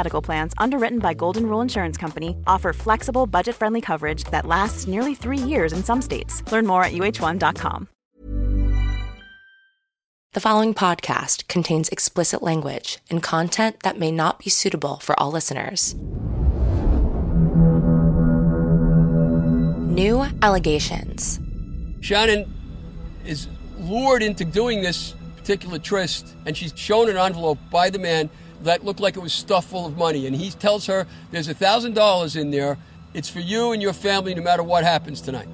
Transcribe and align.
Medical 0.00 0.22
Plans, 0.22 0.54
underwritten 0.56 0.98
by 0.98 1.12
Golden 1.12 1.46
Rule 1.46 1.60
Insurance 1.60 1.98
Company, 1.98 2.34
offer 2.46 2.72
flexible, 2.72 3.26
budget 3.26 3.54
friendly 3.54 3.82
coverage 3.82 4.24
that 4.30 4.46
lasts 4.46 4.86
nearly 4.86 5.14
three 5.14 5.42
years 5.52 5.74
in 5.74 5.84
some 5.84 6.00
states. 6.00 6.42
Learn 6.50 6.66
more 6.66 6.82
at 6.82 6.92
uh1.com. 6.92 7.86
The 10.32 10.40
following 10.40 10.72
podcast 10.72 11.48
contains 11.48 11.90
explicit 11.90 12.40
language 12.40 12.98
and 13.10 13.22
content 13.22 13.80
that 13.82 13.98
may 13.98 14.10
not 14.10 14.38
be 14.38 14.48
suitable 14.48 15.00
for 15.00 15.18
all 15.20 15.30
listeners. 15.30 15.94
New 20.00 20.24
allegations. 20.40 21.40
Shannan 22.00 22.48
is 23.26 23.48
lured 23.76 24.22
into 24.22 24.46
doing 24.46 24.80
this 24.80 25.14
particular 25.36 25.78
tryst, 25.78 26.34
and 26.46 26.56
she's 26.56 26.72
shown 26.74 27.10
an 27.10 27.18
envelope 27.18 27.58
by 27.70 27.90
the 27.90 27.98
man 27.98 28.30
that 28.62 28.84
looked 28.84 29.00
like 29.00 29.16
it 29.16 29.20
was 29.20 29.32
stuffed 29.32 29.68
full 29.70 29.86
of 29.86 29.96
money. 29.96 30.26
And 30.26 30.36
he 30.36 30.50
tells 30.50 30.86
her, 30.86 31.06
There's 31.30 31.48
a 31.48 31.54
$1,000 31.54 32.36
in 32.40 32.50
there. 32.50 32.78
It's 33.14 33.28
for 33.28 33.40
you 33.40 33.72
and 33.72 33.82
your 33.82 33.92
family 33.92 34.34
no 34.34 34.42
matter 34.42 34.62
what 34.62 34.84
happens 34.84 35.20
tonight. 35.20 35.48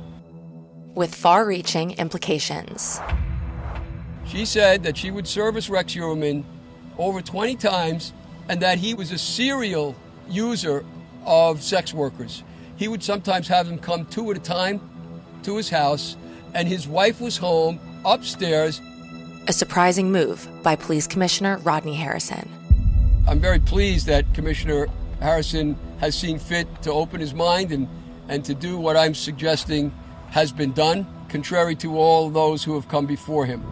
with 0.95 1.15
far 1.15 1.45
reaching 1.47 1.91
implications. 1.93 3.01
She 4.27 4.45
said 4.47 4.83
that 4.84 4.97
she 4.97 5.11
would 5.11 5.27
service 5.29 5.69
Rex 5.69 5.95
Heuermann 5.95 6.43
over 6.99 7.21
20 7.21 7.55
times 7.57 8.12
and 8.49 8.61
that 8.62 8.79
he 8.79 8.95
was 8.95 9.12
a 9.12 9.19
serial 9.19 9.95
user 10.29 10.84
of 11.27 11.62
sex 11.62 11.93
workers. 11.93 12.43
He 12.77 12.89
would 12.89 13.03
sometimes 13.03 13.47
have 13.49 13.67
them 13.67 13.79
come 13.79 14.07
two 14.07 14.31
at 14.31 14.37
a 14.37 14.41
time 14.41 14.81
to 15.45 15.57
his 15.57 15.69
house, 15.69 16.16
and 16.55 16.66
his 16.66 16.89
wife 16.89 17.21
was 17.21 17.37
home 17.37 17.78
upstairs. 18.05 18.81
A 19.49 19.53
surprising 19.53 20.11
move 20.12 20.49
by 20.62 20.77
Police 20.77 21.06
Commissioner 21.06 21.59
Rodney 21.59 21.95
Harrison. 21.95 22.49
I'm 23.28 23.41
very 23.41 23.59
pleased 23.59 24.06
that 24.06 24.34
Commissioner 24.34 24.87
Harrison 25.20 25.76
has 25.98 26.16
seen 26.16 26.38
fit 26.38 26.69
to 26.82 26.92
open 26.92 27.20
his 27.20 27.34
mind 27.34 27.72
and, 27.72 27.88
and 28.28 28.44
to 28.44 28.54
do 28.54 28.78
what 28.78 28.97
I'm 28.97 29.14
suggesting 29.14 29.91
has 30.31 30.53
been 30.53 30.72
done, 30.72 31.06
contrary 31.28 31.75
to 31.76 31.98
all 31.98 32.31
those 32.31 32.62
who 32.62 32.75
have 32.75 32.86
come 32.86 33.04
before 33.04 33.44
him. 33.44 33.65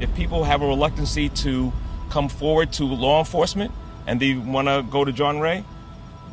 If 0.00 0.14
people 0.14 0.44
have 0.44 0.62
a 0.62 0.66
reluctancy 0.66 1.28
to 1.28 1.70
come 2.08 2.30
forward 2.30 2.72
to 2.74 2.84
law 2.84 3.18
enforcement 3.18 3.72
and 4.06 4.18
they 4.18 4.34
want 4.34 4.68
to 4.68 4.86
go 4.90 5.04
to 5.04 5.12
John 5.12 5.38
Ray, 5.38 5.62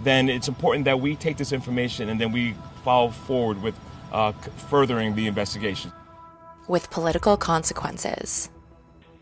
then 0.04 0.30
it's 0.30 0.48
important 0.48 0.86
that 0.86 1.02
we 1.02 1.18
take 1.18 1.36
this 1.36 1.52
information 1.52 2.08
and 2.08 2.22
then 2.22 2.32
we 2.32 2.56
follow 2.86 3.10
forward 3.10 3.62
with 3.62 3.78
uh, 4.14 4.32
furthering 4.70 5.16
the 5.16 5.28
investigation. 5.28 5.92
With 6.70 6.90
political 6.90 7.36
consequences. 7.36 8.50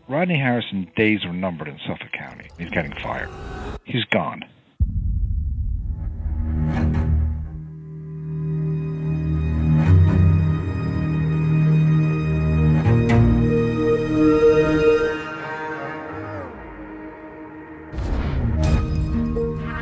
Rodney 0.08 0.38
Harrison 0.38 0.88
days 0.94 1.24
were 1.24 1.32
numbered 1.32 1.66
in 1.66 1.80
Suffolk 1.84 2.12
County. 2.12 2.48
He's 2.58 2.70
getting 2.70 2.92
fired. 3.02 3.28
He's 3.82 4.04
gone. 4.04 4.44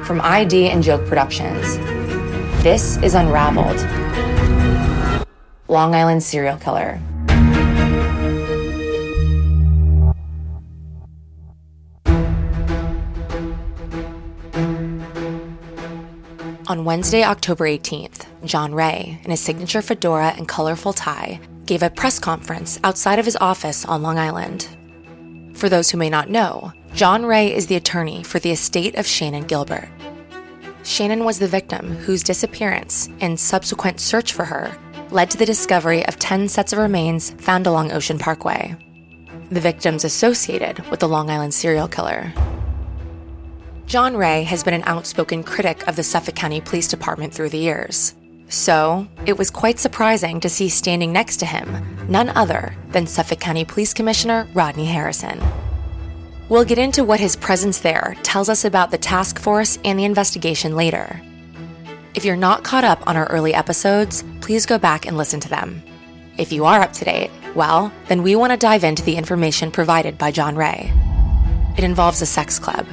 From 0.06 0.22
ID 0.22 0.70
and 0.70 0.82
Joke 0.82 1.06
Productions, 1.06 1.76
this 2.62 2.96
is 3.02 3.14
Unraveled 3.14 3.78
Long 5.68 5.94
Island 5.94 6.22
Serial 6.22 6.56
Killer. 6.56 6.98
On 16.74 16.84
Wednesday, 16.84 17.22
October 17.22 17.66
18th, 17.66 18.26
John 18.44 18.74
Ray, 18.74 19.20
in 19.22 19.30
his 19.30 19.38
signature 19.38 19.80
fedora 19.80 20.34
and 20.36 20.48
colorful 20.48 20.92
tie, 20.92 21.38
gave 21.66 21.84
a 21.84 21.88
press 21.88 22.18
conference 22.18 22.80
outside 22.82 23.20
of 23.20 23.24
his 23.24 23.36
office 23.40 23.84
on 23.84 24.02
Long 24.02 24.18
Island. 24.18 24.66
For 25.54 25.68
those 25.68 25.88
who 25.88 25.98
may 25.98 26.10
not 26.10 26.30
know, 26.30 26.72
John 26.92 27.24
Ray 27.24 27.54
is 27.54 27.68
the 27.68 27.76
attorney 27.76 28.24
for 28.24 28.40
the 28.40 28.50
estate 28.50 28.96
of 28.96 29.06
Shannan 29.06 29.46
Gilbert. 29.46 29.88
Shannan 30.82 31.24
was 31.24 31.38
the 31.38 31.46
victim 31.46 31.94
whose 31.94 32.24
disappearance 32.24 33.08
and 33.20 33.38
subsequent 33.38 34.00
search 34.00 34.32
for 34.32 34.44
her 34.44 34.76
led 35.12 35.30
to 35.30 35.38
the 35.38 35.46
discovery 35.46 36.04
of 36.08 36.18
10 36.18 36.48
sets 36.48 36.72
of 36.72 36.80
remains 36.80 37.30
found 37.38 37.68
along 37.68 37.92
Ocean 37.92 38.18
Parkway. 38.18 38.74
The 39.52 39.60
victims 39.60 40.02
associated 40.02 40.80
with 40.90 40.98
the 40.98 41.08
Long 41.08 41.30
Island 41.30 41.54
serial 41.54 41.86
killer. 41.86 42.32
John 43.86 44.16
Ray 44.16 44.44
has 44.44 44.64
been 44.64 44.74
an 44.74 44.82
outspoken 44.86 45.44
critic 45.44 45.86
of 45.86 45.94
the 45.94 46.02
Suffolk 46.02 46.34
County 46.34 46.60
Police 46.60 46.88
Department 46.88 47.34
through 47.34 47.50
the 47.50 47.58
years. 47.58 48.14
So, 48.48 49.06
it 49.26 49.36
was 49.36 49.50
quite 49.50 49.78
surprising 49.78 50.40
to 50.40 50.48
see 50.48 50.68
standing 50.68 51.12
next 51.12 51.36
to 51.38 51.46
him 51.46 52.06
none 52.08 52.30
other 52.30 52.74
than 52.90 53.06
Suffolk 53.06 53.40
County 53.40 53.64
Police 53.64 53.92
Commissioner 53.92 54.48
Rodney 54.54 54.86
Harrison. 54.86 55.40
We'll 56.48 56.64
get 56.64 56.78
into 56.78 57.04
what 57.04 57.20
his 57.20 57.36
presence 57.36 57.78
there 57.80 58.16
tells 58.22 58.48
us 58.48 58.64
about 58.64 58.90
the 58.90 58.98
task 58.98 59.38
force 59.38 59.78
and 59.84 59.98
the 59.98 60.04
investigation 60.04 60.76
later. 60.76 61.20
If 62.14 62.24
you're 62.24 62.36
not 62.36 62.64
caught 62.64 62.84
up 62.84 63.06
on 63.06 63.16
our 63.16 63.26
early 63.26 63.54
episodes, 63.54 64.24
please 64.40 64.66
go 64.66 64.78
back 64.78 65.06
and 65.06 65.16
listen 65.16 65.40
to 65.40 65.48
them. 65.48 65.82
If 66.38 66.52
you 66.52 66.64
are 66.64 66.80
up 66.80 66.92
to 66.94 67.04
date, 67.04 67.30
well, 67.54 67.92
then 68.08 68.22
we 68.22 68.34
want 68.34 68.52
to 68.52 68.56
dive 68.56 68.84
into 68.84 69.02
the 69.02 69.16
information 69.16 69.70
provided 69.70 70.16
by 70.16 70.30
John 70.30 70.56
Ray. 70.56 70.92
It 71.76 71.84
involves 71.84 72.22
a 72.22 72.26
sex 72.26 72.58
club, 72.58 72.86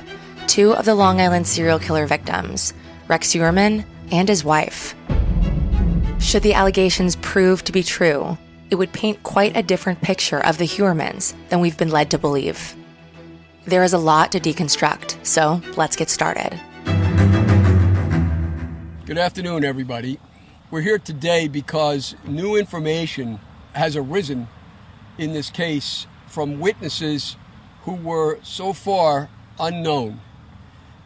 two 0.51 0.73
of 0.73 0.83
the 0.83 0.93
Long 0.93 1.21
Island 1.21 1.47
serial 1.47 1.79
killer 1.79 2.05
victims, 2.05 2.73
Rex 3.07 3.31
Heuermann 3.31 3.85
and 4.11 4.27
his 4.27 4.43
wife. 4.43 4.93
Should 6.19 6.43
the 6.43 6.55
allegations 6.55 7.15
prove 7.15 7.63
to 7.63 7.71
be 7.71 7.83
true, 7.83 8.37
it 8.69 8.75
would 8.75 8.91
paint 8.91 9.23
quite 9.23 9.55
a 9.55 9.63
different 9.63 10.01
picture 10.01 10.45
of 10.45 10.57
the 10.57 10.65
Heuermanns 10.65 11.33
than 11.47 11.61
we've 11.61 11.77
been 11.77 11.89
led 11.89 12.11
to 12.11 12.17
believe. 12.17 12.75
There 13.63 13.85
is 13.85 13.93
a 13.93 13.97
lot 13.97 14.33
to 14.33 14.41
deconstruct, 14.41 15.25
so 15.25 15.61
let's 15.77 15.95
get 15.95 16.09
started. 16.09 16.59
Good 19.05 19.17
afternoon, 19.17 19.63
everybody. 19.63 20.19
We're 20.69 20.81
here 20.81 20.99
today 20.99 21.47
because 21.47 22.13
new 22.25 22.57
information 22.57 23.39
has 23.71 23.95
arisen 23.95 24.49
in 25.17 25.31
this 25.31 25.49
case 25.49 26.07
from 26.27 26.59
witnesses 26.59 27.37
who 27.83 27.93
were 27.93 28.37
so 28.43 28.73
far 28.73 29.29
unknown. 29.57 30.19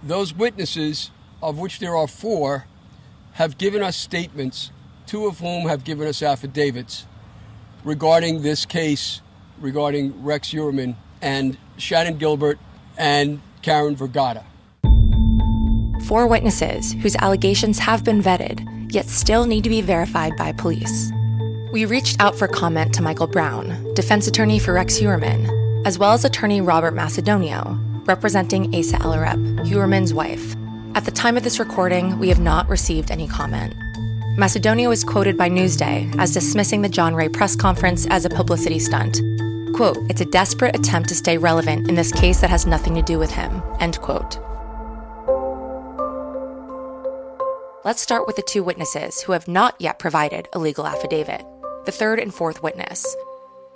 Those 0.06 0.36
witnesses, 0.36 1.10
of 1.42 1.58
which 1.58 1.80
there 1.80 1.98
are 1.98 2.08
four, 2.08 2.68
have 3.34 3.58
given 3.58 3.82
us 3.82 3.98
statements, 3.98 4.72
two 5.08 5.26
of 5.26 5.40
whom 5.40 5.68
have 5.68 5.84
given 5.84 6.08
us 6.08 6.22
affidavits 6.22 7.08
regarding 7.84 8.44
this 8.44 8.68
case, 8.68 9.22
regarding 9.60 10.24
Rex 10.24 10.52
Heuermann 10.54 10.96
and 11.24 11.58
Shannan 11.80 12.20
Gilbert 12.20 12.60
and 13.00 13.42
Karen 13.64 13.96
Vergata. 13.96 14.44
Four 16.06 16.28
witnesses 16.28 16.94
whose 16.94 17.16
allegations 17.16 17.80
have 17.80 18.04
been 18.04 18.22
vetted, 18.22 18.94
yet 18.94 19.08
still 19.08 19.48
need 19.48 19.64
to 19.64 19.72
be 19.72 19.82
verified 19.82 20.38
by 20.38 20.52
police. 20.52 21.12
We 21.72 21.86
reached 21.86 22.18
out 22.20 22.36
for 22.36 22.48
comment 22.48 22.94
to 22.94 23.02
Michael 23.02 23.26
Brown, 23.26 23.92
defense 23.96 24.28
attorney 24.28 24.60
for 24.60 24.74
Rex 24.74 25.00
Heuermann, 25.00 25.50
as 25.84 25.98
well 25.98 26.14
as 26.14 26.24
attorney 26.24 26.62
Robert 26.62 26.94
Macedonio, 26.94 27.82
representing 28.08 28.74
Asa 28.76 28.98
Ellerup, 28.98 29.66
Heuermann's 29.68 30.14
wife. 30.14 30.56
At 30.96 31.06
the 31.06 31.12
time 31.12 31.38
of 31.38 31.44
this 31.44 31.60
recording, 31.60 32.18
we 32.20 32.30
have 32.30 32.40
not 32.40 32.70
received 32.70 33.12
any 33.12 33.28
comment. 33.28 33.74
Macedonio 34.38 34.92
is 34.92 35.04
quoted 35.04 35.38
by 35.38 35.50
Newsday 35.50 36.14
as 36.18 36.34
dismissing 36.34 36.82
the 36.82 36.90
John 36.90 37.16
Ray 37.16 37.30
press 37.30 37.56
conference 37.56 38.06
as 38.08 38.26
a 38.26 38.30
publicity 38.30 38.80
stunt. 38.80 39.22
Quote, 39.74 39.98
it's 40.10 40.22
a 40.22 40.26
desperate 40.26 40.76
attempt 40.76 41.10
to 41.10 41.16
stay 41.16 41.38
relevant 41.38 41.90
in 41.90 41.96
this 41.96 42.12
case 42.12 42.42
that 42.42 42.50
has 42.50 42.66
nothing 42.66 42.96
to 42.96 43.02
do 43.02 43.20
with 43.20 43.32
him, 43.32 43.62
end 43.80 44.00
quote. 44.02 44.40
Let's 47.86 48.02
start 48.02 48.26
with 48.26 48.36
the 48.36 48.42
two 48.42 48.64
witnesses 48.64 49.22
who 49.22 49.34
have 49.34 49.48
not 49.48 49.76
yet 49.80 50.00
provided 50.00 50.48
a 50.54 50.60
legal 50.60 50.88
affidavit 50.88 51.46
the 51.86 51.92
third 51.92 52.20
and 52.20 52.34
fourth 52.34 52.64
witness. 52.64 53.16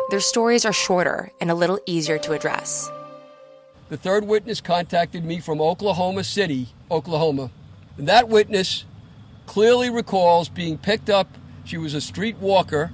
Their 0.10 0.20
stories 0.20 0.66
are 0.66 0.74
shorter 0.74 1.32
and 1.40 1.52
a 1.52 1.56
little 1.56 1.80
easier 1.86 2.18
to 2.20 2.34
address. 2.34 2.90
The 3.90 3.98
third 3.98 4.26
witness 4.26 4.62
contacted 4.62 5.26
me 5.26 5.40
from 5.40 5.60
Oklahoma 5.60 6.24
City, 6.24 6.68
Oklahoma. 6.92 7.50
And 7.98 8.08
that 8.08 8.30
witness 8.30 8.86
clearly 9.48 9.90
recalls 9.90 10.48
being 10.48 10.78
picked 10.78 11.10
up. 11.10 11.28
She 11.66 11.78
was 11.78 11.96
a 11.96 12.02
street 12.02 12.38
walker. 12.38 12.92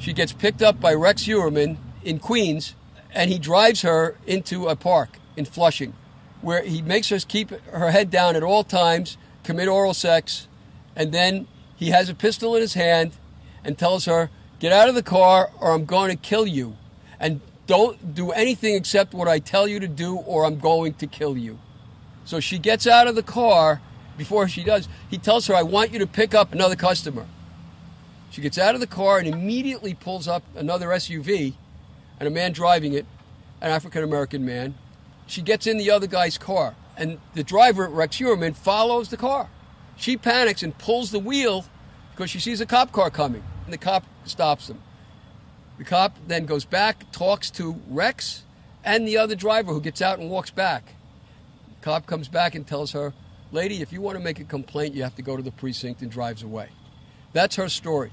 She 0.00 0.12
gets 0.12 0.32
picked 0.32 0.60
up 0.60 0.80
by 0.80 0.94
Rex 0.94 1.22
Heuermann 1.26 1.78
in 2.02 2.18
Queens, 2.18 2.74
and 3.12 3.30
he 3.30 3.38
drives 3.38 3.82
her 3.82 4.16
into 4.26 4.66
a 4.66 4.74
park 4.74 5.18
in 5.36 5.44
Flushing, 5.44 5.94
where 6.40 6.64
he 6.64 6.82
makes 6.82 7.10
her 7.10 7.20
keep 7.20 7.50
her 7.50 7.92
head 7.92 8.10
down 8.10 8.34
at 8.34 8.42
all 8.42 8.64
times, 8.64 9.16
commit 9.44 9.68
oral 9.68 9.94
sex, 9.94 10.48
and 10.96 11.12
then 11.12 11.46
he 11.76 11.90
has 11.90 12.08
a 12.08 12.14
pistol 12.14 12.56
in 12.56 12.62
his 12.62 12.74
hand 12.74 13.12
and 13.64 13.78
tells 13.78 14.06
her, 14.06 14.28
Get 14.58 14.72
out 14.72 14.88
of 14.88 14.96
the 14.96 15.02
car 15.04 15.50
or 15.60 15.72
I'm 15.72 15.84
going 15.84 16.10
to 16.10 16.16
kill 16.16 16.46
you. 16.46 16.76
And 17.18 17.40
don't 17.66 18.14
do 18.14 18.32
anything 18.32 18.74
except 18.74 19.14
what 19.14 19.28
I 19.28 19.38
tell 19.38 19.68
you 19.68 19.80
to 19.80 19.88
do 19.88 20.16
or 20.16 20.44
I'm 20.44 20.58
going 20.58 20.94
to 20.94 21.06
kill 21.06 21.36
you. 21.36 21.58
So 22.24 22.40
she 22.40 22.58
gets 22.58 22.86
out 22.86 23.06
of 23.06 23.14
the 23.14 23.22
car. 23.22 23.80
Before 24.16 24.46
she 24.46 24.62
does, 24.62 24.88
he 25.08 25.16
tells 25.16 25.46
her, 25.46 25.54
I 25.54 25.62
want 25.62 25.92
you 25.92 25.98
to 25.98 26.06
pick 26.06 26.34
up 26.34 26.52
another 26.52 26.76
customer. 26.76 27.26
She 28.30 28.40
gets 28.40 28.58
out 28.58 28.74
of 28.74 28.80
the 28.80 28.86
car 28.86 29.18
and 29.18 29.26
immediately 29.26 29.94
pulls 29.94 30.28
up 30.28 30.42
another 30.54 30.88
SUV 30.88 31.54
and 32.18 32.26
a 32.26 32.30
man 32.30 32.52
driving 32.52 32.92
it, 32.92 33.06
an 33.60 33.70
African 33.70 34.04
American 34.04 34.44
man. 34.44 34.74
She 35.26 35.42
gets 35.42 35.66
in 35.66 35.76
the 35.76 35.90
other 35.90 36.06
guy's 36.06 36.38
car, 36.38 36.74
and 36.96 37.18
the 37.34 37.42
driver, 37.42 37.88
Rex 37.88 38.18
Heuermann, 38.18 38.54
follows 38.54 39.08
the 39.08 39.16
car. 39.16 39.48
She 39.96 40.16
panics 40.16 40.62
and 40.62 40.76
pulls 40.78 41.10
the 41.10 41.18
wheel 41.18 41.64
because 42.12 42.30
she 42.30 42.38
sees 42.38 42.60
a 42.60 42.66
cop 42.66 42.92
car 42.92 43.10
coming, 43.10 43.42
and 43.64 43.72
the 43.72 43.78
cop 43.78 44.04
stops 44.24 44.66
them. 44.66 44.80
The 45.78 45.84
cop 45.84 46.16
then 46.26 46.46
goes 46.46 46.64
back, 46.64 47.10
talks 47.12 47.50
to 47.52 47.80
Rex 47.88 48.44
and 48.84 49.06
the 49.06 49.18
other 49.18 49.34
driver 49.34 49.72
who 49.72 49.80
gets 49.80 50.02
out 50.02 50.18
and 50.18 50.30
walks 50.30 50.50
back. 50.50 50.94
The 51.80 51.84
cop 51.84 52.06
comes 52.06 52.28
back 52.28 52.54
and 52.54 52.66
tells 52.66 52.92
her, 52.92 53.12
Lady, 53.52 53.82
if 53.82 53.92
you 53.92 54.00
want 54.00 54.16
to 54.16 54.24
make 54.24 54.40
a 54.40 54.44
complaint, 54.44 54.94
you 54.94 55.02
have 55.02 55.16
to 55.16 55.22
go 55.22 55.36
to 55.36 55.42
the 55.42 55.50
precinct 55.50 56.02
and 56.02 56.10
drives 56.10 56.42
away. 56.42 56.68
That's 57.32 57.56
her 57.56 57.68
story. 57.68 58.12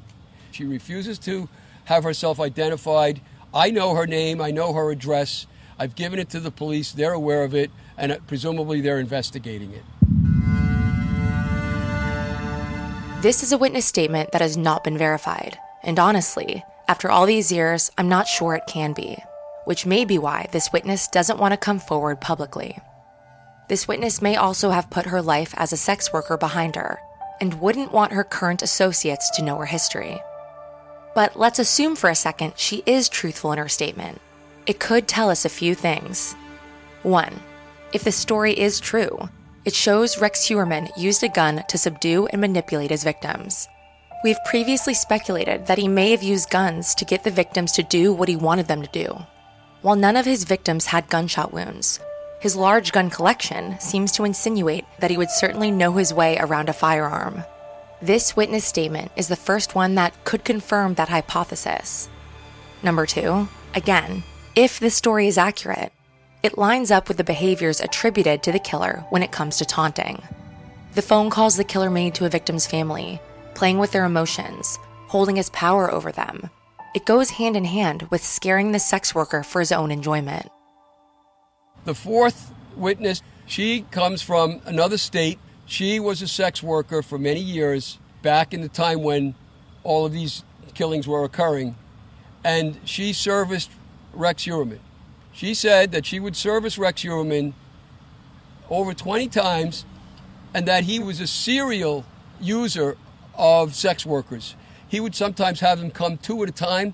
She 0.51 0.65
refuses 0.65 1.19
to 1.19 1.50
have 1.85 2.03
herself 2.03 2.39
identified. 2.39 3.21
I 3.53 3.71
know 3.71 3.95
her 3.95 4.06
name, 4.06 4.41
I 4.41 4.51
know 4.51 4.73
her 4.73 4.91
address. 4.91 5.47
I've 5.77 5.95
given 5.95 6.19
it 6.19 6.29
to 6.31 6.39
the 6.39 6.51
police, 6.51 6.91
they're 6.91 7.13
aware 7.13 7.44
of 7.44 7.56
it, 7.56 7.71
and 7.97 8.11
uh, 8.11 8.17
presumably 8.27 8.81
they're 8.81 9.00
investigating 9.00 9.73
it. 9.73 9.83
This 13.21 13.44
is 13.44 13.51
a 13.51 13.57
witness 13.57 13.85
statement 13.85 14.31
that 14.31 14.41
has 14.41 14.56
not 14.57 14.83
been 14.83 14.97
verified. 14.97 15.57
And 15.83 16.00
honestly, 16.00 16.63
after 16.89 17.12
all 17.12 17.27
these 17.27 17.51
years, 17.51 17.91
I'm 18.00 18.09
not 18.09 18.27
sure 18.27 18.56
it 18.56 18.65
can 18.65 18.94
be, 18.94 19.15
which 19.65 19.86
may 19.86 20.06
be 20.06 20.18
why 20.18 20.47
this 20.51 20.74
witness 20.74 21.07
doesn't 21.07 21.38
want 21.38 21.51
to 21.51 21.57
come 21.57 21.77
forward 21.77 22.19
publicly. 22.19 22.80
This 23.68 23.88
witness 23.88 24.24
may 24.24 24.36
also 24.36 24.71
have 24.71 24.89
put 24.89 25.06
her 25.06 25.21
life 25.21 25.53
as 25.56 25.71
a 25.71 25.77
sex 25.77 26.12
worker 26.12 26.36
behind 26.36 26.75
her 26.75 26.97
and 27.39 27.62
wouldn't 27.62 27.91
want 27.91 28.13
her 28.13 28.24
current 28.24 28.63
associates 28.63 29.30
to 29.36 29.44
know 29.44 29.57
her 29.57 29.68
history. 29.68 30.19
But 31.13 31.38
let's 31.38 31.59
assume 31.59 31.95
for 31.95 32.09
a 32.09 32.15
second 32.15 32.53
she 32.56 32.81
is 32.88 33.07
truthful 33.07 33.51
in 33.51 33.59
her 33.59 33.69
statement. 33.69 34.19
It 34.65 34.80
could 34.80 35.07
tell 35.07 35.30
us 35.30 35.45
a 35.45 35.50
few 35.50 35.75
things. 35.75 36.33
One, 37.03 37.39
if 37.94 38.03
the 38.03 38.12
story 38.12 38.57
is 38.57 38.80
true, 38.80 39.30
it 39.63 39.75
shows 39.75 40.19
Rex 40.19 40.47
Heuermann 40.47 40.89
used 40.97 41.21
a 41.21 41.30
gun 41.30 41.63
to 41.69 41.77
subdue 41.77 42.25
and 42.31 42.42
manipulate 42.42 42.89
his 42.89 43.03
victims. 43.03 43.68
We've 44.21 44.44
previously 44.44 44.94
speculated 44.94 45.68
that 45.68 45.77
he 45.77 45.88
may 45.88 46.12
have 46.12 46.21
used 46.21 46.50
guns 46.50 46.94
to 46.95 47.06
get 47.06 47.24
the 47.24 47.31
victims 47.31 47.71
to 47.74 47.83
do 47.83 48.12
what 48.12 48.27
he 48.27 48.36
wanted 48.36 48.68
them 48.68 48.81
to 48.81 48.89
do. 48.92 49.18
While 49.81 49.95
none 49.95 50.18
of 50.18 50.25
his 50.25 50.44
victims 50.44 50.88
had 50.88 51.07
gunshot 51.07 51.54
wounds, 51.54 52.01
his 52.42 52.57
large 52.57 52.92
gun 52.92 53.10
collection 53.10 53.80
seems 53.80 54.12
to 54.13 54.25
insinuate 54.25 54.83
that 55.00 55.10
he 55.10 55.16
would 55.16 55.30
certainly 55.30 55.71
know 55.71 55.94
his 55.94 56.13
way 56.13 56.38
around 56.38 56.68
a 56.68 56.74
firearm. 56.74 57.45
This 58.01 58.36
witness 58.36 58.66
statement 58.66 59.13
is 59.16 59.30
the 59.30 59.38
first 59.38 59.74
one 59.74 59.95
that 59.95 60.25
could 60.25 60.44
confirm 60.44 60.95
that 60.95 61.07
hypothesis. 61.07 62.10
Number 62.83 63.06
two, 63.06 63.48
again, 63.74 64.24
if 64.54 64.81
this 64.81 64.95
story 64.95 65.27
is 65.27 65.38
accurate, 65.38 65.94
it 66.44 66.57
lines 66.57 66.92
up 66.92 67.07
with 67.07 67.16
the 67.16 67.24
behaviors 67.24 67.80
attributed 67.80 68.44
to 68.44 68.51
the 68.51 68.60
killer 68.60 69.06
when 69.12 69.24
it 69.24 69.31
comes 69.31 69.57
to 69.57 69.66
taunting. 69.66 70.21
The 70.95 71.01
phone 71.01 71.30
calls 71.30 71.56
the 71.56 71.63
killer 71.63 71.89
made 71.89 72.16
to 72.16 72.25
a 72.25 72.30
victim's 72.30 72.68
family, 72.68 73.21
playing 73.59 73.77
with 73.77 73.91
their 73.91 74.06
emotions, 74.06 74.79
holding 75.07 75.35
his 75.35 75.50
power 75.50 75.91
over 75.91 76.13
them. 76.13 76.50
It 76.95 77.06
goes 77.06 77.31
hand 77.31 77.57
in 77.57 77.65
hand 77.65 78.03
with 78.03 78.23
scaring 78.23 78.71
the 78.71 78.79
sex 78.79 79.13
worker 79.13 79.44
for 79.44 79.59
his 79.59 79.73
own 79.73 79.91
enjoyment. 79.91 80.50
The 81.83 81.94
fourth 81.94 82.53
witness, 82.77 83.21
she 83.45 83.81
comes 83.91 84.21
from 84.21 84.61
another 84.63 84.97
state. 84.97 85.39
She 85.65 86.00
was 86.00 86.21
a 86.21 86.27
sex 86.29 86.63
worker 86.63 87.01
for 87.01 87.17
many 87.17 87.41
years 87.41 88.00
back 88.21 88.53
in 88.53 88.61
the 88.61 88.69
time 88.69 89.03
when 89.03 89.35
all 89.83 90.06
of 90.06 90.13
these 90.13 90.45
killings 90.73 91.06
were 91.06 91.25
occurring. 91.25 91.75
And 92.45 92.79
she 92.85 93.11
serviced 93.11 93.71
Rex 94.13 94.45
Heuermann. 94.45 94.79
She 95.33 95.53
said 95.53 95.91
that 95.91 96.06
she 96.06 96.21
would 96.21 96.38
service 96.38 96.77
Rex 96.77 97.01
Heuermann 97.03 97.53
over 98.69 98.94
20 98.94 99.27
times 99.27 99.83
and 100.53 100.66
that 100.66 100.85
he 100.85 100.99
was 100.99 101.19
a 101.19 101.28
serial 101.28 102.06
user 102.39 102.95
of 103.39 103.73
sex 103.73 104.05
workers. 104.05 104.55
He 104.87 104.99
would 104.99 105.15
sometimes 105.15 105.61
have 105.61 105.79
them 105.79 105.89
come 105.89 106.17
two 106.17 106.43
at 106.43 106.49
a 106.49 106.51
time 106.51 106.93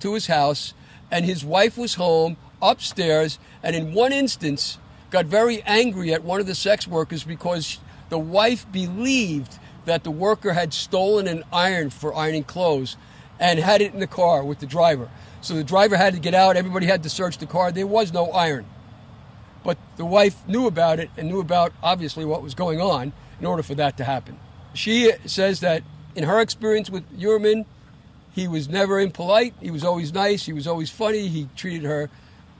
to 0.00 0.14
his 0.14 0.26
house, 0.26 0.74
and 1.10 1.24
his 1.24 1.44
wife 1.44 1.78
was 1.78 1.94
home 1.94 2.36
upstairs, 2.60 3.38
and 3.62 3.76
in 3.76 3.92
one 3.92 4.12
instance, 4.12 4.78
got 5.10 5.26
very 5.26 5.62
angry 5.62 6.12
at 6.12 6.24
one 6.24 6.40
of 6.40 6.46
the 6.46 6.54
sex 6.54 6.88
workers 6.88 7.22
because 7.22 7.78
the 8.08 8.18
wife 8.18 8.66
believed 8.72 9.58
that 9.84 10.02
the 10.02 10.10
worker 10.10 10.54
had 10.54 10.72
stolen 10.72 11.28
an 11.28 11.44
iron 11.52 11.90
for 11.90 12.14
ironing 12.14 12.44
clothes 12.44 12.96
and 13.38 13.58
had 13.58 13.82
it 13.82 13.92
in 13.92 14.00
the 14.00 14.06
car 14.06 14.44
with 14.44 14.60
the 14.60 14.66
driver. 14.66 15.10
So 15.40 15.54
the 15.54 15.64
driver 15.64 15.96
had 15.96 16.14
to 16.14 16.20
get 16.20 16.34
out. 16.34 16.56
Everybody 16.56 16.86
had 16.86 17.02
to 17.02 17.10
search 17.10 17.38
the 17.38 17.46
car. 17.46 17.70
There 17.70 17.86
was 17.86 18.12
no 18.12 18.30
iron. 18.30 18.64
But 19.62 19.78
the 19.96 20.04
wife 20.04 20.46
knew 20.48 20.66
about 20.66 21.00
it 21.00 21.10
and 21.16 21.28
knew 21.28 21.40
about, 21.40 21.72
obviously, 21.82 22.24
what 22.24 22.42
was 22.42 22.54
going 22.54 22.80
on 22.80 23.12
in 23.40 23.46
order 23.46 23.62
for 23.62 23.74
that 23.74 23.96
to 23.98 24.04
happen. 24.04 24.38
She 24.74 25.12
says 25.26 25.60
that 25.60 25.82
in 26.14 26.24
her 26.24 26.40
experience 26.40 26.90
with 26.90 27.04
Heuermann, 27.18 27.64
he 28.32 28.48
was 28.48 28.68
never 28.68 29.00
impolite. 29.00 29.54
He 29.60 29.70
was 29.70 29.84
always 29.84 30.12
nice. 30.12 30.44
He 30.44 30.52
was 30.52 30.66
always 30.66 30.90
funny. 30.90 31.28
He 31.28 31.48
treated 31.56 31.84
her 31.84 32.10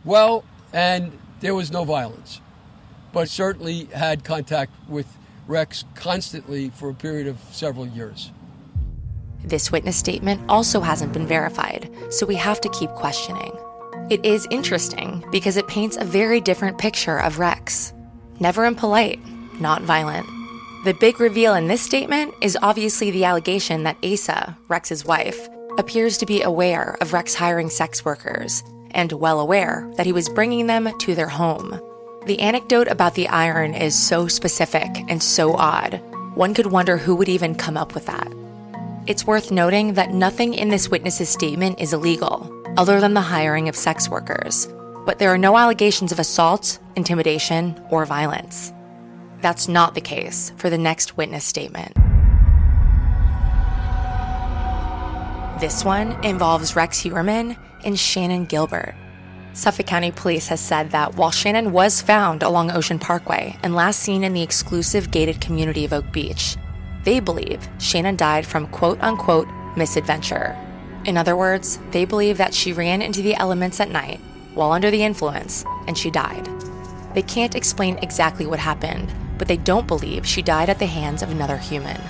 well, 0.04 0.44
and 0.73 1.18
there 1.40 1.54
was 1.54 1.73
no 1.73 1.85
violence. 1.85 2.40
But 3.12 3.28
certainly 3.28 3.87
had 3.87 4.25
contact 4.25 4.73
with 4.88 5.06
Rex 5.47 5.85
constantly 5.94 6.71
for 6.71 6.88
a 6.88 6.94
period 6.94 7.26
of 7.26 7.38
several 7.50 7.87
years. 7.87 8.30
This 9.44 9.71
witness 9.71 9.97
statement 9.97 10.40
also 10.49 10.80
hasn't 10.80 11.12
been 11.12 11.26
verified, 11.26 11.90
so 12.11 12.25
we 12.25 12.37
have 12.37 12.61
to 12.62 12.68
keep 12.71 12.90
questioning. 12.90 13.52
It 14.11 14.25
is 14.25 14.47
interesting 14.50 15.25
because 15.30 15.56
it 15.56 15.68
paints 15.68 15.97
a 15.97 16.04
very 16.04 16.40
different 16.40 16.78
picture 16.78 17.18
of 17.18 17.38
Rex. 17.38 17.92
Never 18.40 18.64
impolite, 18.64 19.21
not 19.61 19.83
violent. 19.83 20.26
The 20.84 20.92
big 20.92 21.18
reveal 21.18 21.54
in 21.54 21.66
this 21.66 21.80
statement 21.80 22.34
is 22.42 22.58
obviously 22.60 23.10
the 23.10 23.24
allegation 23.24 23.84
that 23.84 23.96
Asa, 24.04 24.54
Rex's 24.68 25.02
wife, 25.02 25.48
appears 25.78 26.18
to 26.18 26.26
be 26.26 26.42
aware 26.42 26.98
of 27.00 27.14
Rex 27.14 27.34
hiring 27.34 27.70
sex 27.70 28.04
workers 28.04 28.62
and 28.90 29.10
well 29.12 29.40
aware 29.40 29.90
that 29.96 30.04
he 30.04 30.12
was 30.12 30.28
bringing 30.28 30.66
them 30.66 30.90
to 30.98 31.14
their 31.14 31.28
home. 31.28 31.80
The 32.26 32.38
anecdote 32.38 32.88
about 32.88 33.14
the 33.14 33.28
iron 33.28 33.72
is 33.72 33.98
so 33.98 34.28
specific 34.28 34.90
and 35.08 35.22
so 35.22 35.54
odd, 35.54 36.02
one 36.34 36.52
could 36.52 36.66
wonder 36.66 36.98
who 36.98 37.14
would 37.16 37.30
even 37.30 37.54
come 37.54 37.78
up 37.78 37.94
with 37.94 38.04
that. 38.04 38.30
It's 39.06 39.26
worth 39.26 39.50
noting 39.50 39.94
that 39.94 40.12
nothing 40.12 40.52
in 40.52 40.68
this 40.68 40.90
witness's 40.90 41.30
statement 41.30 41.80
is 41.80 41.94
illegal, 41.94 42.50
other 42.76 43.00
than 43.00 43.14
the 43.14 43.22
hiring 43.22 43.70
of 43.70 43.76
sex 43.76 44.10
workers. 44.10 44.68
but 45.04 45.18
there 45.18 45.30
are 45.30 45.38
no 45.38 45.56
allegations 45.56 46.12
of 46.12 46.18
assault, 46.18 46.78
intimidation, 46.96 47.78
or 47.90 48.06
violence. 48.06 48.72
That's 49.44 49.68
not 49.68 49.94
the 49.94 50.00
case 50.00 50.54
for 50.56 50.70
the 50.70 50.78
next 50.78 51.18
witness 51.18 51.44
statement. 51.44 51.92
This 55.60 55.84
one 55.84 56.12
involves 56.24 56.74
Rex 56.74 57.02
Heuermann 57.02 57.58
and 57.84 57.94
Shannan 57.94 58.48
Gilbert. 58.48 58.94
Suffolk 59.52 59.84
County 59.84 60.12
Police 60.12 60.48
has 60.48 60.62
said 60.62 60.92
that 60.92 61.16
while 61.16 61.30
Shannan 61.30 61.72
was 61.72 62.00
found 62.00 62.42
along 62.42 62.70
Ocean 62.70 62.98
Parkway 62.98 63.58
and 63.62 63.74
last 63.74 64.00
seen 64.00 64.24
in 64.24 64.32
the 64.32 64.40
exclusive 64.40 65.10
gated 65.10 65.42
community 65.42 65.84
of 65.84 65.92
Oak 65.92 66.10
Beach, 66.10 66.56
they 67.04 67.20
believe 67.20 67.68
Shannan 67.76 68.16
died 68.16 68.46
from 68.46 68.66
quote 68.68 68.98
unquote 69.02 69.48
misadventure. 69.76 70.56
In 71.04 71.18
other 71.18 71.36
words, 71.36 71.78
they 71.90 72.06
believe 72.06 72.38
that 72.38 72.54
she 72.54 72.72
ran 72.72 73.02
into 73.02 73.20
the 73.20 73.34
elements 73.34 73.78
at 73.78 73.90
night 73.90 74.20
while 74.54 74.72
under 74.72 74.90
the 74.90 75.02
influence 75.02 75.66
and 75.86 75.98
she 75.98 76.10
died. 76.10 76.48
They 77.12 77.20
can't 77.20 77.54
explain 77.54 77.98
exactly 77.98 78.46
what 78.46 78.58
happened, 78.58 79.12
but 79.38 79.48
they 79.48 79.56
don't 79.56 79.86
believe 79.86 80.26
she 80.26 80.42
died 80.42 80.68
at 80.68 80.78
the 80.78 80.86
hands 80.86 81.22
of 81.22 81.30
another 81.30 81.56
human. 81.56 82.00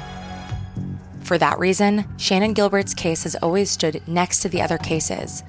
For 1.22 1.38
that 1.38 1.58
reason, 1.58 2.04
Shannan 2.16 2.54
Gilbert's 2.54 2.94
case 2.94 3.22
has 3.22 3.34
always 3.36 3.70
stood 3.70 4.06
next 4.06 4.40
to 4.40 4.48
the 4.48 4.60
other 4.60 4.78
cases, 4.78 5.42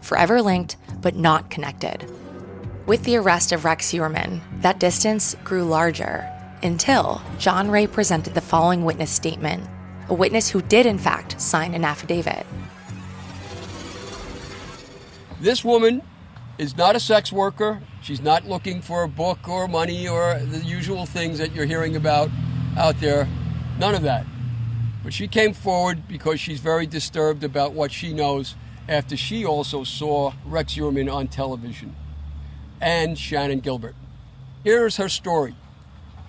forever 0.00 0.42
linked 0.42 0.76
but 1.00 1.16
not 1.16 1.50
connected. 1.50 2.06
With 2.86 3.04
the 3.04 3.16
arrest 3.16 3.52
of 3.52 3.64
Rex 3.64 3.90
Heuermann, 3.90 4.40
that 4.60 4.78
distance 4.78 5.34
grew 5.44 5.64
larger 5.64 6.28
until 6.62 7.22
John 7.38 7.70
Ray 7.70 7.86
presented 7.86 8.34
the 8.34 8.40
following 8.40 8.84
witness 8.84 9.10
statement, 9.10 9.68
a 10.08 10.14
witness 10.14 10.48
who 10.48 10.62
did, 10.62 10.86
in 10.86 10.98
fact, 10.98 11.40
sign 11.40 11.74
an 11.74 11.84
affidavit. 11.84 12.46
This 15.40 15.64
woman 15.64 16.02
is 16.62 16.76
not 16.76 16.94
a 16.94 17.00
sex 17.00 17.32
worker. 17.32 17.82
She's 18.02 18.20
not 18.20 18.46
looking 18.46 18.80
for 18.80 19.02
a 19.02 19.08
book 19.08 19.48
or 19.48 19.66
money 19.66 20.06
or 20.06 20.38
the 20.38 20.60
usual 20.64 21.06
things 21.06 21.38
that 21.38 21.52
you're 21.52 21.66
hearing 21.66 21.96
about 21.96 22.30
out 22.78 23.00
there. 23.00 23.28
None 23.78 23.96
of 23.96 24.02
that. 24.02 24.24
But 25.02 25.12
she 25.12 25.26
came 25.26 25.54
forward 25.54 26.06
because 26.06 26.38
she's 26.38 26.60
very 26.60 26.86
disturbed 26.86 27.42
about 27.42 27.72
what 27.72 27.90
she 27.90 28.12
knows 28.12 28.54
after 28.88 29.16
she 29.16 29.44
also 29.44 29.82
saw 29.82 30.34
Rex 30.46 30.74
Heuermann 30.74 31.12
on 31.12 31.26
television 31.26 31.96
and 32.80 33.16
Shannan 33.16 33.60
Gilbert. 33.60 33.96
Here's 34.62 34.96
her 34.98 35.08
story. 35.08 35.56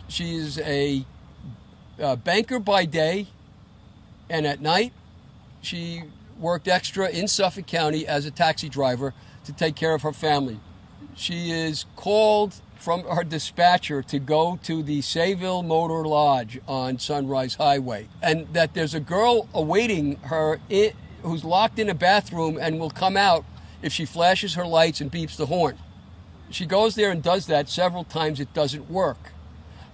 She's 0.08 0.58
a, 0.60 1.06
a 2.00 2.18
banker 2.18 2.58
by 2.58 2.86
day, 2.86 3.28
and 4.30 4.48
at 4.48 4.62
night, 4.62 4.94
she 5.62 6.04
worked 6.40 6.68
extra 6.68 7.10
in 7.10 7.28
Suffolk 7.28 7.68
County 7.68 8.08
as 8.08 8.25
a 8.25 8.32
taxi 8.32 8.68
driver 8.68 9.13
to 9.45 9.53
take 9.53 9.75
care 9.75 9.93
of 9.93 10.01
her 10.01 10.13
family. 10.13 10.59
She 11.15 11.51
is 11.51 11.85
called 11.95 12.55
from 12.77 13.03
her 13.05 13.23
dispatcher 13.23 14.01
to 14.03 14.19
go 14.19 14.59
to 14.63 14.83
the 14.83 15.00
Sayville 15.00 15.63
Motor 15.63 16.05
Lodge 16.05 16.59
on 16.67 17.00
Sunrise 17.00 17.55
Highway, 17.55 18.09
and 18.21 18.47
that 18.53 18.73
there's 18.73 18.93
a 18.93 19.00
girl 19.00 19.47
awaiting 19.53 20.17
her 20.23 20.59
in, 20.69 20.91
who's 21.21 21.45
locked 21.45 21.79
in 21.79 21.89
a 21.89 21.93
bathroom 21.93 22.57
and 22.59 22.79
will 22.79 22.89
come 22.89 23.15
out 23.15 23.45
if 23.81 23.93
she 23.93 24.05
flashes 24.05 24.55
her 24.55 24.65
lights 24.65 25.00
and 25.00 25.12
beeps 25.12 25.38
the 25.38 25.45
horn. 25.45 25.77
She 26.50 26.65
goes 26.65 26.95
there 26.95 27.09
and 27.09 27.23
does 27.23 27.47
that 27.47 27.69
several 27.69 28.03
times. 28.03 28.39
It 28.39 28.53
doesn't 28.53 28.89
work. 28.89 29.31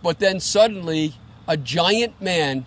But 0.02 0.20
then 0.20 0.40
suddenly, 0.40 1.14
a 1.48 1.58
giant 1.58 2.22
man 2.22 2.66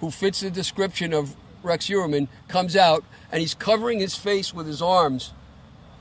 who 0.00 0.10
fits 0.10 0.40
the 0.40 0.50
description 0.50 1.12
of 1.12 1.36
Rex 1.62 1.88
Heuermann 1.88 2.28
comes 2.48 2.76
out 2.76 3.04
and 3.30 3.40
he's 3.40 3.54
covering 3.54 4.00
his 4.00 4.14
face 4.14 4.52
with 4.54 4.66
his 4.66 4.82
arms 4.82 5.32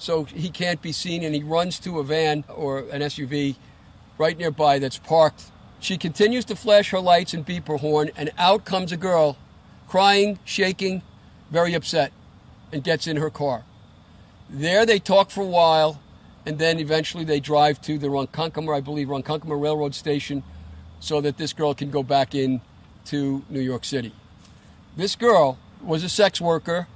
so 0.01 0.23
he 0.23 0.49
can't 0.49 0.81
be 0.81 0.91
seen 0.91 1.23
and 1.23 1.35
he 1.35 1.43
runs 1.43 1.77
to 1.79 1.99
a 1.99 2.03
van 2.03 2.43
or 2.49 2.79
an 2.79 3.01
SUV 3.01 3.55
right 4.17 4.35
nearby 4.35 4.79
that's 4.79 4.97
parked. 4.97 5.51
She 5.79 5.95
continues 5.95 6.43
to 6.45 6.55
flash 6.55 6.89
her 6.89 6.99
lights 6.99 7.35
and 7.35 7.45
beep 7.45 7.67
her 7.67 7.77
horn, 7.77 8.09
and 8.15 8.31
out 8.37 8.65
comes 8.65 8.91
a 8.91 8.97
girl 8.97 9.37
crying, 9.87 10.39
shaking, 10.43 11.03
very 11.51 11.75
upset, 11.75 12.11
and 12.71 12.83
gets 12.83 13.05
in 13.05 13.17
her 13.17 13.29
car. 13.29 13.63
There 14.49 14.85
they 14.85 14.97
talk 14.97 15.29
for 15.29 15.41
a 15.41 15.47
while, 15.47 16.01
and 16.45 16.57
then 16.57 16.79
eventually 16.79 17.23
they 17.23 17.39
drive 17.39 17.79
to 17.81 17.99
the 17.99 18.07
Ronkonkoma, 18.07 18.75
I 18.75 18.79
believe, 18.79 19.07
Ronkonkoma 19.07 19.61
Railroad 19.61 19.93
Station 19.93 20.43
so 20.99 21.21
that 21.21 21.37
this 21.37 21.53
girl 21.53 21.75
can 21.75 21.91
go 21.91 22.01
back 22.01 22.33
in 22.33 22.61
to 23.05 23.43
New 23.49 23.59
York 23.61 23.85
City. 23.85 24.13
This 24.95 25.15
girl 25.15 25.59
was 25.83 26.03
a 26.03 26.09
sex 26.09 26.41
worker 26.41 26.87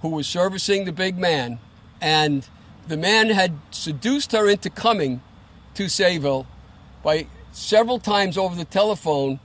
who 0.00 0.08
was 0.08 0.26
servicing 0.26 0.84
the 0.84 0.92
big 0.92 1.18
man, 1.18 1.58
and 2.00 2.48
the 2.88 2.96
man 2.96 3.30
had 3.30 3.58
seduced 3.70 4.32
her 4.32 4.48
into 4.48 4.70
coming 4.70 5.20
to 5.74 5.84
Sayville 5.84 6.46
by 7.02 7.26
several 7.52 7.98
times 7.98 8.36
over 8.36 8.54
the 8.54 8.64
telephone, 8.64 9.40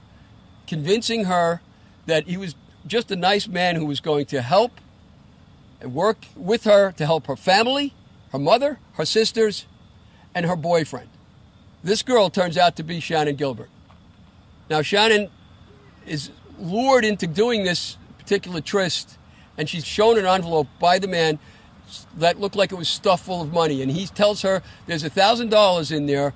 convincing 0.66 1.24
her 1.24 1.60
that 2.06 2.26
he 2.26 2.36
was 2.36 2.54
just 2.86 3.10
a 3.10 3.16
nice 3.16 3.48
man 3.48 3.76
who 3.76 3.86
was 3.86 4.00
going 4.00 4.26
to 4.26 4.42
help 4.42 4.80
and 5.80 5.94
work 5.94 6.26
with 6.36 6.64
her 6.64 6.92
to 6.92 7.06
help 7.06 7.26
her 7.26 7.36
family, 7.36 7.94
her 8.30 8.38
mother, 8.38 8.78
her 8.94 9.04
sisters, 9.04 9.66
and 10.34 10.46
her 10.46 10.56
boyfriend. 10.56 11.08
This 11.82 12.02
girl 12.02 12.30
turns 12.30 12.56
out 12.56 12.76
to 12.76 12.82
be 12.82 13.00
Shannan 13.00 13.36
Gilbert. 13.36 13.70
Now, 14.70 14.80
Shannan 14.80 15.30
is 16.06 16.30
lured 16.58 17.04
into 17.04 17.26
doing 17.26 17.64
this 17.64 17.96
particular 18.18 18.60
tryst, 18.60 19.18
and 19.58 19.68
she's 19.68 19.84
shown 19.84 20.18
an 20.18 20.26
envelope 20.26 20.68
by 20.78 20.98
the 20.98 21.08
man 21.08 21.38
that 22.16 22.40
looked 22.40 22.56
like 22.56 22.72
it 22.72 22.76
was 22.76 22.88
stuffed 22.88 23.24
full 23.24 23.42
of 23.42 23.52
money. 23.52 23.82
And 23.82 23.90
he 23.90 24.06
tells 24.06 24.42
her 24.42 24.62
there's 24.86 25.04
a 25.04 25.10
thousand 25.10 25.50
dollars 25.50 25.90
in 25.90 26.06
there. 26.06 26.34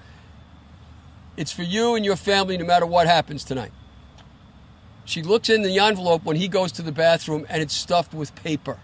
It's 1.36 1.52
for 1.52 1.62
you 1.62 1.94
and 1.94 2.04
your 2.04 2.16
family 2.16 2.56
no 2.56 2.64
matter 2.64 2.86
what 2.86 3.06
happens 3.06 3.44
tonight. 3.44 3.72
She 5.04 5.22
looks 5.22 5.48
in 5.48 5.62
the 5.62 5.78
envelope 5.78 6.24
when 6.24 6.36
he 6.36 6.48
goes 6.48 6.72
to 6.72 6.82
the 6.82 6.92
bathroom 6.92 7.46
and 7.48 7.62
it's 7.62 7.74
stuffed 7.74 8.12
with 8.12 8.34
paper. 8.34 8.78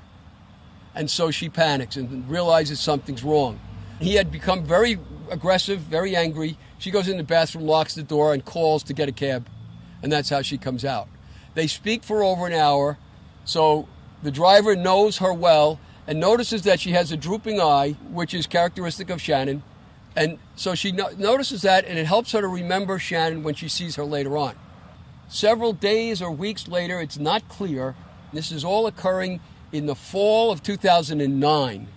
And 0.95 1.11
so 1.11 1.31
she 1.31 1.49
panics 1.49 1.97
and 1.97 2.29
realizes 2.29 2.79
something's 2.79 3.25
wrong. 3.25 3.59
He 4.01 4.15
had 4.15 4.31
become 4.31 4.65
very 4.65 4.99
aggressive, 5.31 5.81
very 5.81 6.15
angry. 6.15 6.59
She 6.79 6.91
goes 6.91 7.09
in 7.09 7.17
the 7.17 7.25
bathroom, 7.25 7.67
locks 7.67 7.95
the 7.95 8.03
door, 8.03 8.35
and 8.35 8.45
calls 8.45 8.83
to 8.85 8.93
get 8.93 9.09
a 9.09 9.13
cab. 9.13 9.49
And 10.03 10.13
that's 10.13 10.29
how 10.29 10.43
she 10.43 10.59
comes 10.59 10.85
out. 10.85 11.09
They 11.55 11.67
speak 11.67 12.05
for 12.05 12.23
over 12.23 12.47
an 12.47 12.53
hour. 12.53 12.99
So 13.45 13.89
the 14.23 14.31
driver 14.31 14.77
knows 14.77 15.19
her 15.19 15.33
well 15.33 15.81
and 16.07 16.19
notices 16.19 16.63
that 16.63 16.81
she 16.81 16.93
has 16.93 17.13
a 17.13 17.17
drooping 17.17 17.61
eye, 17.61 17.93
which 18.11 18.35
is 18.35 18.47
characteristic 18.47 19.11
of 19.11 19.19
Shannan. 19.19 19.63
And 20.17 20.39
so 20.57 20.75
she 20.75 20.93
no- 20.93 21.11
notices 21.17 21.63
that, 21.63 21.85
and 21.85 21.99
it 21.99 22.07
helps 22.07 22.33
her 22.33 22.41
to 22.41 22.49
remember 22.49 22.99
Shannan 22.99 23.43
when 23.43 23.55
she 23.55 23.69
sees 23.69 23.97
her 23.97 24.05
later 24.05 24.37
on. 24.37 24.55
Several 25.29 25.73
days 25.73 26.21
or 26.21 26.31
weeks 26.31 26.69
later, 26.69 27.01
it's 27.01 27.19
not 27.19 27.49
clear. 27.49 27.95
This 28.33 28.53
is 28.53 28.65
all 28.65 28.87
occurring 28.87 29.41
in 29.73 29.87
the 29.87 29.95
fall 29.95 30.51
of 30.51 30.63
2009. 30.63 31.89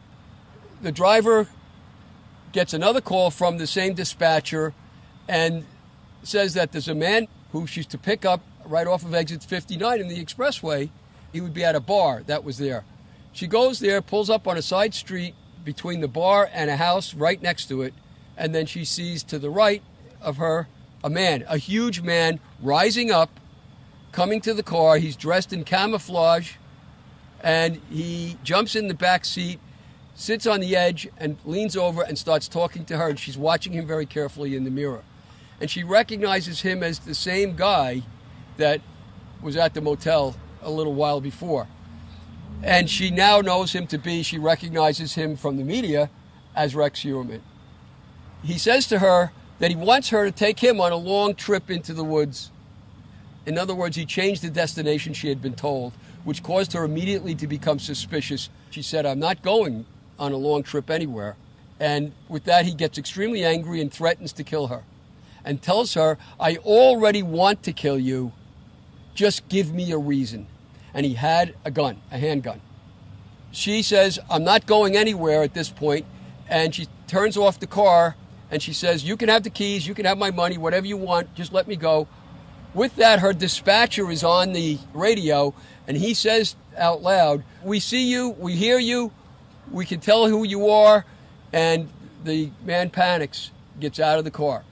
The 0.81 0.91
driver 0.91 1.49
gets 2.51 2.73
another 2.73 3.01
call 3.01 3.31
from 3.31 3.57
the 3.57 3.67
same 3.67 3.93
dispatcher 3.93 4.73
and 5.27 5.65
says 6.23 6.53
that 6.53 6.71
there's 6.71 6.87
a 6.87 6.95
man 6.95 7.27
who 7.51 7.67
she's 7.67 7.85
to 7.87 7.97
pick 7.97 8.23
up 8.23 8.41
right 8.65 8.87
off 8.87 9.03
of 9.03 9.13
exit 9.13 9.43
59 9.43 9.99
in 9.99 10.07
the 10.07 10.23
expressway. 10.23 10.89
He 11.33 11.41
would 11.41 11.53
be 11.53 11.65
at 11.65 11.75
a 11.75 11.81
bar 11.81 12.23
that 12.27 12.43
was 12.43 12.57
there. 12.57 12.85
She 13.35 13.47
goes 13.47 13.79
there, 13.79 14.01
pulls 14.01 14.29
up 14.29 14.47
on 14.47 14.57
a 14.57 14.61
side 14.61 14.93
street 14.93 15.35
between 15.65 15.99
the 15.99 16.07
bar 16.07 16.49
and 16.53 16.69
a 16.69 16.77
house 16.77 17.13
right 17.13 17.41
next 17.41 17.65
to 17.65 17.81
it, 17.81 17.93
and 18.37 18.55
then 18.55 18.65
she 18.65 18.85
sees 18.85 19.23
to 19.23 19.37
the 19.37 19.49
right 19.49 19.83
of 20.21 20.37
her 20.37 20.69
a 21.03 21.09
man, 21.09 21.43
a 21.49 21.57
huge 21.57 22.01
man, 22.01 22.39
rising 22.61 23.11
up, 23.11 23.29
coming 24.13 24.39
to 24.39 24.53
the 24.53 24.63
car. 24.63 24.99
He's 24.99 25.17
dressed 25.17 25.51
in 25.51 25.65
camouflage, 25.65 26.53
and 27.41 27.81
he 27.91 28.37
jumps 28.45 28.73
in 28.73 28.87
the 28.87 28.93
back 28.93 29.25
seat, 29.25 29.59
sits 30.15 30.47
on 30.47 30.61
the 30.61 30.73
edge, 30.73 31.09
and 31.17 31.35
leans 31.43 31.75
over 31.75 32.03
and 32.03 32.17
starts 32.17 32.47
talking 32.47 32.85
to 32.85 32.95
her. 32.95 33.09
And 33.09 33.19
she's 33.19 33.37
watching 33.37 33.73
him 33.73 33.85
very 33.85 34.05
carefully 34.05 34.55
in 34.55 34.63
the 34.63 34.71
mirror. 34.71 35.03
And 35.59 35.69
she 35.69 35.83
recognizes 35.83 36.61
him 36.61 36.81
as 36.81 36.99
the 36.99 37.13
same 37.13 37.57
guy 37.57 38.03
that 38.55 38.79
was 39.41 39.57
at 39.57 39.73
the 39.73 39.81
motel 39.81 40.37
a 40.61 40.71
little 40.71 40.93
while 40.93 41.19
before. 41.19 41.67
And 42.65 42.89
she 42.89 43.11
now 43.11 43.41
knows 43.41 43.73
him 43.73 43.85
to 43.87 43.99
be, 43.99 44.23
she 44.23 44.39
recognizes 44.39 45.13
him 45.13 45.35
from 45.35 45.57
the 45.57 45.63
media 45.63 46.09
as 46.55 46.73
Rex 46.73 47.01
Heuermann. 47.01 47.41
He 48.43 48.57
says 48.57 48.87
to 48.87 48.97
her 48.99 49.31
that 49.59 49.69
he 49.69 49.77
wants 49.77 50.09
her 50.09 50.25
to 50.25 50.31
take 50.31 50.59
him 50.61 50.81
on 50.81 50.91
a 50.91 50.95
long 50.95 51.35
trip 51.35 51.69
into 51.69 51.93
the 51.93 52.03
woods. 52.03 52.49
In 53.45 53.59
other 53.59 53.75
words, 53.75 53.95
he 53.95 54.05
changed 54.07 54.41
the 54.41 54.49
destination 54.49 55.13
she 55.13 55.29
had 55.29 55.43
been 55.43 55.53
told, 55.53 55.93
which 56.23 56.41
caused 56.41 56.73
her 56.73 56.83
immediately 56.83 57.35
to 57.35 57.45
become 57.45 57.77
suspicious. 57.77 58.49
She 58.71 58.81
said, 58.81 59.05
I'm 59.05 59.19
not 59.19 59.43
going 59.43 59.85
on 60.17 60.31
a 60.31 60.37
long 60.37 60.63
trip 60.63 60.89
anywhere. 60.89 61.35
And 61.79 62.13
with 62.27 62.45
that, 62.45 62.65
he 62.65 62.73
gets 62.73 62.97
extremely 62.97 63.45
angry 63.45 63.79
and 63.79 63.93
threatens 63.93 64.33
to 64.33 64.43
kill 64.43 64.67
her 64.67 64.81
and 65.43 65.61
tells 65.61 65.93
her, 65.93 66.17
I 66.39 66.55
already 66.57 67.21
want 67.21 67.61
to 67.61 67.73
kill 67.73 67.99
you. 67.99 68.31
Just 69.13 69.47
give 69.49 69.71
me 69.71 69.91
a 69.91 69.99
reason 69.99 70.47
and 70.95 71.05
he 71.05 71.13
had 71.13 71.53
a 71.63 71.69
gun, 71.69 72.01
a 72.09 72.17
handgun. 72.17 72.61
She 73.51 73.83
says, 73.83 74.17
I'm 74.29 74.43
not 74.43 74.65
going 74.65 74.97
anywhere 74.97 75.43
at 75.43 75.53
this 75.53 75.69
point. 75.69 76.05
and 76.47 76.73
she 76.73 76.87
turns 77.07 77.37
off 77.37 77.59
the 77.59 77.67
car 77.67 78.15
and 78.51 78.61
she 78.61 78.73
says, 78.73 79.03
You 79.03 79.17
can 79.17 79.29
have 79.29 79.43
the 79.43 79.49
keys, 79.49 79.87
you 79.87 79.93
can 79.93 80.05
have 80.05 80.17
my 80.17 80.31
money, 80.31 80.57
whatever 80.57 80.87
you 80.87 80.97
want, 80.97 81.33
just 81.35 81.53
let 81.53 81.67
me 81.67 81.75
go. 81.75 82.07
With 82.73 82.95
that, 82.97 83.19
her 83.19 83.33
dispatcher 83.33 84.09
is 84.11 84.23
on 84.23 84.53
the 84.53 84.77
radio 84.93 85.53
and 85.87 85.97
he 85.97 86.13
says 86.13 86.55
out 86.77 87.01
loud, 87.01 87.43
We 87.63 87.79
see 87.79 88.09
you, 88.09 88.29
we 88.39 88.55
hear 88.55 88.79
you, 88.79 89.11
we 89.71 89.85
can 89.85 89.99
tell 89.99 90.27
who 90.27 90.43
you 90.43 90.69
are. 90.69 91.05
And 91.53 91.89
the 92.23 92.51
man 92.63 92.89
panics, 92.89 93.51
gets 93.79 93.99
out 93.99 94.17
of 94.17 94.25
the 94.25 94.31
car. 94.31 94.63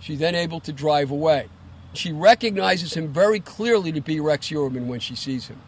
She's 0.00 0.18
then 0.18 0.34
able 0.34 0.60
to 0.60 0.72
drive 0.72 1.10
away. 1.10 1.48
She 1.96 2.12
recognizes 2.12 2.94
him 2.94 3.08
very 3.08 3.40
clearly 3.40 3.90
to 3.92 4.00
be 4.00 4.20
Rex 4.20 4.48
Heuermann 4.48 4.86
when 4.86 5.00
she 5.00 5.16
sees 5.16 5.48
him. 5.48 5.58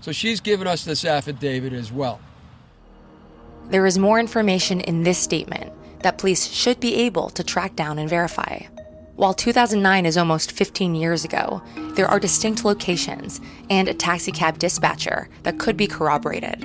So 0.00 0.12
she's 0.12 0.40
given 0.40 0.66
us 0.66 0.84
this 0.84 1.04
affidavit 1.04 1.72
as 1.72 1.92
well. 1.92 2.20
There 3.68 3.86
is 3.86 3.98
more 3.98 4.20
information 4.20 4.80
in 4.80 5.02
this 5.02 5.18
statement 5.18 5.72
that 6.00 6.18
police 6.18 6.46
should 6.46 6.78
be 6.80 6.94
able 6.94 7.30
to 7.30 7.42
track 7.42 7.74
down 7.74 7.98
and 7.98 8.08
verify. 8.08 8.60
While 9.16 9.34
2009 9.34 10.06
is 10.06 10.16
almost 10.16 10.52
15 10.52 10.94
years 10.94 11.24
ago, 11.24 11.62
there 11.94 12.06
are 12.06 12.20
distinct 12.20 12.64
locations 12.64 13.40
and 13.70 13.88
a 13.88 13.94
taxicab 13.94 14.58
dispatcher 14.58 15.28
that 15.42 15.58
could 15.58 15.76
be 15.76 15.86
corroborated. 15.86 16.64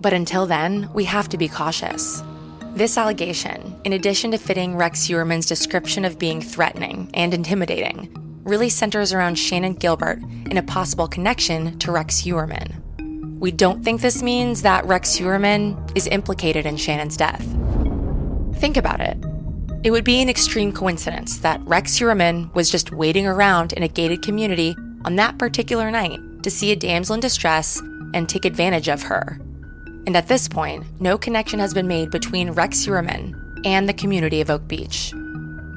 But 0.00 0.12
until 0.12 0.46
then, 0.46 0.90
we 0.92 1.04
have 1.04 1.28
to 1.28 1.38
be 1.38 1.48
cautious. 1.48 2.22
This 2.74 2.96
allegation, 2.96 3.78
in 3.84 3.92
addition 3.92 4.30
to 4.30 4.38
fitting 4.38 4.76
Rex 4.76 5.06
Heuermann's 5.06 5.44
description 5.44 6.06
of 6.06 6.18
being 6.18 6.40
threatening 6.40 7.10
and 7.12 7.34
intimidating, 7.34 8.10
really 8.44 8.70
centers 8.70 9.12
around 9.12 9.36
Shannan 9.36 9.78
Gilbert 9.78 10.20
and 10.22 10.56
a 10.56 10.62
possible 10.62 11.06
connection 11.06 11.78
to 11.80 11.92
Rex 11.92 12.22
Heuermann. 12.22 13.38
We 13.38 13.50
don't 13.50 13.84
think 13.84 14.00
this 14.00 14.22
means 14.22 14.62
that 14.62 14.86
Rex 14.86 15.18
Heuermann 15.18 15.94
is 15.94 16.06
implicated 16.06 16.64
in 16.64 16.76
Shannan's 16.76 17.18
death. 17.18 17.44
Think 18.58 18.78
about 18.78 19.02
it. 19.02 19.18
It 19.84 19.90
would 19.90 20.04
be 20.04 20.22
an 20.22 20.30
extreme 20.30 20.72
coincidence 20.72 21.38
that 21.38 21.60
Rex 21.64 21.98
Heuermann 21.98 22.54
was 22.54 22.70
just 22.70 22.90
waiting 22.90 23.26
around 23.26 23.74
in 23.74 23.82
a 23.82 23.88
gated 23.88 24.22
community 24.22 24.74
on 25.04 25.16
that 25.16 25.36
particular 25.36 25.90
night 25.90 26.20
to 26.42 26.50
see 26.50 26.72
a 26.72 26.76
damsel 26.76 27.16
in 27.16 27.20
distress 27.20 27.82
and 28.14 28.30
take 28.30 28.46
advantage 28.46 28.88
of 28.88 29.02
her 29.02 29.38
and 30.06 30.16
at 30.16 30.28
this 30.28 30.48
point, 30.48 30.84
no 31.00 31.16
connection 31.16 31.58
has 31.60 31.72
been 31.72 31.86
made 31.86 32.10
between 32.10 32.50
Rex 32.50 32.84
Heuermann 32.84 33.62
and 33.64 33.88
the 33.88 33.94
community 33.94 34.40
of 34.40 34.50
Oak 34.50 34.66
Beach. 34.66 35.12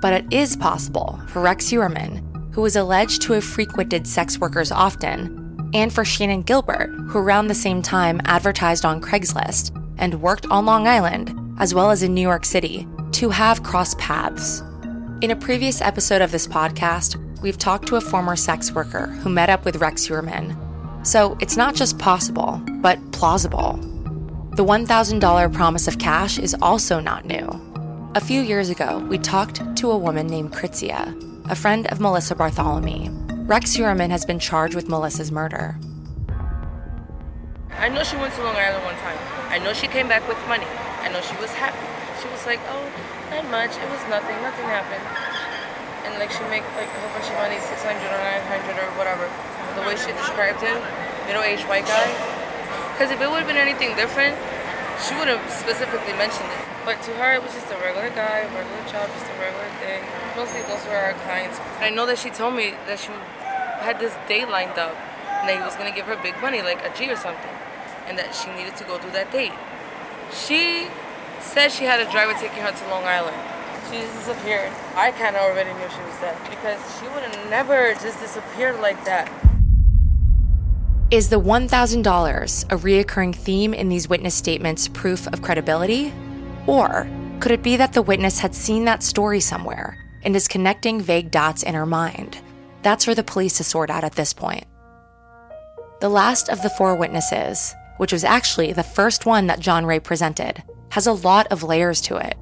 But 0.01 0.13
it 0.13 0.33
is 0.33 0.55
possible 0.55 1.19
for 1.27 1.41
Rex 1.41 1.69
Heuermann, 1.69 2.53
who 2.53 2.65
is 2.65 2.75
alleged 2.75 3.21
to 3.23 3.33
have 3.33 3.43
frequented 3.43 4.07
sex 4.07 4.39
workers 4.39 4.71
often, 4.71 5.69
and 5.73 5.93
for 5.93 6.03
Shannan 6.03 6.45
Gilbert, 6.45 6.89
who 7.07 7.19
around 7.19 7.47
the 7.47 7.55
same 7.55 7.81
time 7.81 8.21
advertised 8.25 8.85
on 8.85 9.01
Craigslist 9.01 9.75
and 9.97 10.21
worked 10.21 10.45
on 10.47 10.65
Long 10.65 10.87
Island, 10.87 11.33
as 11.59 11.73
well 11.73 11.91
as 11.91 12.01
in 12.01 12.13
New 12.13 12.21
York 12.21 12.45
City, 12.45 12.87
to 13.13 13.29
have 13.29 13.63
crossed 13.63 13.97
paths. 13.99 14.61
In 15.21 15.31
a 15.31 15.35
previous 15.35 15.81
episode 15.81 16.21
of 16.21 16.31
this 16.31 16.47
podcast, 16.47 17.15
we've 17.41 17.57
talked 17.57 17.87
to 17.87 17.95
a 17.95 18.01
former 18.01 18.35
sex 18.35 18.71
worker 18.71 19.07
who 19.07 19.29
met 19.29 19.49
up 19.49 19.65
with 19.65 19.77
Rex 19.77 20.07
Heuermann. 20.07 20.57
So 21.05 21.37
it's 21.39 21.57
not 21.57 21.75
just 21.75 21.99
possible, 21.99 22.61
but 22.81 22.99
plausible. 23.11 23.79
The 24.55 24.63
$1,000 24.63 25.51
promise 25.51 25.85
of 25.85 25.99
cash 25.99 26.39
is 26.39 26.55
also 26.61 27.01
not 27.01 27.25
new. 27.25 27.43
A 28.15 28.21
few 28.21 28.39
years 28.39 28.69
ago, 28.69 28.99
we 29.11 29.17
talked 29.17 29.59
to 29.59 29.91
a 29.91 29.97
woman 29.97 30.27
named 30.27 30.53
Kritzia, 30.53 31.11
a 31.51 31.55
friend 31.55 31.91
of 31.91 31.99
Melissa 31.99 32.35
Barthelemy. 32.35 33.11
Rex 33.49 33.75
Heuermann 33.75 34.11
has 34.11 34.23
been 34.23 34.39
charged 34.39 34.73
with 34.73 34.87
Melissa's 34.87 35.29
murder. 35.29 35.75
I 37.75 37.89
know 37.89 38.01
she 38.07 38.15
went 38.15 38.33
to 38.35 38.43
Long 38.47 38.55
Island 38.55 38.85
one 38.85 38.95
time. 39.03 39.19
I 39.51 39.59
know 39.59 39.73
she 39.73 39.91
came 39.91 40.07
back 40.07 40.25
with 40.25 40.39
money. 40.47 40.71
I 41.03 41.11
know 41.11 41.19
she 41.19 41.35
was 41.35 41.51
happy. 41.51 41.83
She 42.23 42.31
was 42.31 42.45
like, 42.47 42.63
oh, 42.71 42.87
not 43.35 43.43
much. 43.51 43.75
It 43.75 43.89
was 43.91 43.99
nothing. 44.07 44.39
Nothing 44.39 44.71
happened. 44.71 45.03
And 46.07 46.15
like 46.15 46.31
she 46.31 46.47
make 46.47 46.63
like 46.79 46.87
a 46.87 46.99
whole 47.03 47.11
bunch 47.11 47.27
of 47.27 47.35
money, 47.43 47.59
600 47.59 47.91
or 47.91 48.23
900 48.23 48.79
or 48.79 48.87
whatever. 48.95 49.27
The 49.75 49.83
way 49.83 49.99
she 49.99 50.15
described 50.15 50.63
him, 50.63 50.79
middle-aged 51.27 51.67
white 51.67 51.83
guy, 51.83 52.34
because 52.95 53.11
if 53.11 53.19
it 53.19 53.27
would 53.27 53.43
have 53.43 53.51
been 53.51 53.59
anything 53.59 53.91
different, 53.99 54.39
she 55.03 55.11
would 55.19 55.27
have 55.27 55.43
specifically 55.51 56.15
mentioned 56.15 56.47
it. 56.47 56.63
But 56.87 57.03
to 57.03 57.11
her, 57.19 57.35
it 57.35 57.43
was 57.43 57.51
just 57.51 57.67
a 57.67 57.75
regular 57.83 58.07
guy, 58.15 58.47
a 58.47 58.49
regular 58.55 58.83
job, 58.87 59.11
just 59.11 59.27
a 59.27 59.35
regular 59.35 59.67
thing. 59.83 59.99
Mostly 60.39 60.63
those 60.63 60.79
were 60.87 60.95
our 60.95 61.11
clients. 61.27 61.59
I 61.83 61.91
know 61.91 62.05
that 62.07 62.17
she 62.17 62.29
told 62.31 62.55
me 62.55 62.71
that 62.87 63.03
she 63.03 63.11
had 63.83 63.99
this 63.99 64.15
date 64.31 64.47
lined 64.47 64.79
up 64.79 64.95
and 65.43 65.49
that 65.51 65.59
he 65.59 65.61
was 65.61 65.75
going 65.75 65.91
to 65.91 65.95
give 65.95 66.07
her 66.07 66.15
big 66.23 66.39
money, 66.39 66.61
like 66.61 66.87
a 66.87 66.91
G 66.95 67.11
or 67.11 67.19
something, 67.19 67.51
and 68.07 68.15
that 68.17 68.31
she 68.31 68.47
needed 68.55 68.79
to 68.79 68.87
go 68.87 68.95
do 68.95 69.11
that 69.11 69.27
date. 69.27 69.51
She 70.31 70.87
said 71.43 71.75
she 71.75 71.83
had 71.83 71.99
a 71.99 72.09
driver 72.09 72.31
taking 72.39 72.63
her 72.63 72.71
to 72.71 72.83
Long 72.87 73.03
Island. 73.03 73.35
She 73.91 73.99
just 73.99 74.23
disappeared. 74.23 74.71
I 74.95 75.11
kind 75.11 75.35
of 75.35 75.43
already 75.43 75.75
knew 75.75 75.89
she 75.91 75.99
was 76.07 76.15
dead 76.23 76.39
because 76.47 76.79
she 76.95 77.11
would 77.11 77.27
have 77.27 77.49
never 77.51 77.91
just 77.99 78.23
disappeared 78.23 78.79
like 78.79 79.03
that. 79.03 79.27
Is 81.11 81.29
the 81.29 81.39
$1,000 81.39 82.63
a 82.63 82.77
reoccurring 82.77 83.35
theme 83.35 83.75
in 83.75 83.89
these 83.89 84.09
witness 84.09 84.33
statements 84.33 84.87
proof 84.87 85.27
of 85.27 85.43
credibility? 85.43 86.11
Or 86.65 87.07
could 87.39 87.51
it 87.51 87.61
be 87.61 87.77
that 87.77 87.93
the 87.93 88.01
witness 88.01 88.39
had 88.39 88.55
seen 88.55 88.85
that 88.85 89.03
story 89.03 89.39
somewhere 89.39 90.03
and 90.23 90.35
is 90.35 90.47
connecting 90.47 90.99
vague 90.99 91.29
dots 91.29 91.61
in 91.61 91.75
her 91.75 91.85
mind? 91.85 92.39
That's 92.81 93.05
for 93.05 93.13
the 93.13 93.23
police 93.23 93.57
to 93.57 93.63
sort 93.63 93.91
out 93.91 94.03
at 94.03 94.13
this 94.13 94.33
point. 94.33 94.65
The 96.01 96.09
last 96.09 96.49
of 96.49 96.63
the 96.63 96.71
four 96.71 96.95
witnesses, 96.95 97.75
which 97.97 98.11
was 98.11 98.23
actually 98.23 98.73
the 98.73 98.81
first 98.81 99.27
one 99.27 99.45
that 99.45 99.59
John 99.59 99.85
Ray 99.85 99.99
presented, 99.99 100.63
has 100.89 101.05
a 101.05 101.13
lot 101.13 101.45
of 101.51 101.61
layers 101.61 102.01
to 102.01 102.15
it. 102.15 102.35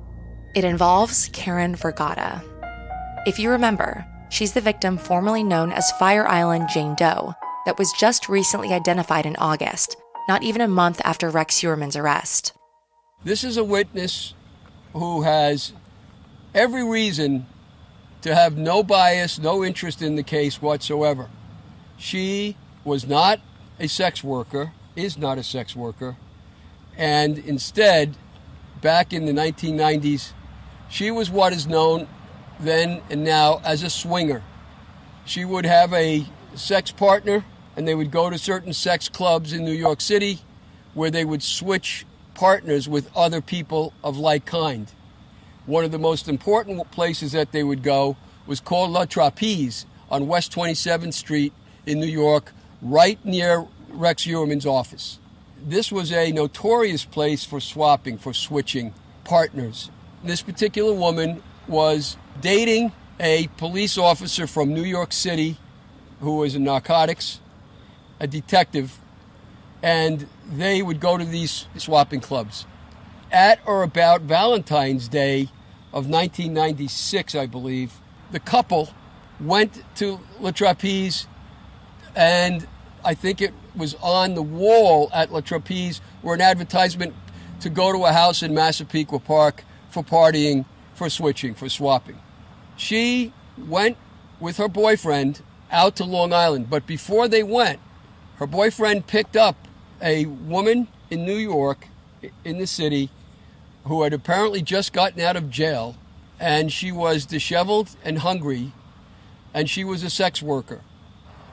It 0.56 0.64
involves 0.64 1.30
Karen 1.34 1.76
Vergata. 1.76 2.42
If 3.28 3.40
you 3.40 3.50
remember, 3.50 4.06
she's 4.30 4.54
the 4.54 4.62
victim 4.62 4.98
formerly 4.98 5.44
known 5.44 5.74
as 5.74 5.92
Fire 5.92 6.26
Island 6.26 6.70
Jane 6.74 6.96
Doe, 6.96 7.36
that 7.66 7.78
was 7.78 7.92
just 7.94 8.30
recently 8.30 8.74
identified 8.74 9.26
in 9.26 9.36
August, 9.38 9.96
not 10.28 10.44
even 10.44 10.62
a 10.62 10.68
month 10.68 11.02
after 11.04 11.30
Rex 11.30 11.60
Heuermann's 11.62 11.96
arrest. 11.96 12.54
This 13.24 13.44
is 13.44 13.58
a 13.58 13.64
witness 13.64 14.34
who 14.94 15.22
has 15.22 15.74
every 16.54 16.84
reason 16.84 17.46
to 18.22 18.36
have 18.36 18.58
no 18.58 18.84
bias, 18.84 19.40
no 19.40 19.64
interest 19.64 20.02
in 20.02 20.16
the 20.16 20.24
case 20.24 20.62
whatsoever. 20.62 21.30
She 21.98 22.58
was 22.84 23.08
not 23.08 23.40
a 23.80 23.88
sex 23.88 24.24
worker, 24.24 24.72
is 24.96 25.18
not 25.18 25.38
a 25.38 25.44
sex 25.44 25.76
worker, 25.76 26.18
and 26.98 27.40
instead, 27.40 28.16
back 28.82 29.14
in 29.14 29.26
the 29.26 29.32
1990s, 29.32 30.34
she 30.90 31.10
was 31.12 31.30
what 31.30 31.54
is 31.54 31.66
known 31.66 32.08
then 32.60 33.02
and 33.10 33.24
now 33.24 33.62
as 33.64 33.84
a 33.84 33.90
swinger. 33.90 34.44
She 35.26 35.44
would 35.44 35.66
have 35.66 35.94
a 35.94 36.26
sex 36.56 36.92
partner 36.92 37.44
and 37.76 37.88
they 37.88 37.96
would 37.96 38.12
go 38.12 38.30
to 38.30 38.38
certain 38.38 38.74
sex 38.74 39.10
clubs 39.10 39.54
in 39.54 39.66
New 39.66 39.72
York 39.74 40.02
City 40.02 40.40
where 40.94 41.10
they 41.12 41.26
would 41.26 41.42
switch 41.42 42.06
partners 42.36 42.88
with 42.88 43.10
other 43.16 43.42
people 43.42 43.94
of 44.04 44.18
like 44.18 44.46
kind. 44.46 44.92
One 45.66 45.86
of 45.86 45.92
the 45.92 46.00
most 46.00 46.28
important 46.28 46.92
places 46.92 47.32
that 47.32 47.52
they 47.52 47.64
would 47.64 47.84
go 47.84 48.18
was 48.46 48.60
called 48.60 48.92
La 48.92 49.06
Trapeze 49.06 49.86
on 50.12 50.28
West 50.28 50.52
27th 50.52 51.14
Street 51.14 51.54
in 51.86 52.00
New 52.00 52.08
York, 52.08 52.52
right 52.82 53.24
near 53.26 53.66
Rex 53.90 54.24
Heuermann's 54.24 54.66
office. 54.66 55.20
This 55.66 55.92
was 55.92 56.12
a 56.12 56.32
notorious 56.32 57.06
place 57.06 57.46
for 57.46 57.60
swapping, 57.60 58.18
for 58.18 58.34
switching 58.34 58.94
partners. 59.24 59.90
This 60.24 60.42
particular 60.42 60.94
woman 60.94 61.42
was 61.68 62.18
dating 62.42 62.92
a 63.20 63.48
police 63.58 63.98
officer 63.98 64.48
from 64.48 64.74
New 64.74 64.84
York 64.84 65.14
City 65.14 65.58
who 66.20 66.38
was 66.38 66.56
in 66.56 66.64
narcotics 66.64 67.40
a 68.20 68.28
detective, 68.28 69.00
and 69.82 70.28
they 70.50 70.82
would 70.82 71.00
go 71.00 71.18
to 71.18 71.26
these 71.26 71.68
swapping 71.78 72.22
clubs. 72.22 72.66
At 73.32 73.60
or 73.66 73.84
about 73.84 74.22
Valentine's 74.22 75.08
Day 75.08 75.50
of 75.92 76.08
1996, 76.08 77.36
I 77.36 77.46
believe, 77.46 77.94
the 78.32 78.40
couple 78.40 78.90
went 79.40 79.84
to 79.96 80.20
La 80.40 80.52
Trapeze, 80.52 81.28
and 82.16 82.68
I 83.04 83.14
think 83.14 83.42
it 83.42 83.54
was 83.76 83.96
on 84.02 84.36
the 84.36 84.42
wall 84.42 85.10
at 85.14 85.32
La 85.32 85.42
Trapeze 85.42 86.00
where 86.22 86.36
an 86.36 86.42
advertisement 86.42 87.14
to 87.60 87.70
go 87.70 87.92
to 87.92 88.06
a 88.06 88.14
house 88.14 88.44
in 88.44 88.54
Massapequa 88.54 89.20
Park 89.20 89.64
for 89.90 90.04
partying, 90.04 90.66
for 90.94 91.10
switching, 91.10 91.54
for 91.56 91.70
swapping. 91.70 92.20
She 92.76 93.34
went 93.58 93.98
with 94.40 94.58
her 94.58 94.68
boyfriend 94.68 95.42
out 95.72 95.96
to 95.98 96.04
Long 96.04 96.34
Island, 96.34 96.70
but 96.70 96.86
before 96.86 97.28
they 97.28 97.44
went, 97.44 97.80
her 98.44 98.48
boyfriend 98.48 99.08
picked 99.08 99.38
up 99.38 99.56
a 100.02 100.26
woman 100.26 100.90
in 101.10 101.26
New 101.26 101.38
York, 101.38 101.88
in 102.44 102.58
the 102.58 102.68
city, 102.68 103.10
who 103.86 104.04
had 104.04 104.12
apparently 104.12 104.62
just 104.62 104.92
gotten 104.92 105.22
out 105.22 105.38
of 105.38 105.50
jail, 105.50 105.96
and 106.42 106.70
she 106.70 106.92
was 106.92 107.26
disheveled 107.26 107.96
and 108.04 108.18
hungry, 108.20 108.74
and 109.54 109.70
she 109.70 109.86
was 109.86 110.04
a 110.04 110.10
sex 110.10 110.42
worker. 110.42 110.82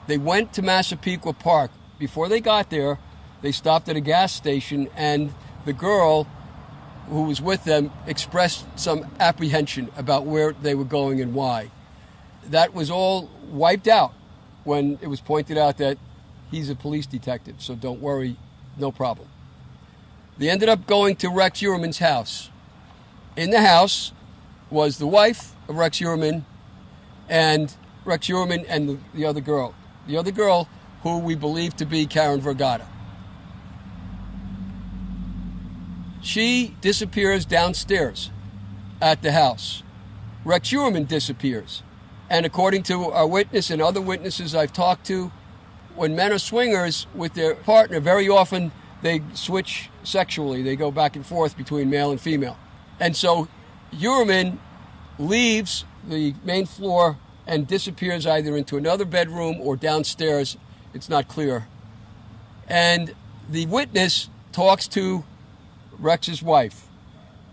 They 0.07 0.17
went 0.17 0.51
to 0.51 0.61
Massapequa 0.61 1.31
Park. 1.31 1.71
Before 1.97 2.27
they 2.27 2.41
got 2.41 2.69
there, 2.69 2.99
they 3.41 3.53
stopped 3.53 3.87
at 3.87 3.95
a 3.95 4.01
gas 4.01 4.33
station, 4.33 4.89
and 4.93 5.33
the 5.63 5.71
girl 5.71 6.27
who 7.07 7.23
was 7.23 7.41
with 7.41 7.63
them 7.63 7.89
expressed 8.05 8.65
some 8.77 9.09
apprehension 9.17 9.89
about 9.95 10.25
where 10.25 10.51
they 10.51 10.75
were 10.75 10.83
going 10.83 11.21
and 11.21 11.33
why. 11.33 11.71
That 12.47 12.73
was 12.73 12.91
all 12.91 13.29
wiped 13.49 13.87
out 13.87 14.11
when 14.65 14.99
it 15.01 15.07
was 15.07 15.21
pointed 15.21 15.57
out 15.57 15.77
that 15.77 15.97
he's 16.51 16.69
a 16.69 16.75
police 16.75 17.05
detective, 17.07 17.55
so 17.59 17.73
don't 17.73 18.01
worry, 18.01 18.35
no 18.77 18.91
problem. 18.91 19.27
They 20.37 20.49
ended 20.49 20.69
up 20.69 20.85
going 20.85 21.15
to 21.17 21.29
Rex 21.29 21.61
Heuermann's 21.61 21.99
house. 21.99 22.49
In 23.35 23.49
the 23.49 23.61
house 23.61 24.11
was 24.69 24.97
the 24.97 25.07
wife 25.07 25.55
of 25.67 25.75
Rex 25.75 25.99
Heuermann 25.99 26.45
and 27.29 27.73
Rex 28.05 28.27
Heuermann 28.27 28.65
and 28.67 28.89
the, 28.89 28.97
the 29.13 29.25
other 29.25 29.41
girl. 29.41 29.73
The 30.07 30.17
other 30.17 30.31
girl, 30.31 30.67
who 31.03 31.19
we 31.19 31.35
believe 31.35 31.75
to 31.77 31.85
be 31.85 32.05
Karen 32.05 32.41
Vergata. 32.41 32.85
She 36.21 36.75
disappears 36.81 37.45
downstairs 37.45 38.29
at 39.01 39.21
the 39.21 39.31
house. 39.31 39.83
Rex 40.45 40.69
Heuermann 40.69 41.07
disappears. 41.07 41.83
And 42.29 42.45
according 42.45 42.83
to 42.83 43.11
our 43.11 43.27
witness 43.27 43.69
and 43.69 43.81
other 43.81 44.01
witnesses 44.01 44.55
I've 44.55 44.73
talked 44.73 45.05
to, 45.07 45.31
when 46.01 46.15
men 46.15 46.33
are 46.33 46.39
swingers 46.39 47.05
with 47.13 47.35
their 47.35 47.53
partner, 47.53 47.99
very 47.99 48.27
often 48.27 48.71
they 49.03 49.21
switch 49.35 49.87
sexually. 50.03 50.63
They 50.63 50.75
go 50.75 50.89
back 50.89 51.15
and 51.15 51.23
forth 51.23 51.55
between 51.55 51.91
male 51.91 52.09
and 52.09 52.19
female. 52.19 52.57
And 52.99 53.15
so 53.15 53.47
Heuermann 53.91 54.57
leaves 55.19 55.85
the 56.09 56.33
main 56.43 56.65
floor 56.65 57.19
and 57.45 57.67
disappears 57.67 58.25
either 58.25 58.57
into 58.57 58.77
another 58.77 59.05
bedroom 59.05 59.57
or 59.61 59.75
downstairs. 59.75 60.57
It's 60.91 61.07
not 61.07 61.27
clear. 61.27 61.67
And 62.67 63.13
the 63.47 63.67
witness 63.67 64.27
talks 64.51 64.87
to 64.87 65.23
Rex's 65.99 66.41
wife. 66.41 66.87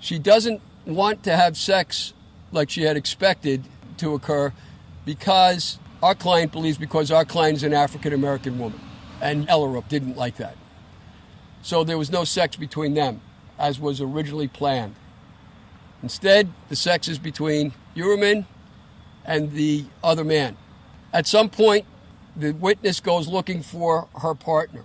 She 0.01 0.19
doesn't 0.19 0.63
want 0.87 1.23
to 1.25 1.37
have 1.37 1.59
sex 1.59 2.15
like 2.51 2.71
she 2.71 2.85
had 2.85 2.97
expected 2.97 3.65
to 3.99 4.15
occur 4.15 4.55
because 5.05 5.79
our 6.03 6.15
client 6.15 6.53
believes 6.53 6.79
because 6.79 7.11
our 7.11 7.25
client 7.25 7.57
is 7.57 7.63
an 7.63 7.75
African 7.75 8.13
American 8.13 8.59
woman. 8.59 8.81
And 9.21 9.49
Ellerup 9.49 9.89
didn't 9.89 10.17
like 10.17 10.37
that. 10.37 10.57
So 11.63 11.83
there 11.83 11.99
was 11.99 12.11
no 12.11 12.25
sex 12.25 12.57
between 12.57 12.95
them, 12.95 13.21
as 13.59 13.81
was 13.81 14.01
originally 14.01 14.49
planned. 14.49 14.95
Instead, 16.03 16.53
the 16.69 16.77
sex 16.77 17.09
is 17.09 17.19
between 17.19 17.73
Heuermann 17.97 18.47
and 19.25 19.53
the 19.53 19.85
other 20.03 20.25
man. 20.25 20.57
At 21.13 21.27
some 21.27 21.51
point, 21.51 21.85
the 22.37 22.53
witness 22.53 23.01
goes 23.01 23.27
looking 23.27 23.63
for 23.63 24.07
her 24.21 24.35
partner 24.35 24.85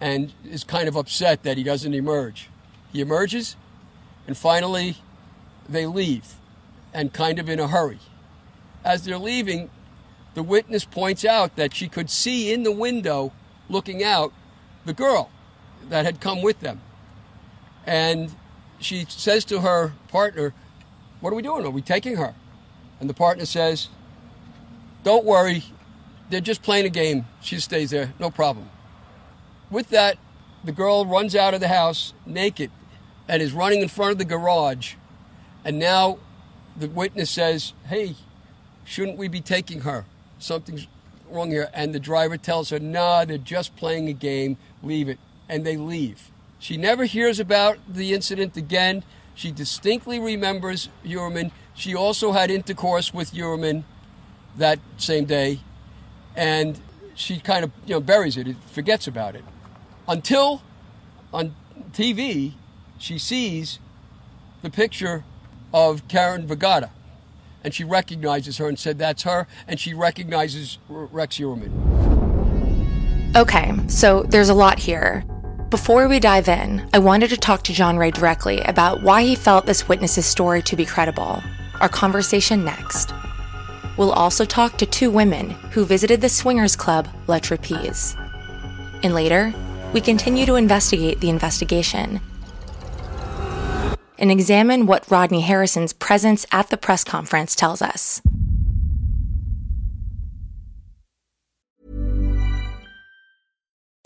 and 0.00 0.32
is 0.44 0.62
kind 0.62 0.88
of 0.88 0.96
upset 0.96 1.42
that 1.42 1.56
he 1.56 1.64
doesn't 1.64 1.92
emerge. 1.92 2.48
He 2.92 3.00
emerges, 3.00 3.56
and 4.26 4.36
finally, 4.36 4.96
they 5.68 5.86
leave, 5.86 6.34
and 6.94 7.12
kind 7.12 7.38
of 7.38 7.48
in 7.48 7.58
a 7.58 7.66
hurry. 7.66 7.98
As 8.84 9.04
they're 9.04 9.18
leaving, 9.18 9.68
the 10.34 10.42
witness 10.42 10.84
points 10.84 11.24
out 11.24 11.56
that 11.56 11.74
she 11.74 11.88
could 11.88 12.10
see 12.10 12.52
in 12.52 12.62
the 12.62 12.72
window, 12.72 13.32
looking 13.68 14.02
out, 14.04 14.32
the 14.84 14.94
girl 14.94 15.30
that 15.88 16.04
had 16.04 16.20
come 16.20 16.42
with 16.42 16.60
them. 16.60 16.80
And 17.84 18.34
she 18.78 19.06
says 19.08 19.44
to 19.46 19.60
her 19.60 19.92
partner, 20.08 20.54
What 21.20 21.32
are 21.32 21.36
we 21.36 21.42
doing? 21.42 21.66
Are 21.66 21.70
we 21.70 21.82
taking 21.82 22.16
her? 22.16 22.34
And 23.00 23.08
the 23.08 23.14
partner 23.14 23.44
says, 23.44 23.88
Don't 25.02 25.24
worry, 25.24 25.64
they're 26.28 26.40
just 26.40 26.62
playing 26.62 26.86
a 26.86 26.90
game. 26.90 27.26
She 27.40 27.58
stays 27.58 27.90
there, 27.90 28.12
no 28.18 28.30
problem. 28.30 28.70
With 29.70 29.88
that, 29.90 30.18
the 30.62 30.72
girl 30.72 31.06
runs 31.06 31.34
out 31.34 31.54
of 31.54 31.60
the 31.60 31.68
house 31.68 32.12
naked 32.26 32.70
and 33.26 33.42
is 33.42 33.52
running 33.52 33.80
in 33.80 33.88
front 33.88 34.12
of 34.12 34.18
the 34.18 34.24
garage. 34.24 34.94
And 35.64 35.78
now 35.78 36.18
the 36.76 36.88
witness 36.88 37.30
says, 37.30 37.72
Hey, 37.86 38.14
shouldn't 38.84 39.18
we 39.18 39.28
be 39.28 39.40
taking 39.40 39.80
her? 39.80 40.04
Something's 40.40 40.88
wrong 41.30 41.50
here. 41.50 41.70
And 41.72 41.94
the 41.94 42.00
driver 42.00 42.36
tells 42.36 42.70
her, 42.70 42.80
Nah, 42.80 43.24
they're 43.24 43.38
just 43.38 43.76
playing 43.76 44.08
a 44.08 44.12
game. 44.12 44.56
Leave 44.82 45.08
it. 45.08 45.18
And 45.48 45.64
they 45.64 45.76
leave. 45.76 46.30
She 46.58 46.76
never 46.76 47.04
hears 47.04 47.38
about 47.38 47.78
the 47.88 48.12
incident 48.12 48.56
again. 48.56 49.04
She 49.34 49.52
distinctly 49.52 50.18
remembers 50.18 50.88
Heuermann. 51.04 51.52
She 51.74 51.94
also 51.94 52.32
had 52.32 52.50
intercourse 52.50 53.14
with 53.14 53.32
Heuermann 53.32 53.84
that 54.56 54.78
same 54.98 55.24
day. 55.24 55.60
And 56.36 56.80
she 57.14 57.38
kind 57.38 57.64
of 57.64 57.70
you 57.86 57.94
know 57.94 58.00
buries 58.00 58.36
it, 58.36 58.56
forgets 58.66 59.06
about 59.06 59.34
it. 59.34 59.44
Until 60.08 60.62
on 61.32 61.54
TV, 61.92 62.54
she 62.98 63.18
sees 63.18 63.78
the 64.62 64.70
picture 64.70 65.24
of 65.72 66.06
Karen 66.08 66.46
Vergata. 66.46 66.90
And 67.62 67.74
she 67.74 67.84
recognizes 67.84 68.58
her 68.58 68.68
and 68.68 68.78
said, 68.78 68.98
That's 68.98 69.22
her. 69.24 69.46
And 69.68 69.78
she 69.78 69.94
recognizes 69.94 70.78
Rex 70.88 71.38
Heuermann. 71.38 71.70
Okay, 73.36 73.72
so 73.86 74.22
there's 74.24 74.48
a 74.48 74.54
lot 74.54 74.78
here. 74.78 75.24
Before 75.70 76.08
we 76.08 76.18
dive 76.18 76.48
in, 76.48 76.88
I 76.92 76.98
wanted 76.98 77.30
to 77.30 77.36
talk 77.36 77.62
to 77.64 77.72
John 77.72 77.96
Ray 77.96 78.10
directly 78.10 78.60
about 78.62 79.02
why 79.02 79.22
he 79.22 79.36
felt 79.36 79.66
this 79.66 79.88
witness's 79.88 80.26
story 80.26 80.62
to 80.62 80.74
be 80.74 80.84
credible. 80.84 81.40
Our 81.80 81.88
conversation 81.88 82.64
next. 82.64 83.12
We'll 83.96 84.10
also 84.10 84.44
talk 84.44 84.78
to 84.78 84.86
two 84.86 85.10
women 85.10 85.50
who 85.70 85.84
visited 85.84 86.20
the 86.20 86.28
swingers 86.28 86.74
club 86.74 87.06
La 87.28 87.38
Trapeze. 87.38 88.16
And 89.04 89.14
later, 89.14 89.54
we 89.92 90.00
continue 90.00 90.44
to 90.46 90.56
investigate 90.56 91.20
the 91.20 91.30
investigation 91.30 92.20
and 94.20 94.30
examine 94.30 94.86
what 94.86 95.10
Rodney 95.10 95.40
Harrison's 95.40 95.92
presence 95.92 96.46
at 96.52 96.68
the 96.70 96.76
press 96.76 97.02
conference 97.02 97.56
tells 97.56 97.82
us. 97.82 98.22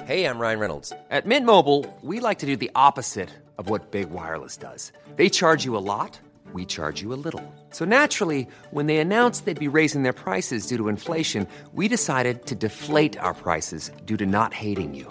Hey, 0.04 0.26
I'm 0.26 0.38
Ryan 0.38 0.58
Reynolds. 0.58 0.92
At 1.10 1.24
Mint 1.24 1.46
Mobile, 1.46 1.86
we 2.02 2.20
like 2.20 2.40
to 2.40 2.46
do 2.46 2.56
the 2.56 2.70
opposite 2.74 3.30
of 3.56 3.70
what 3.70 3.90
Big 3.90 4.10
Wireless 4.10 4.58
does. 4.58 4.92
They 5.16 5.30
charge 5.30 5.64
you 5.64 5.78
a 5.78 5.86
lot, 5.92 6.20
we 6.52 6.66
charge 6.66 7.00
you 7.00 7.14
a 7.14 7.20
little. 7.26 7.42
So 7.70 7.86
naturally, 7.86 8.46
when 8.70 8.84
they 8.84 8.98
announced 8.98 9.46
they'd 9.46 9.58
be 9.58 9.78
raising 9.78 10.02
their 10.02 10.12
prices 10.12 10.66
due 10.66 10.76
to 10.76 10.88
inflation, 10.88 11.48
we 11.72 11.88
decided 11.88 12.44
to 12.46 12.54
deflate 12.54 13.16
our 13.18 13.32
prices 13.32 13.90
due 14.04 14.18
to 14.18 14.26
not 14.26 14.52
hating 14.52 14.94
you. 14.94 15.10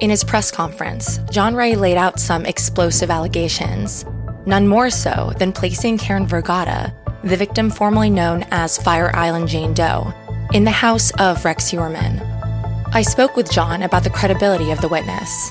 In 0.00 0.10
his 0.10 0.22
press 0.22 0.52
conference, 0.52 1.18
John 1.30 1.56
Ray 1.56 1.74
laid 1.74 1.96
out 1.96 2.20
some 2.20 2.46
explosive 2.46 3.10
allegations, 3.10 4.04
none 4.46 4.68
more 4.68 4.90
so 4.90 5.32
than 5.38 5.52
placing 5.52 5.98
Karen 5.98 6.26
Vergata, 6.26 6.94
the 7.24 7.36
victim 7.36 7.68
formerly 7.68 8.08
known 8.08 8.44
as 8.52 8.78
Fire 8.78 9.10
Island 9.14 9.48
Jane 9.48 9.74
Doe, 9.74 10.12
in 10.52 10.62
the 10.62 10.70
house 10.70 11.10
of 11.18 11.44
Rex 11.44 11.68
Heuermann. 11.68 12.20
I 12.94 13.02
spoke 13.02 13.34
with 13.34 13.50
John 13.50 13.82
about 13.82 14.04
the 14.04 14.10
credibility 14.10 14.70
of 14.70 14.80
the 14.80 14.88
witness. 14.88 15.50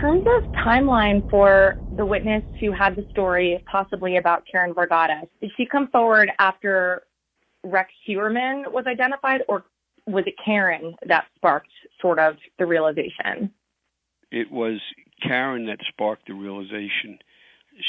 Terms 0.00 0.24
of 0.38 0.64
timeline 0.64 1.28
for 1.28 1.76
the 1.90 2.06
witness 2.06 2.42
who 2.58 2.72
had 2.72 2.96
the 2.96 3.06
story 3.10 3.62
possibly 3.70 4.16
about 4.16 4.44
Karen 4.50 4.72
Vergata, 4.72 5.28
did 5.40 5.50
she 5.56 5.66
come 5.66 5.88
forward 5.88 6.30
after 6.38 7.02
Rex 7.62 7.90
Heuermann 8.08 8.72
was 8.72 8.86
identified, 8.86 9.42
or 9.46 9.64
was 10.06 10.24
it 10.26 10.34
Karen 10.42 10.96
that 11.06 11.26
sparked 11.36 11.68
sort 12.00 12.18
of 12.18 12.36
the 12.58 12.64
realization? 12.64 13.52
It 14.30 14.50
was 14.50 14.80
Karen 15.22 15.66
that 15.66 15.80
sparked 15.88 16.28
the 16.28 16.34
realization. 16.34 17.18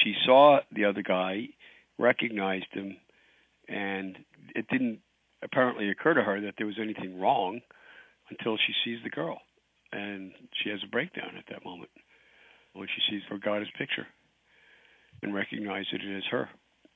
She 0.03 0.13
saw 0.25 0.59
the 0.71 0.85
other 0.85 1.03
guy, 1.03 1.49
recognized 1.97 2.73
him, 2.73 2.97
and 3.69 4.17
it 4.53 4.67
didn't 4.67 4.99
apparently 5.41 5.89
occur 5.89 6.13
to 6.13 6.23
her 6.23 6.41
that 6.41 6.55
there 6.57 6.67
was 6.67 6.77
anything 6.79 7.19
wrong 7.19 7.61
until 8.29 8.57
she 8.57 8.73
sees 8.83 8.99
the 9.03 9.09
girl. 9.09 9.41
And 9.91 10.31
she 10.61 10.69
has 10.69 10.79
a 10.83 10.87
breakdown 10.87 11.31
at 11.37 11.45
that 11.49 11.65
moment 11.65 11.89
when 12.73 12.87
she 12.87 13.01
sees 13.11 13.21
Vergata's 13.29 13.67
picture 13.77 14.07
and 15.21 15.33
recognizes 15.33 15.87
it 15.93 16.17
as 16.17 16.23
her, 16.31 16.49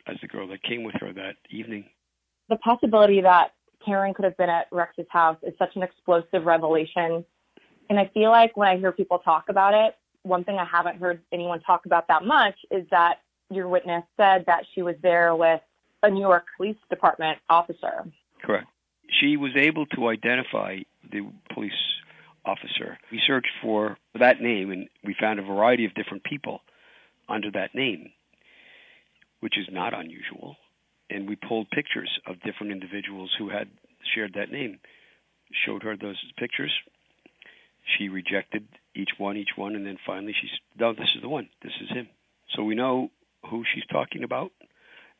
as 0.08 0.17
the 0.21 0.27
girl 0.27 0.47
that 0.47 0.63
came 0.63 0.84
with 0.84 0.95
her 0.99 1.12
that 1.13 1.36
evening. 1.49 1.86
The 2.49 2.55
possibility 2.58 3.21
that 3.21 3.53
Karen 3.86 4.13
could 4.13 4.25
have 4.25 4.38
been 4.38 4.49
at 4.49 4.67
Rex's 4.71 5.05
house 5.10 5.38
is 5.43 5.53
such 5.60 5.75
an 5.75 5.84
explosive 5.84 6.45
revelation. 6.45 7.25
And 7.89 7.99
I 7.99 8.10
feel 8.13 8.31
like 8.31 8.55
when 8.55 8.67
I 8.67 8.77
hear 8.77 8.91
people 8.91 9.19
talk 9.19 9.45
about 9.49 9.73
it, 9.73 9.95
one 10.23 10.43
thing 10.43 10.58
I 10.58 10.65
haven't 10.65 10.97
heard 10.97 11.21
anyone 11.31 11.60
talk 11.62 11.86
about 11.86 12.08
that 12.08 12.23
much 12.23 12.55
is 12.71 12.86
that 12.91 13.19
your 13.51 13.67
witness 13.67 14.03
said 14.17 14.45
that 14.47 14.63
she 14.73 14.81
was 14.81 14.95
there 15.03 15.36
with 15.36 15.62
a 16.01 16.10
New 16.10 16.21
York 16.21 16.45
Police 16.58 16.77
Department 16.89 17.38
officer. 17.49 18.05
Correct. 18.41 18.67
She 19.21 19.38
was 19.38 19.51
able 19.55 19.86
to 19.88 20.08
identify 20.08 20.79
the 21.12 21.29
police 21.53 21.73
officer. 22.45 22.97
We 23.12 23.21
searched 23.25 23.51
for 23.62 23.97
that 24.19 24.41
name 24.41 24.71
and 24.71 24.88
we 25.03 25.15
found 25.19 25.39
a 25.39 25.43
variety 25.43 25.86
of 25.86 25.93
different 25.93 26.23
people 26.23 26.62
under 27.27 27.51
that 27.51 27.73
name, 27.73 28.12
which 29.39 29.58
is 29.58 29.67
not 29.71 29.93
unusual 29.93 30.58
and 31.10 31.27
we 31.27 31.36
pulled 31.36 31.69
pictures 31.69 32.19
of 32.25 32.41
different 32.41 32.71
individuals 32.71 33.31
who 33.38 33.49
had 33.49 33.69
shared 34.13 34.34
that 34.36 34.51
name. 34.51 34.79
Showed 35.65 35.84
her 35.84 35.95
those 35.95 36.17
pictures. 36.38 36.71
She 37.97 38.10
rejected 38.10 38.67
each 38.95 39.12
one, 39.17 39.38
each 39.38 39.55
one, 39.55 39.75
and 39.75 39.86
then 39.86 39.97
finally 40.05 40.34
she 40.34 40.47
said, 40.47 40.79
"No, 40.79 40.93
this 40.93 41.13
is 41.15 41.21
the 41.21 41.29
one. 41.29 41.49
This 41.62 41.73
is 41.81 41.89
him." 41.89 42.10
So 42.49 42.63
we 42.63 42.75
know 42.75 43.12
who 43.45 43.63
she's 43.63 43.86
talking 43.86 44.23
about, 44.23 44.51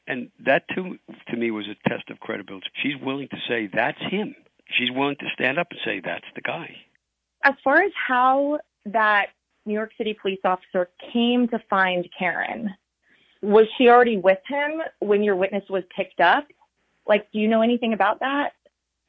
and 0.08 0.32
that 0.40 0.68
too, 0.70 0.98
to 1.28 1.38
me, 1.38 1.52
was 1.52 1.68
a 1.68 1.76
test 1.88 2.10
of 2.10 2.20
credibility. 2.20 2.68
She's 2.82 2.98
willing 2.98 3.28
to 3.30 3.40
say 3.48 3.68
that's 3.68 4.02
him. 4.02 4.36
She's 4.72 4.90
willing 4.90 5.18
to 5.18 5.30
stand 5.30 5.60
up 5.60 5.68
and 5.70 5.80
say 5.86 6.00
that's 6.00 6.26
the 6.34 6.42
guy. 6.42 6.76
As 7.46 7.54
far 7.64 7.84
as 7.84 7.92
how 8.08 8.60
that 8.88 9.28
New 9.68 9.74
York 9.74 9.92
City 10.00 10.18
police 10.20 10.40
officer 10.44 10.90
came 11.14 11.48
to 11.50 11.60
find 11.70 12.10
Karen, 12.18 12.74
was 13.44 13.68
she 13.78 13.88
already 13.88 14.18
with 14.18 14.40
him 14.48 14.82
when 15.00 15.22
your 15.22 15.36
witness 15.36 15.64
was 15.70 15.84
picked 15.96 16.20
up? 16.20 16.48
Like, 17.08 17.32
do 17.32 17.38
you 17.38 17.48
know 17.48 17.62
anything 17.62 17.94
about 17.94 18.20
that? 18.22 18.54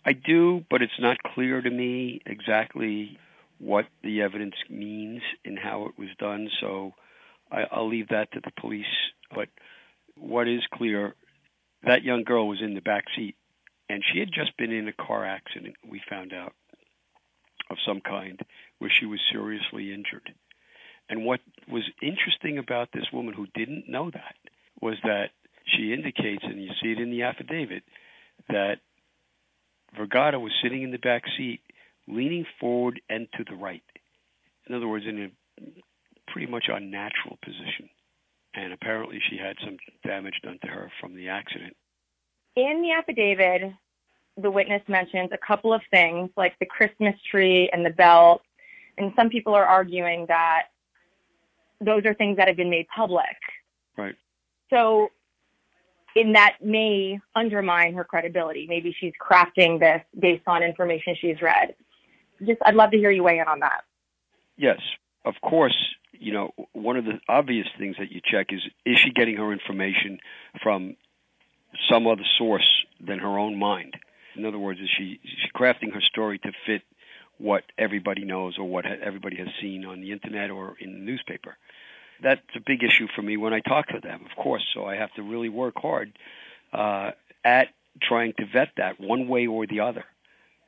I 0.05 0.13
do, 0.13 0.65
but 0.71 0.83
it's 0.83 1.01
not 1.01 1.17
clear 1.35 1.63
to 1.63 1.71
me 1.71 2.21
exactly 2.27 3.19
what 3.59 3.87
the 4.03 4.21
evidence 4.21 4.55
means 4.69 5.23
and 5.47 5.59
how 5.59 5.87
it 5.87 5.99
was 5.99 6.11
done. 6.19 6.51
So 6.61 6.93
I, 7.51 7.65
I'll 7.73 7.89
leave 7.89 8.09
that 8.09 8.31
to 8.33 8.41
the 8.45 8.53
police. 8.61 8.85
But 9.35 9.49
what 10.15 10.47
is 10.47 10.61
clear, 10.75 11.15
that 11.85 12.03
young 12.03 12.23
girl 12.23 12.47
was 12.47 12.61
in 12.61 12.75
the 12.75 12.83
back 12.83 13.05
seat, 13.17 13.35
and 13.89 14.05
she 14.13 14.21
had 14.21 14.31
just 14.31 14.55
been 14.59 14.73
in 14.73 14.89
a 14.89 14.93
car 14.93 15.25
accident. 15.25 15.77
We 15.89 16.03
found 16.09 16.35
out 16.35 16.53
of 17.71 17.77
some 17.87 18.01
kind 18.01 18.41
where 18.79 18.91
she 18.91 19.07
was 19.07 19.21
seriously 19.33 19.93
injured. 19.93 20.33
And 21.09 21.25
what 21.25 21.41
was 21.69 21.85
interesting 22.03 22.59
about 22.59 22.89
this 22.93 23.07
woman 23.13 23.35
who 23.35 23.47
didn't 23.55 23.89
know 23.89 24.11
that 24.11 24.35
was 24.81 24.97
that 25.05 25.31
she 25.65 25.93
indicates, 25.93 26.45
and 26.45 26.63
you 26.63 26.71
see 26.83 26.93
it 26.93 26.99
in 26.99 27.11
the 27.11 27.23
affidavit, 27.23 27.83
that 28.49 28.79
Vergata 29.99 30.41
was 30.41 30.53
sitting 30.63 30.83
in 30.83 30.91
the 30.91 30.99
back 30.99 31.23
seat, 31.37 31.61
leaning 32.07 32.47
forward 32.61 33.01
and 33.09 33.29
to 33.37 33.45
the 33.49 33.57
right. 33.57 33.83
In 34.69 34.75
other 34.75 34.89
words, 34.89 35.07
in 35.09 35.25
a 35.25 36.31
pretty 36.31 36.51
much 36.51 36.65
unnatural 36.69 37.39
position. 37.43 37.89
And 38.55 38.73
apparently, 38.73 39.21
she 39.29 39.37
had 39.37 39.57
some 39.65 39.77
damage 40.05 40.41
done 40.43 40.59
to 40.63 40.69
her 40.69 40.91
from 41.01 41.15
the 41.15 41.29
accident. 41.29 41.77
In 42.57 42.83
the 42.83 42.93
affidavit, 42.93 43.73
the 44.37 44.51
witness 44.51 44.83
mentions 44.89 45.31
a 45.33 45.39
couple 45.39 45.73
of 45.73 45.81
things 45.91 46.31
like 46.37 46.59
the 46.59 46.67
Christmas 46.67 47.15
tree 47.31 47.71
and 47.73 47.85
the 47.85 47.91
belt. 47.91 48.43
And 48.99 49.13
some 49.17 49.29
people 49.29 49.55
are 49.55 49.65
arguing 49.65 50.27
that 50.29 50.65
those 51.81 52.05
are 52.05 52.15
things 52.15 52.37
that 52.37 52.49
have 52.49 52.57
been 52.57 52.71
made 52.71 52.87
public. 52.95 53.37
Right. 53.97 54.15
So, 54.71 55.11
in 56.15 56.33
that 56.33 56.57
may 56.63 57.21
undermine 57.35 57.95
her 57.95 58.05
credibility. 58.05 58.67
Maybe 58.67 58.97
she's 58.99 59.13
crafting 59.21 59.79
this 59.79 60.01
based 60.19 60.45
on 60.47 60.63
information 60.63 61.15
she's 61.21 61.43
read. 61.43 61.75
Just, 62.45 62.59
I'd 62.65 62.75
love 62.75 62.91
to 62.93 62.97
hear 62.97 63.11
you 63.11 63.23
weigh 63.23 63.39
in 63.39 63.47
on 63.47 63.61
that. 63.61 63.85
Yes, 64.57 64.81
of 65.27 65.35
course. 65.43 65.77
You 66.13 66.33
know, 66.33 66.55
one 66.73 66.97
of 66.97 67.05
the 67.05 67.21
obvious 67.29 67.67
things 67.79 67.97
that 67.99 68.11
you 68.11 68.23
check 68.25 68.47
is 68.51 68.63
is 68.87 68.99
she 68.99 69.11
getting 69.11 69.37
her 69.37 69.53
information 69.53 70.19
from 70.63 70.97
some 71.91 72.07
other 72.07 72.25
source 72.39 72.87
than 72.99 73.19
her 73.19 73.39
own 73.39 73.59
mind? 73.59 73.97
In 74.37 74.45
other 74.45 74.59
words, 74.59 74.81
is 74.81 74.89
she, 74.97 75.21
crafting 75.55 75.93
her 75.95 76.01
story 76.01 76.39
to 76.39 76.53
fit 76.67 76.83
what 77.39 77.65
everybody 77.79 78.25
knows 78.25 78.57
or 78.59 78.65
what 78.65 78.85
everybody 78.87 79.37
has 79.37 79.49
seen 79.61 79.85
on 79.85 80.01
the 80.01 80.13
internet 80.13 80.51
or 80.51 80.77
in 80.81 80.93
the 80.93 80.99
newspaper. 80.99 81.57
That's 82.23 82.41
a 82.55 82.61
big 82.61 82.83
issue 82.83 83.09
for 83.15 83.23
me 83.23 83.37
when 83.37 83.53
I 83.53 83.61
talk 83.61 83.89
to 83.89 84.01
them, 84.01 84.25
of 84.25 84.43
course. 84.43 84.65
So 84.75 84.85
I 84.85 84.97
have 84.97 85.13
to 85.15 85.23
really 85.23 85.51
work 85.51 85.75
hard 85.77 86.13
uh, 86.73 87.11
at 87.45 87.69
trying 88.03 88.33
to 88.39 88.47
vet 88.47 88.71
that 88.77 89.01
one 89.01 89.29
way 89.29 89.47
or 89.47 89.67
the 89.67 89.81
other. 89.81 90.05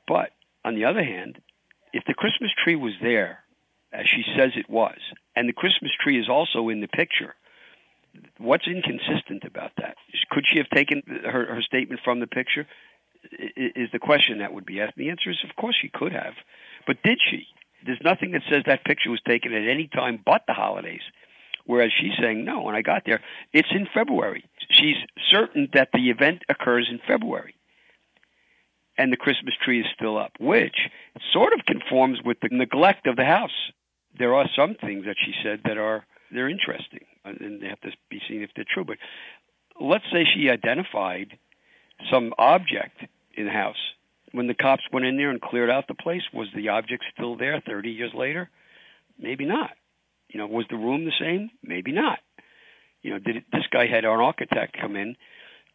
But 0.06 0.30
on 0.64 0.74
the 0.74 0.84
other 0.84 1.02
hand, 1.02 1.40
if 1.92 2.04
the 2.06 2.14
Christmas 2.14 2.50
tree 2.62 2.76
was 2.76 2.92
there, 3.02 3.40
as 3.92 4.06
she 4.06 4.22
says 4.36 4.52
it 4.56 4.68
was, 4.68 4.98
and 5.34 5.48
the 5.48 5.54
Christmas 5.54 5.92
tree 6.02 6.20
is 6.20 6.28
also 6.28 6.68
in 6.68 6.80
the 6.80 6.88
picture, 6.88 7.34
what's 8.38 8.66
inconsistent 8.66 9.44
about 9.44 9.72
that? 9.78 9.96
Could 10.30 10.44
she 10.46 10.58
have 10.58 10.68
taken 10.68 11.02
her, 11.06 11.46
her 11.54 11.62
statement 11.62 12.00
from 12.04 12.20
the 12.20 12.26
picture? 12.26 12.66
Is 13.32 13.90
the 13.92 13.98
question 13.98 14.38
that 14.38 14.52
would 14.52 14.66
be 14.66 14.80
asked. 14.80 14.96
The 14.96 15.10
answer 15.10 15.30
is, 15.30 15.38
of 15.48 15.56
course, 15.56 15.76
she 15.80 15.88
could 15.88 16.12
have, 16.12 16.34
but 16.86 17.02
did 17.02 17.18
she? 17.30 17.46
There's 17.84 18.00
nothing 18.02 18.32
that 18.32 18.42
says 18.50 18.62
that 18.66 18.84
picture 18.84 19.10
was 19.10 19.20
taken 19.26 19.52
at 19.52 19.68
any 19.68 19.88
time 19.88 20.20
but 20.24 20.42
the 20.46 20.54
holidays. 20.54 21.02
Whereas 21.64 21.92
she's 21.98 22.14
saying, 22.20 22.44
no, 22.44 22.62
when 22.62 22.74
I 22.74 22.82
got 22.82 23.02
there, 23.04 23.20
it's 23.52 23.68
in 23.72 23.86
February. 23.92 24.44
She's 24.70 24.96
certain 25.30 25.68
that 25.74 25.90
the 25.92 26.10
event 26.10 26.42
occurs 26.48 26.88
in 26.90 26.98
February. 27.06 27.54
And 28.96 29.12
the 29.12 29.16
Christmas 29.16 29.54
tree 29.62 29.80
is 29.80 29.86
still 29.94 30.18
up, 30.18 30.32
which 30.40 30.76
sort 31.32 31.52
of 31.52 31.66
conforms 31.66 32.20
with 32.24 32.38
the 32.40 32.48
neglect 32.50 33.06
of 33.06 33.16
the 33.16 33.24
house. 33.24 33.70
There 34.18 34.34
are 34.34 34.48
some 34.56 34.74
things 34.74 35.04
that 35.04 35.16
she 35.24 35.34
said 35.42 35.60
that 35.66 35.78
are 35.78 36.04
they're 36.32 36.48
interesting, 36.48 37.04
and 37.24 37.62
they 37.62 37.68
have 37.68 37.80
to 37.82 37.90
be 38.10 38.20
seen 38.28 38.42
if 38.42 38.50
they're 38.56 38.64
true. 38.68 38.84
But 38.84 38.98
let's 39.80 40.04
say 40.12 40.24
she 40.24 40.50
identified 40.50 41.38
some 42.10 42.32
object 42.38 43.04
in 43.34 43.46
the 43.46 43.52
house 43.52 43.76
when 44.32 44.46
the 44.46 44.54
cops 44.54 44.82
went 44.92 45.06
in 45.06 45.16
there 45.16 45.30
and 45.30 45.40
cleared 45.40 45.70
out 45.70 45.88
the 45.88 45.94
place, 45.94 46.22
was 46.32 46.48
the 46.54 46.68
object 46.68 47.04
still 47.14 47.36
there 47.36 47.62
30 47.66 47.90
years 47.90 48.12
later? 48.14 48.50
Maybe 49.18 49.44
not. 49.44 49.70
You 50.28 50.38
know, 50.38 50.46
was 50.46 50.66
the 50.68 50.76
room 50.76 51.04
the 51.04 51.12
same? 51.18 51.50
Maybe 51.62 51.92
not. 51.92 52.18
You 53.02 53.12
know, 53.12 53.18
did 53.18 53.36
it, 53.36 53.44
this 53.52 53.66
guy 53.70 53.86
had 53.86 54.04
an 54.04 54.10
architect 54.10 54.76
come 54.78 54.96
in 54.96 55.16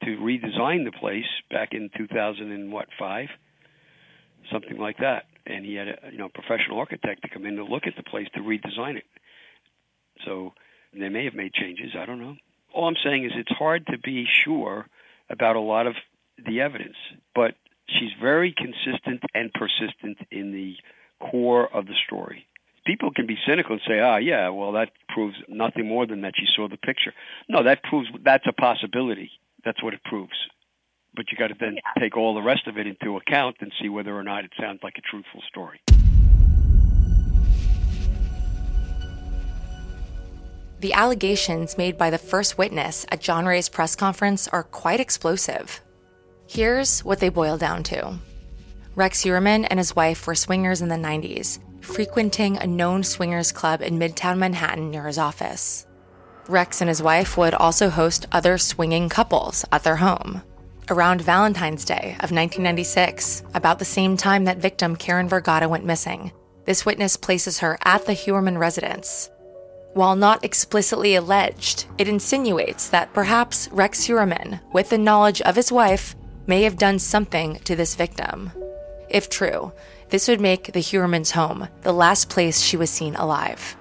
to 0.03 0.17
redesign 0.17 0.85
the 0.85 0.91
place 0.91 1.25
back 1.49 1.73
in 1.73 1.89
2000 1.97 2.51
and 2.51 2.71
what 2.71 2.87
five, 2.99 3.29
something 4.51 4.77
like 4.77 4.97
that, 4.97 5.25
and 5.47 5.65
he 5.65 5.75
had 5.75 5.87
a 5.87 5.97
you 6.11 6.17
know 6.17 6.29
professional 6.29 6.79
architect 6.79 7.21
to 7.23 7.29
come 7.29 7.45
in 7.45 7.55
to 7.55 7.63
look 7.63 7.87
at 7.87 7.95
the 7.95 8.03
place 8.03 8.27
to 8.35 8.41
redesign 8.41 8.97
it. 8.97 9.05
So 10.25 10.53
they 10.93 11.09
may 11.09 11.23
have 11.25 11.33
made 11.33 11.53
changes. 11.53 11.91
I 11.97 12.05
don't 12.05 12.19
know. 12.19 12.35
All 12.73 12.87
I'm 12.87 12.97
saying 13.03 13.25
is 13.25 13.31
it's 13.35 13.51
hard 13.51 13.87
to 13.87 13.97
be 13.97 14.25
sure 14.27 14.87
about 15.29 15.55
a 15.55 15.61
lot 15.61 15.87
of 15.87 15.95
the 16.45 16.61
evidence, 16.61 16.95
but 17.35 17.55
she's 17.87 18.11
very 18.21 18.53
consistent 18.55 19.21
and 19.33 19.51
persistent 19.53 20.17
in 20.31 20.51
the 20.51 20.75
core 21.19 21.73
of 21.73 21.85
the 21.85 21.95
story. 22.05 22.45
People 22.85 23.11
can 23.11 23.25
be 23.25 23.37
cynical 23.47 23.73
and 23.73 23.81
say, 23.87 23.99
"Ah, 23.99 24.17
yeah, 24.17 24.49
well, 24.49 24.73
that 24.73 24.91
proves 25.07 25.37
nothing 25.47 25.87
more 25.87 26.05
than 26.05 26.21
that 26.21 26.33
she 26.35 26.45
saw 26.53 26.67
the 26.67 26.77
picture." 26.77 27.13
No, 27.47 27.63
that 27.63 27.81
proves 27.83 28.09
that's 28.23 28.45
a 28.45 28.51
possibility. 28.51 29.31
That's 29.63 29.81
what 29.81 29.93
it 29.93 30.03
proves. 30.03 30.35
But 31.15 31.31
you 31.31 31.37
got 31.37 31.47
to 31.47 31.55
then 31.57 31.75
yeah. 31.75 32.01
take 32.01 32.17
all 32.17 32.33
the 32.33 32.41
rest 32.41 32.67
of 32.67 32.77
it 32.77 32.87
into 32.87 33.15
account 33.15 33.57
and 33.61 33.71
see 33.81 33.87
whether 33.87 34.13
or 34.13 34.23
not 34.23 34.43
it 34.43 34.51
sounds 34.59 34.79
like 34.83 34.97
a 34.97 35.01
truthful 35.01 35.41
story. 35.47 35.79
The 40.83 40.91
allegations 40.91 41.77
made 41.77 41.97
by 41.97 42.09
the 42.09 42.17
first 42.17 42.57
witness 42.57 43.05
at 43.09 43.21
John 43.21 43.45
Ray's 43.45 43.69
press 43.69 43.95
conference 43.95 44.49
are 44.49 44.63
quite 44.63 44.99
explosive. 44.99 45.79
Here's 46.53 47.03
what 47.03 47.19
they 47.19 47.29
boil 47.29 47.57
down 47.57 47.81
to 47.85 48.19
Rex 48.95 49.23
Heuermann 49.23 49.65
and 49.65 49.79
his 49.79 49.95
wife 49.95 50.27
were 50.27 50.35
swingers 50.35 50.83
in 50.83 50.87
the 50.87 50.95
90s, 50.95 51.57
frequenting 51.81 52.57
a 52.57 52.67
known 52.67 53.01
swingers 53.01 53.51
club 53.51 53.81
in 53.81 53.97
Midtown 53.97 54.37
Manhattan 54.37 54.91
near 54.91 55.07
his 55.07 55.17
office. 55.17 55.87
Rex 56.47 56.79
and 56.79 56.89
his 56.89 57.01
wife 57.01 57.37
would 57.37 57.55
also 57.55 57.89
host 57.89 58.27
other 58.31 58.59
swinging 58.59 59.09
couples 59.09 59.65
at 59.71 59.83
their 59.83 59.95
home. 59.95 60.43
Around 60.91 61.21
Valentine's 61.21 61.85
Day 61.85 62.17
of 62.19 62.29
1996, 62.29 63.41
about 63.55 63.79
the 63.79 63.83
same 63.83 64.15
time 64.15 64.45
that 64.45 64.59
victim 64.59 64.95
Karen 64.95 65.27
Vergata 65.27 65.67
went 65.67 65.85
missing, 65.85 66.31
this 66.65 66.85
witness 66.85 67.17
places 67.17 67.57
her 67.57 67.79
at 67.83 68.05
the 68.05 68.13
Heuermann 68.13 68.59
residence. 68.59 69.31
While 69.95 70.15
not 70.15 70.43
explicitly 70.43 71.15
alleged, 71.15 71.87
it 71.97 72.07
insinuates 72.07 72.89
that 72.89 73.11
perhaps 73.11 73.69
Rex 73.71 74.05
Heuermann, 74.05 74.59
with 74.71 74.91
the 74.91 74.99
knowledge 74.99 75.41
of 75.41 75.55
his 75.55 75.71
wife, 75.71 76.15
may 76.47 76.63
have 76.63 76.77
done 76.77 76.99
something 76.99 77.55
to 77.65 77.75
this 77.75 77.95
victim. 77.95 78.51
If 79.09 79.29
true, 79.29 79.71
this 80.09 80.27
would 80.27 80.41
make 80.41 80.73
the 80.73 80.79
Heuermann's 80.79 81.31
home 81.31 81.67
the 81.81 81.93
last 81.93 82.29
place 82.29 82.59
she 82.59 82.77
was 82.77 82.89
seen 82.89 83.15
alive. 83.15 83.75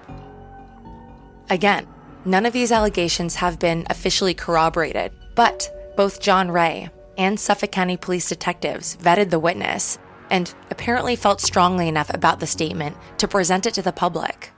Again, 1.49 1.87
none 2.25 2.45
of 2.45 2.53
these 2.53 2.71
allegations 2.71 3.35
have 3.35 3.59
been 3.59 3.85
officially 3.89 4.33
corroborated, 4.33 5.11
but 5.35 5.93
both 5.95 6.21
John 6.21 6.49
Ray 6.49 6.89
and 7.17 7.39
Suffolk 7.39 7.71
County 7.71 7.97
police 7.97 8.29
detectives 8.29 8.97
vetted 8.97 9.29
the 9.29 9.39
witness 9.39 9.99
and 10.29 10.53
apparently 10.71 11.15
felt 11.15 11.41
strongly 11.41 11.87
enough 11.87 12.11
about 12.13 12.39
the 12.39 12.47
statement 12.47 12.97
to 13.17 13.27
present 13.27 13.65
it 13.65 13.73
to 13.75 13.81
the 13.81 13.91
public. 13.91 14.51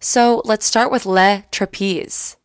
So 0.00 0.42
let's 0.44 0.66
start 0.66 0.92
with 0.92 1.06
Le 1.06 1.44
Trapeze. 1.50 2.36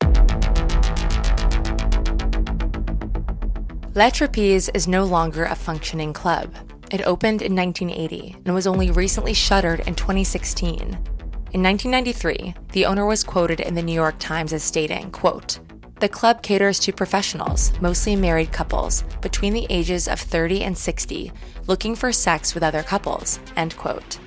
Le 3.95 4.10
Trapeze 4.10 4.69
is 4.69 4.88
no 4.88 5.03
longer 5.03 5.45
a 5.45 5.53
functioning 5.53 6.13
club. 6.13 6.51
It 6.89 7.06
opened 7.06 7.43
in 7.43 7.56
1980 7.56 8.38
and 8.43 8.56
was 8.56 8.65
only 8.65 8.89
recently 8.89 9.36
shuttered 9.36 9.82
in 9.82 9.93
2016. 9.93 10.79
In 10.82 11.62
1993, 11.62 12.56
the 12.71 12.88
owner 12.88 13.06
was 13.06 13.23
quoted 13.23 13.60
in 13.60 13.75
the 13.75 13.84
New 13.84 13.93
York 13.93 14.15
Times 14.17 14.51
as 14.51 14.63
stating, 14.63 15.12
quote, 15.12 15.60
the 15.99 16.10
club 16.10 16.41
caters 16.41 16.79
to 16.79 16.91
professionals, 16.91 17.71
mostly 17.82 18.15
married 18.15 18.51
couples, 18.51 19.03
between 19.21 19.53
the 19.53 19.67
ages 19.69 20.08
of 20.08 20.19
30 20.19 20.63
and 20.63 20.75
60, 20.75 21.32
looking 21.67 21.95
for 21.95 22.12
sex 22.12 22.56
with 22.56 22.63
other 22.63 22.82
couples, 22.82 23.39
end 23.56 23.77
quote. 23.77 24.17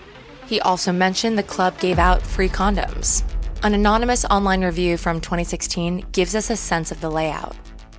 He 0.46 0.60
also 0.60 0.92
mentioned 0.92 1.36
the 1.36 1.42
club 1.42 1.76
gave 1.80 1.98
out 1.98 2.22
free 2.22 2.48
condoms. 2.48 3.24
An 3.64 3.74
anonymous 3.74 4.24
online 4.26 4.64
review 4.64 4.96
from 4.96 5.20
2016 5.20 6.06
gives 6.12 6.36
us 6.36 6.50
a 6.50 6.56
sense 6.56 6.92
of 6.92 7.00
the 7.00 7.10
layout. 7.10 7.56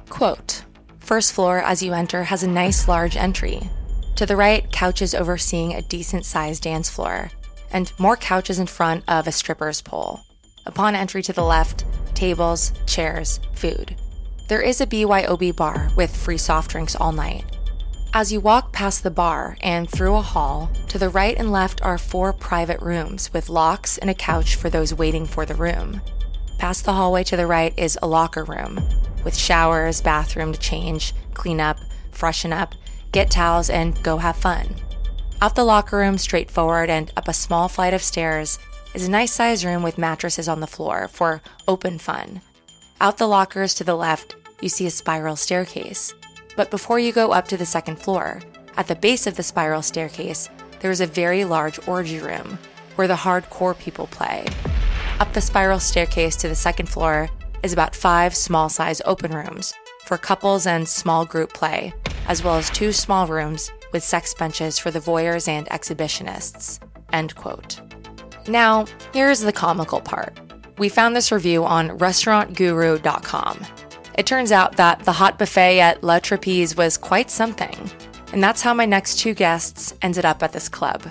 Quote, 0.08 0.64
First 1.08 1.32
floor 1.32 1.60
as 1.60 1.82
you 1.82 1.94
enter 1.94 2.26
has 2.26 2.44
a 2.44 2.50
nice 2.50 2.90
large 2.90 3.16
entry. 3.16 3.70
To 4.18 4.26
the 4.26 4.36
right, 4.36 4.70
couches 4.74 5.16
overseeing 5.16 5.74
a 5.74 5.82
decent 5.82 6.26
sized 6.26 6.64
dance 6.64 6.90
floor, 6.90 7.32
and 7.72 7.94
more 7.98 8.18
couches 8.18 8.60
in 8.60 8.68
front 8.68 9.06
of 9.08 9.26
a 9.26 9.32
stripper's 9.32 9.82
pole. 9.82 10.20
Upon 10.66 10.96
entry 10.96 11.24
to 11.24 11.32
the 11.32 11.46
left, 11.46 11.86
tables, 12.14 12.74
chairs, 12.86 13.40
food. 13.54 13.96
There 14.50 14.60
is 14.60 14.82
a 14.82 14.86
BYOB 14.86 15.56
bar 15.56 15.90
with 15.96 16.14
free 16.14 16.38
soft 16.38 16.72
drinks 16.72 16.94
all 16.94 17.14
night. 17.14 17.46
As 18.14 18.34
you 18.34 18.42
walk 18.42 18.74
past 18.74 19.04
the 19.04 19.10
bar 19.10 19.56
and 19.62 19.90
through 19.90 20.16
a 20.16 20.22
hall, 20.22 20.70
to 20.90 20.98
the 20.98 21.08
right 21.08 21.38
and 21.38 21.54
left 21.54 21.82
are 21.84 21.98
four 21.98 22.34
private 22.34 22.82
rooms 22.82 23.32
with 23.32 23.48
locks 23.48 23.98
and 23.98 24.10
a 24.10 24.14
couch 24.14 24.56
for 24.56 24.70
those 24.70 24.94
waiting 24.94 25.26
for 25.26 25.46
the 25.46 25.56
room. 25.56 26.02
Past 26.58 26.84
the 26.84 26.92
hallway 26.92 27.24
to 27.24 27.38
the 27.38 27.48
right 27.48 27.74
is 27.78 27.98
a 28.02 28.08
locker 28.08 28.44
room, 28.44 28.82
with 29.28 29.36
showers, 29.36 30.00
bathroom 30.00 30.54
to 30.54 30.60
change, 30.60 31.14
clean 31.34 31.60
up, 31.60 31.78
freshen 32.12 32.54
up, 32.54 32.74
get 33.12 33.30
towels, 33.30 33.70
and 33.70 34.02
go 34.02 34.16
have 34.16 34.38
fun. 34.38 34.74
Out 35.42 35.54
the 35.54 35.66
locker 35.66 35.98
room, 35.98 36.18
straight 36.18 36.50
forward 36.50 36.90
and 36.90 37.12
up 37.18 37.28
a 37.28 37.34
small 37.34 37.68
flight 37.68 37.94
of 37.94 38.02
stairs, 38.02 38.58
is 38.94 39.06
a 39.06 39.12
nice 39.12 39.34
sized 39.34 39.66
room 39.66 39.84
with 39.84 39.98
mattresses 39.98 40.48
on 40.48 40.62
the 40.62 40.66
floor 40.66 41.10
for 41.10 41.42
open 41.68 42.00
fun. 42.00 42.40
Out 43.02 43.18
the 43.18 43.28
lockers 43.28 43.74
to 43.74 43.84
the 43.84 43.96
left, 43.96 44.38
you 44.62 44.70
see 44.70 44.88
a 44.88 44.90
spiral 44.90 45.36
staircase. 45.36 46.14
But 46.56 46.72
before 46.72 46.98
you 46.98 47.12
go 47.12 47.34
up 47.34 47.50
to 47.50 47.58
the 47.58 47.66
second 47.66 47.98
floor, 47.98 48.40
at 48.78 48.88
the 48.88 48.96
base 48.96 49.28
of 49.28 49.36
the 49.36 49.44
spiral 49.44 49.82
staircase, 49.82 50.50
there 50.80 50.92
is 50.92 51.02
a 51.02 51.06
very 51.06 51.44
large 51.44 51.86
orgy 51.86 52.20
room 52.20 52.60
where 52.96 53.10
the 53.10 53.16
hardcore 53.16 53.78
people 53.78 54.08
play. 54.08 54.48
Up 55.20 55.34
the 55.34 55.42
spiral 55.42 55.82
staircase 55.82 56.38
to 56.38 56.48
the 56.48 56.56
second 56.56 56.88
floor 56.88 57.30
is 57.64 57.74
about 57.74 57.96
five 57.96 58.36
small 58.36 58.70
size 58.70 59.02
open 59.06 59.32
rooms 59.32 59.74
for 60.06 60.18
couples 60.18 60.66
and 60.66 60.88
small 60.88 61.26
group 61.26 61.54
play, 61.54 61.94
as 62.28 62.44
well 62.44 62.56
as 62.56 62.70
two 62.70 62.92
small 62.92 63.28
rooms 63.28 63.72
with 63.92 64.04
sex 64.04 64.34
benches 64.34 64.80
for 64.80 64.92
the 64.92 65.00
voyeurs 65.00 65.48
and 65.48 65.68
exhibitionists. 65.68 66.80
End 67.14 67.36
quote. 67.36 67.80
Now, 68.48 68.86
here's 69.14 69.42
the 69.42 69.52
comical 69.52 70.02
part. 70.02 70.40
We 70.78 70.90
found 70.90 71.16
this 71.16 71.32
review 71.32 71.66
on 71.66 71.98
restaurantguru.com. 71.98 73.66
It 74.18 74.26
turns 74.26 74.52
out 74.52 74.78
that 74.78 75.04
the 75.04 75.12
hot 75.12 75.38
buffet 75.38 75.80
at 75.80 76.04
La 76.04 76.20
Trapeze 76.20 76.76
was 76.76 76.98
quite 76.98 77.30
something, 77.30 77.92
and 78.34 78.44
that's 78.44 78.62
how 78.62 78.74
my 78.74 78.86
next 78.86 79.20
two 79.20 79.34
guests 79.34 79.94
ended 80.02 80.26
up 80.26 80.42
at 80.42 80.54
this 80.54 80.70
club. 80.70 81.04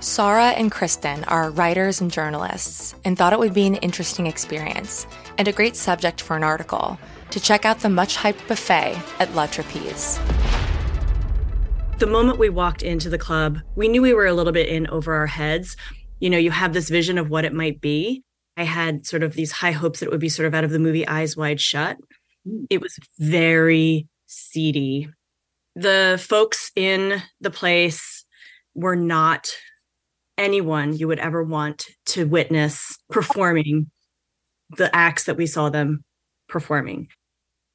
Sarah 0.00 0.48
and 0.48 0.70
Kristen 0.72 1.22
are 1.24 1.50
writers 1.50 2.00
and 2.00 2.10
journalists 2.10 2.96
and 3.04 3.16
thought 3.16 3.32
it 3.32 3.38
would 3.38 3.54
be 3.54 3.68
an 3.68 3.76
interesting 3.76 4.26
experience 4.26 5.06
and 5.38 5.48
a 5.48 5.52
great 5.52 5.76
subject 5.76 6.20
for 6.20 6.36
an 6.36 6.44
article 6.44 6.98
to 7.30 7.40
check 7.40 7.64
out 7.64 7.80
the 7.80 7.88
much 7.88 8.16
hyped 8.16 8.46
buffet 8.46 9.00
at 9.18 9.34
La 9.34 9.46
Trapeze. 9.46 10.18
The 11.98 12.06
moment 12.06 12.38
we 12.38 12.48
walked 12.48 12.82
into 12.82 13.08
the 13.08 13.18
club, 13.18 13.60
we 13.76 13.88
knew 13.88 14.02
we 14.02 14.14
were 14.14 14.26
a 14.26 14.34
little 14.34 14.52
bit 14.52 14.68
in 14.68 14.88
over 14.88 15.14
our 15.14 15.26
heads. 15.26 15.76
You 16.20 16.30
know, 16.30 16.38
you 16.38 16.50
have 16.50 16.72
this 16.72 16.88
vision 16.88 17.16
of 17.16 17.30
what 17.30 17.44
it 17.44 17.52
might 17.52 17.80
be. 17.80 18.24
I 18.56 18.64
had 18.64 19.06
sort 19.06 19.22
of 19.22 19.34
these 19.34 19.52
high 19.52 19.72
hopes 19.72 20.00
that 20.00 20.06
it 20.06 20.10
would 20.10 20.20
be 20.20 20.28
sort 20.28 20.46
of 20.46 20.54
out 20.54 20.64
of 20.64 20.70
the 20.70 20.78
movie 20.78 21.06
Eyes 21.06 21.36
Wide 21.36 21.60
Shut. 21.60 21.96
It 22.68 22.80
was 22.80 22.98
very 23.18 24.08
seedy. 24.26 25.08
The 25.74 26.22
folks 26.22 26.70
in 26.76 27.22
the 27.40 27.50
place 27.50 28.24
were 28.74 28.96
not 28.96 29.50
anyone 30.36 30.96
you 30.96 31.08
would 31.08 31.18
ever 31.18 31.42
want 31.42 31.86
to 32.06 32.26
witness 32.26 32.98
performing 33.10 33.90
the 34.76 34.94
acts 34.94 35.24
that 35.24 35.36
we 35.36 35.46
saw 35.46 35.70
them 35.70 36.04
performing. 36.48 37.08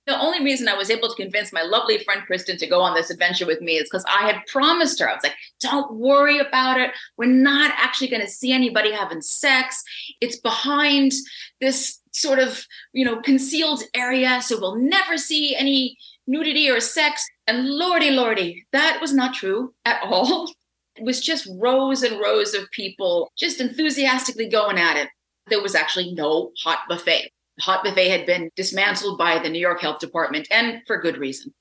The 0.07 0.17
only 0.17 0.41
reason 0.41 0.69
I 0.69 0.73
was 0.73 0.89
able 0.89 1.10
to 1.10 1.21
convince 1.21 1.51
my 1.51 1.63
lovely 1.63 1.97
friend 1.97 2.21
Kristen 2.25 2.57
to 2.60 2.67
go 2.67 2.79
on 2.79 2.95
this 2.95 3.10
adventure 3.10 3.45
with 3.45 3.60
me 3.60 3.73
is 3.73 3.83
because 3.83 4.05
I 4.07 4.25
had 4.25 4.45
promised 4.47 5.01
her. 5.01 5.10
I 5.10 5.13
was 5.13 5.23
like, 5.23 5.36
don't 5.60 5.95
worry 5.95 6.39
about 6.39 6.79
it. 6.79 6.91
We're 7.17 7.25
not 7.25 7.73
actually 7.75 8.07
going 8.07 8.21
to 8.21 8.29
see 8.29 8.53
anybody 8.53 8.93
having 8.93 9.21
sex. 9.21 9.83
It's 10.21 10.39
behind 10.39 11.12
this 11.60 12.00
sort 12.13 12.39
of, 12.39 12.65
you 12.93 13.04
know, 13.04 13.21
concealed 13.21 13.83
area. 13.93 14.41
So 14.41 14.58
we'll 14.58 14.77
never 14.77 15.17
see 15.17 15.58
any 15.58 15.98
nudity 16.25 16.69
or 16.69 16.79
sex. 16.79 17.25
And 17.45 17.67
lordy, 17.67 18.12
lordy, 18.12 18.65
that 18.71 19.00
was 19.02 19.13
not 19.13 19.33
true 19.33 19.73
at 19.85 20.02
all. 20.04 20.52
It 21.00 21.04
was 21.04 21.21
just 21.21 21.48
rows 21.60 22.02
and 22.02 22.19
rows 22.19 22.56
of 22.56 22.71
people 22.71 23.31
just 23.37 23.62
enthusiastically 23.62 24.50
going 24.50 24.79
at 24.79 24.98
it. 24.98 25.10
There 25.50 25.62
was 25.62 25.75
actually 25.75 26.13
no 26.13 26.52
hot 26.63 26.79
buffet. 26.89 27.31
Hot 27.60 27.83
buffet 27.83 28.10
had 28.10 28.25
been 28.25 28.50
dismantled 28.56 29.17
by 29.17 29.39
the 29.39 29.50
New 29.50 29.60
York 29.60 29.81
Health 29.81 30.00
Department, 30.00 30.48
and 30.52 30.81
for 30.85 31.00
good 31.00 31.17
reason. 31.17 31.54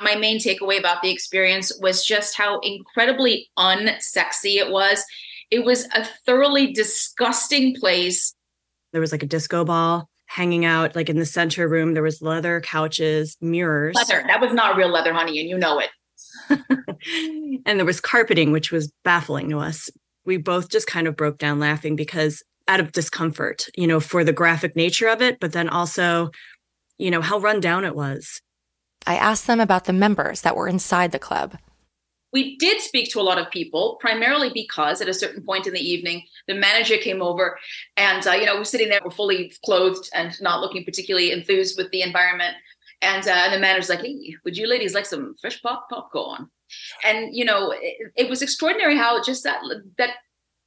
My 0.00 0.14
main 0.14 0.38
takeaway 0.38 0.78
about 0.78 1.02
the 1.02 1.10
experience 1.10 1.72
was 1.80 2.04
just 2.04 2.36
how 2.36 2.60
incredibly 2.60 3.48
unsexy 3.58 4.56
it 4.56 4.70
was. 4.70 5.04
It 5.50 5.64
was 5.64 5.86
a 5.94 6.04
thoroughly 6.26 6.72
disgusting 6.72 7.74
place. 7.76 8.34
There 8.92 9.00
was 9.00 9.12
like 9.12 9.22
a 9.22 9.26
disco 9.26 9.64
ball 9.64 10.08
hanging 10.26 10.64
out 10.64 10.96
like 10.96 11.08
in 11.08 11.18
the 11.18 11.26
center 11.26 11.68
room. 11.68 11.94
There 11.94 12.02
was 12.02 12.20
leather 12.20 12.60
couches, 12.60 13.36
mirrors. 13.40 13.94
Leather. 13.94 14.24
That 14.26 14.40
was 14.40 14.52
not 14.52 14.76
real 14.76 14.88
leather, 14.88 15.14
honey, 15.14 15.40
and 15.40 15.48
you 15.48 15.56
know 15.56 15.78
it. 15.80 15.90
and 17.66 17.78
there 17.78 17.86
was 17.86 18.00
carpeting, 18.00 18.52
which 18.52 18.70
was 18.70 18.92
baffling 19.04 19.48
to 19.50 19.58
us. 19.58 19.88
We 20.24 20.36
both 20.36 20.68
just 20.70 20.86
kind 20.86 21.06
of 21.06 21.16
broke 21.16 21.38
down 21.38 21.60
laughing 21.60 21.96
because 21.96 22.42
out 22.68 22.80
of 22.80 22.92
discomfort, 22.92 23.68
you 23.76 23.86
know, 23.86 24.00
for 24.00 24.24
the 24.24 24.32
graphic 24.32 24.76
nature 24.76 25.08
of 25.08 25.22
it, 25.22 25.38
but 25.40 25.52
then 25.52 25.68
also, 25.68 26.30
you 26.98 27.10
know, 27.10 27.20
how 27.20 27.38
run 27.38 27.60
down 27.60 27.84
it 27.84 27.94
was. 27.94 28.40
I 29.06 29.16
asked 29.16 29.46
them 29.46 29.60
about 29.60 29.84
the 29.84 29.92
members 29.92 30.40
that 30.40 30.56
were 30.56 30.68
inside 30.68 31.12
the 31.12 31.18
club. 31.18 31.56
We 32.32 32.56
did 32.56 32.80
speak 32.80 33.10
to 33.12 33.20
a 33.20 33.22
lot 33.22 33.38
of 33.38 33.50
people, 33.50 33.96
primarily 34.00 34.50
because 34.52 35.00
at 35.00 35.08
a 35.08 35.14
certain 35.14 35.42
point 35.42 35.66
in 35.66 35.72
the 35.72 35.80
evening, 35.80 36.24
the 36.48 36.54
manager 36.54 36.96
came 36.98 37.22
over 37.22 37.56
and, 37.96 38.26
uh, 38.26 38.32
you 38.32 38.44
know, 38.44 38.56
we're 38.56 38.64
sitting 38.64 38.88
there, 38.88 39.00
we're 39.04 39.12
fully 39.12 39.52
clothed 39.64 40.10
and 40.12 40.38
not 40.42 40.60
looking 40.60 40.84
particularly 40.84 41.30
enthused 41.30 41.78
with 41.78 41.90
the 41.92 42.02
environment. 42.02 42.54
And, 43.00 43.26
uh, 43.26 43.30
and 43.30 43.54
the 43.54 43.60
manager's 43.60 43.88
like, 43.88 44.00
hey, 44.00 44.34
would 44.44 44.56
you 44.56 44.66
ladies 44.66 44.94
like 44.94 45.06
some 45.06 45.36
fresh 45.40 45.62
pop 45.62 45.88
popcorn? 45.88 46.50
And, 47.04 47.34
you 47.34 47.44
know, 47.44 47.70
it, 47.70 48.12
it 48.16 48.28
was 48.28 48.42
extraordinary 48.42 48.96
how 48.96 49.22
just 49.22 49.44
that, 49.44 49.62
that 49.96 50.10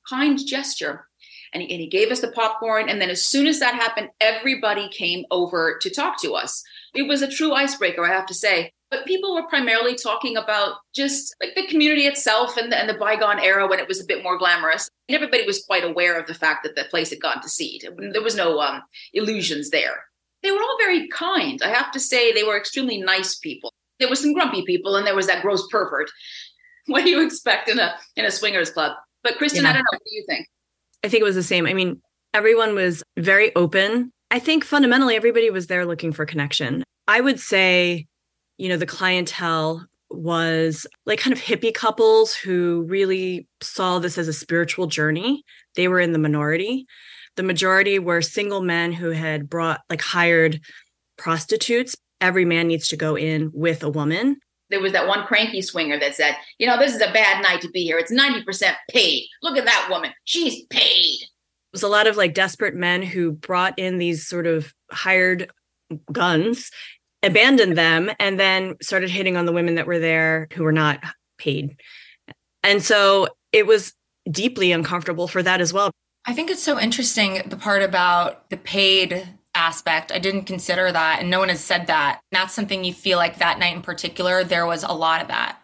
kind 0.07 0.39
gesture 0.43 1.08
and 1.53 1.63
he, 1.63 1.71
and 1.71 1.81
he 1.81 1.87
gave 1.87 2.11
us 2.11 2.21
the 2.21 2.31
popcorn. 2.31 2.89
And 2.89 3.01
then 3.01 3.09
as 3.09 3.23
soon 3.23 3.47
as 3.47 3.59
that 3.59 3.75
happened, 3.75 4.09
everybody 4.19 4.89
came 4.89 5.25
over 5.31 5.77
to 5.81 5.89
talk 5.89 6.21
to 6.21 6.33
us. 6.33 6.63
It 6.93 7.07
was 7.07 7.21
a 7.21 7.31
true 7.31 7.53
icebreaker, 7.53 8.05
I 8.05 8.09
have 8.09 8.25
to 8.27 8.33
say. 8.33 8.71
But 8.91 9.05
people 9.05 9.35
were 9.35 9.47
primarily 9.47 9.95
talking 9.95 10.35
about 10.35 10.77
just 10.95 11.35
like 11.41 11.53
the 11.55 11.67
community 11.67 12.07
itself 12.07 12.57
and 12.57 12.71
the, 12.71 12.79
and 12.79 12.89
the 12.89 12.95
bygone 12.95 13.39
era 13.39 13.67
when 13.67 13.79
it 13.79 13.87
was 13.87 14.01
a 14.01 14.05
bit 14.05 14.23
more 14.23 14.37
glamorous. 14.37 14.89
And 15.07 15.15
everybody 15.15 15.45
was 15.45 15.63
quite 15.63 15.83
aware 15.83 16.19
of 16.19 16.25
the 16.25 16.33
fact 16.33 16.63
that 16.63 16.75
the 16.75 16.85
place 16.85 17.11
had 17.11 17.21
gone 17.21 17.41
to 17.41 17.49
seed. 17.49 17.87
There 18.13 18.23
was 18.23 18.35
no 18.35 18.59
um, 18.59 18.81
illusions 19.13 19.69
there. 19.69 20.05
They 20.41 20.51
were 20.51 20.57
all 20.57 20.77
very 20.79 21.07
kind. 21.09 21.61
I 21.63 21.69
have 21.69 21.91
to 21.91 21.99
say, 21.99 22.31
they 22.31 22.43
were 22.43 22.57
extremely 22.57 22.99
nice 22.99 23.35
people. 23.35 23.73
There 23.99 24.09
was 24.09 24.21
some 24.21 24.33
grumpy 24.33 24.63
people, 24.63 24.95
and 24.95 25.05
there 25.05 25.15
was 25.15 25.27
that 25.27 25.41
gross 25.41 25.67
pervert. 25.67 26.09
What 26.85 27.03
do 27.03 27.11
you 27.11 27.23
expect 27.23 27.69
in 27.69 27.77
a 27.77 27.93
in 28.15 28.25
a 28.25 28.31
swingers 28.31 28.71
club? 28.71 28.93
But 29.21 29.37
Kristen, 29.37 29.61
yeah. 29.61 29.69
I 29.69 29.73
don't 29.73 29.83
know. 29.83 29.91
What 29.91 30.01
do 30.03 30.15
you 30.15 30.25
think? 30.27 30.47
I 31.03 31.09
think 31.09 31.21
it 31.21 31.25
was 31.25 31.35
the 31.35 31.43
same. 31.43 31.65
I 31.65 31.73
mean, 31.73 32.01
everyone 32.33 32.75
was 32.75 33.03
very 33.17 33.55
open. 33.55 34.11
I 34.31 34.39
think 34.39 34.63
fundamentally 34.63 35.15
everybody 35.15 35.49
was 35.49 35.67
there 35.67 35.85
looking 35.85 36.11
for 36.11 36.25
connection. 36.25 36.83
I 37.07 37.21
would 37.21 37.39
say, 37.39 38.05
you 38.57 38.69
know, 38.69 38.77
the 38.77 38.85
clientele 38.85 39.85
was 40.11 40.85
like 41.05 41.19
kind 41.19 41.35
of 41.35 41.41
hippie 41.41 41.73
couples 41.73 42.35
who 42.35 42.85
really 42.87 43.47
saw 43.61 43.99
this 43.99 44.17
as 44.17 44.27
a 44.27 44.33
spiritual 44.33 44.87
journey. 44.87 45.43
They 45.75 45.87
were 45.87 45.99
in 45.99 46.13
the 46.13 46.19
minority. 46.19 46.85
The 47.35 47.43
majority 47.43 47.99
were 47.99 48.21
single 48.21 48.61
men 48.61 48.91
who 48.91 49.11
had 49.11 49.49
brought 49.49 49.81
like 49.89 50.01
hired 50.01 50.59
prostitutes. 51.17 51.95
Every 52.21 52.45
man 52.45 52.67
needs 52.67 52.87
to 52.89 52.97
go 52.97 53.15
in 53.15 53.51
with 53.53 53.83
a 53.83 53.89
woman 53.89 54.37
there 54.69 54.79
was 54.79 54.91
that 54.93 55.07
one 55.07 55.25
cranky 55.25 55.61
swinger 55.61 55.99
that 55.99 56.15
said, 56.15 56.35
you 56.57 56.67
know, 56.67 56.77
this 56.77 56.95
is 56.95 57.01
a 57.01 57.11
bad 57.11 57.41
night 57.41 57.61
to 57.61 57.69
be 57.69 57.83
here. 57.83 57.97
It's 57.97 58.11
90% 58.11 58.73
paid. 58.89 59.27
Look 59.41 59.57
at 59.57 59.65
that 59.65 59.87
woman. 59.89 60.11
She's 60.25 60.65
paid. 60.67 61.21
It 61.21 61.73
was 61.73 61.83
a 61.83 61.87
lot 61.87 62.07
of 62.07 62.17
like 62.17 62.33
desperate 62.33 62.75
men 62.75 63.01
who 63.01 63.31
brought 63.31 63.77
in 63.77 63.97
these 63.97 64.27
sort 64.27 64.47
of 64.47 64.73
hired 64.91 65.51
guns, 66.11 66.71
abandoned 67.23 67.77
them, 67.77 68.11
and 68.19 68.39
then 68.39 68.75
started 68.81 69.09
hitting 69.09 69.37
on 69.37 69.45
the 69.45 69.51
women 69.51 69.75
that 69.75 69.87
were 69.87 69.99
there 69.99 70.47
who 70.53 70.63
were 70.63 70.71
not 70.71 71.03
paid. 71.37 71.79
And 72.63 72.83
so 72.83 73.27
it 73.51 73.65
was 73.65 73.93
deeply 74.29 74.71
uncomfortable 74.71 75.27
for 75.27 75.41
that 75.43 75.61
as 75.61 75.73
well. 75.73 75.91
I 76.25 76.33
think 76.33 76.51
it's 76.51 76.61
so 76.61 76.79
interesting 76.79 77.41
the 77.47 77.57
part 77.57 77.81
about 77.81 78.49
the 78.49 78.57
paid 78.57 79.27
aspect. 79.55 80.11
I 80.11 80.19
didn't 80.19 80.43
consider 80.43 80.91
that, 80.91 81.19
and 81.19 81.29
no 81.29 81.39
one 81.39 81.49
has 81.49 81.63
said 81.63 81.87
that. 81.87 82.21
That's 82.31 82.53
something 82.53 82.83
you 82.83 82.93
feel 82.93 83.17
like 83.17 83.37
that 83.37 83.59
night 83.59 83.75
in 83.75 83.81
particular, 83.81 84.43
there 84.43 84.65
was 84.65 84.83
a 84.83 84.93
lot 84.93 85.21
of 85.21 85.27
that. 85.27 85.59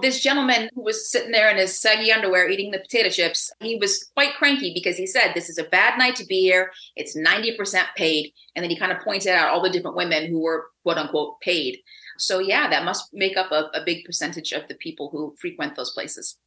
This 0.00 0.20
gentleman 0.20 0.70
who 0.74 0.82
was 0.82 1.10
sitting 1.10 1.30
there 1.30 1.50
in 1.50 1.58
his 1.58 1.78
saggy 1.78 2.10
underwear 2.10 2.48
eating 2.48 2.70
the 2.70 2.78
potato 2.78 3.10
chips, 3.10 3.52
he 3.60 3.76
was 3.76 4.10
quite 4.14 4.34
cranky 4.34 4.72
because 4.72 4.96
he 4.96 5.06
said, 5.06 5.32
This 5.34 5.50
is 5.50 5.58
a 5.58 5.64
bad 5.64 5.98
night 5.98 6.16
to 6.16 6.24
be 6.24 6.40
here. 6.40 6.70
It's 6.96 7.16
90% 7.16 7.84
paid. 7.96 8.32
And 8.54 8.62
then 8.62 8.70
he 8.70 8.78
kind 8.78 8.92
of 8.92 9.00
pointed 9.00 9.32
out 9.32 9.50
all 9.50 9.60
the 9.60 9.68
different 9.68 9.96
women 9.96 10.30
who 10.30 10.40
were 10.40 10.68
quote 10.84 10.96
unquote 10.96 11.40
paid. 11.42 11.80
So, 12.18 12.38
yeah, 12.38 12.68
that 12.70 12.84
must 12.84 13.10
make 13.12 13.36
up 13.36 13.50
a, 13.52 13.70
a 13.74 13.84
big 13.84 14.04
percentage 14.04 14.52
of 14.52 14.68
the 14.68 14.74
people 14.74 15.10
who 15.10 15.34
frequent 15.38 15.76
those 15.76 15.90
places. 15.90 16.38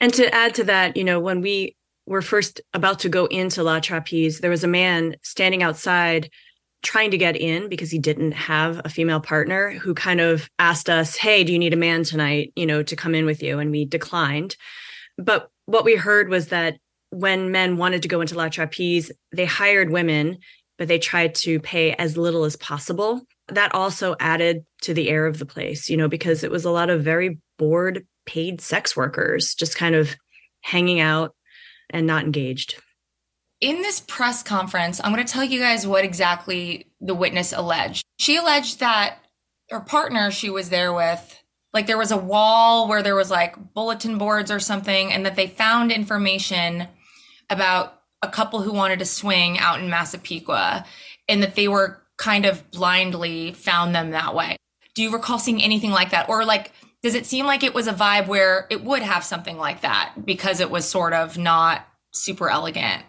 And 0.00 0.12
to 0.14 0.34
add 0.34 0.54
to 0.56 0.64
that, 0.64 0.96
you 0.96 1.04
know, 1.04 1.20
when 1.20 1.40
we 1.40 1.76
were 2.10 2.20
first 2.20 2.60
about 2.74 2.98
to 2.98 3.08
go 3.08 3.26
into 3.26 3.62
La 3.62 3.78
Trapeze, 3.78 4.40
there 4.40 4.50
was 4.50 4.64
a 4.64 4.68
man 4.68 5.14
standing 5.22 5.62
outside 5.62 6.28
trying 6.82 7.12
to 7.12 7.18
get 7.18 7.36
in 7.36 7.68
because 7.68 7.88
he 7.88 8.00
didn't 8.00 8.32
have 8.32 8.80
a 8.84 8.88
female 8.88 9.20
partner 9.20 9.70
who 9.70 9.94
kind 9.94 10.20
of 10.20 10.50
asked 10.58 10.90
us, 10.90 11.14
Hey, 11.14 11.44
do 11.44 11.52
you 11.52 11.58
need 11.58 11.72
a 11.72 11.76
man 11.76 12.02
tonight, 12.02 12.52
you 12.56 12.66
know, 12.66 12.82
to 12.82 12.96
come 12.96 13.14
in 13.14 13.26
with 13.26 13.44
you? 13.44 13.60
And 13.60 13.70
we 13.70 13.84
declined. 13.84 14.56
But 15.18 15.50
what 15.66 15.84
we 15.84 15.94
heard 15.94 16.28
was 16.28 16.48
that 16.48 16.78
when 17.10 17.52
men 17.52 17.76
wanted 17.76 18.02
to 18.02 18.08
go 18.08 18.20
into 18.20 18.34
La 18.34 18.48
Trapeze, 18.48 19.12
they 19.30 19.44
hired 19.44 19.90
women, 19.90 20.38
but 20.78 20.88
they 20.88 20.98
tried 20.98 21.36
to 21.36 21.60
pay 21.60 21.92
as 21.92 22.16
little 22.16 22.42
as 22.42 22.56
possible. 22.56 23.20
That 23.48 23.72
also 23.72 24.16
added 24.18 24.64
to 24.82 24.94
the 24.94 25.10
air 25.10 25.26
of 25.26 25.38
the 25.38 25.46
place, 25.46 25.88
you 25.88 25.96
know, 25.96 26.08
because 26.08 26.42
it 26.42 26.50
was 26.50 26.64
a 26.64 26.70
lot 26.72 26.90
of 26.90 27.04
very 27.04 27.38
bored 27.56 28.04
paid 28.26 28.60
sex 28.60 28.96
workers 28.96 29.54
just 29.54 29.76
kind 29.76 29.94
of 29.94 30.16
hanging 30.62 30.98
out 30.98 31.34
and 31.92 32.06
not 32.06 32.24
engaged. 32.24 32.80
In 33.60 33.82
this 33.82 34.00
press 34.00 34.42
conference, 34.42 35.00
I'm 35.02 35.12
going 35.12 35.24
to 35.24 35.32
tell 35.32 35.44
you 35.44 35.60
guys 35.60 35.86
what 35.86 36.04
exactly 36.04 36.86
the 37.00 37.14
witness 37.14 37.52
alleged. 37.52 38.04
She 38.18 38.36
alleged 38.36 38.80
that 38.80 39.18
her 39.70 39.80
partner 39.80 40.30
she 40.30 40.48
was 40.48 40.70
there 40.70 40.92
with, 40.92 41.42
like 41.72 41.86
there 41.86 41.98
was 41.98 42.10
a 42.10 42.16
wall 42.16 42.88
where 42.88 43.02
there 43.02 43.14
was 43.14 43.30
like 43.30 43.74
bulletin 43.74 44.18
boards 44.18 44.50
or 44.50 44.60
something, 44.60 45.12
and 45.12 45.26
that 45.26 45.36
they 45.36 45.46
found 45.46 45.92
information 45.92 46.88
about 47.50 48.00
a 48.22 48.28
couple 48.28 48.62
who 48.62 48.72
wanted 48.72 48.98
to 48.98 49.04
swing 49.04 49.58
out 49.58 49.80
in 49.80 49.90
Massapequa, 49.90 50.84
and 51.28 51.42
that 51.42 51.54
they 51.54 51.68
were 51.68 52.02
kind 52.16 52.44
of 52.44 52.70
blindly 52.70 53.52
found 53.52 53.94
them 53.94 54.10
that 54.10 54.34
way. 54.34 54.56
Do 54.94 55.02
you 55.02 55.12
recall 55.12 55.38
seeing 55.38 55.62
anything 55.62 55.90
like 55.90 56.10
that? 56.10 56.28
Or 56.28 56.44
like 56.44 56.72
does 57.02 57.14
it 57.14 57.26
seem 57.26 57.46
like 57.46 57.62
it 57.62 57.74
was 57.74 57.86
a 57.86 57.92
vibe 57.92 58.26
where 58.26 58.66
it 58.70 58.84
would 58.84 59.02
have 59.02 59.24
something 59.24 59.56
like 59.56 59.80
that 59.80 60.12
because 60.24 60.60
it 60.60 60.70
was 60.70 60.88
sort 60.88 61.12
of 61.12 61.38
not 61.38 61.86
super 62.12 62.50
elegant? 62.50 63.02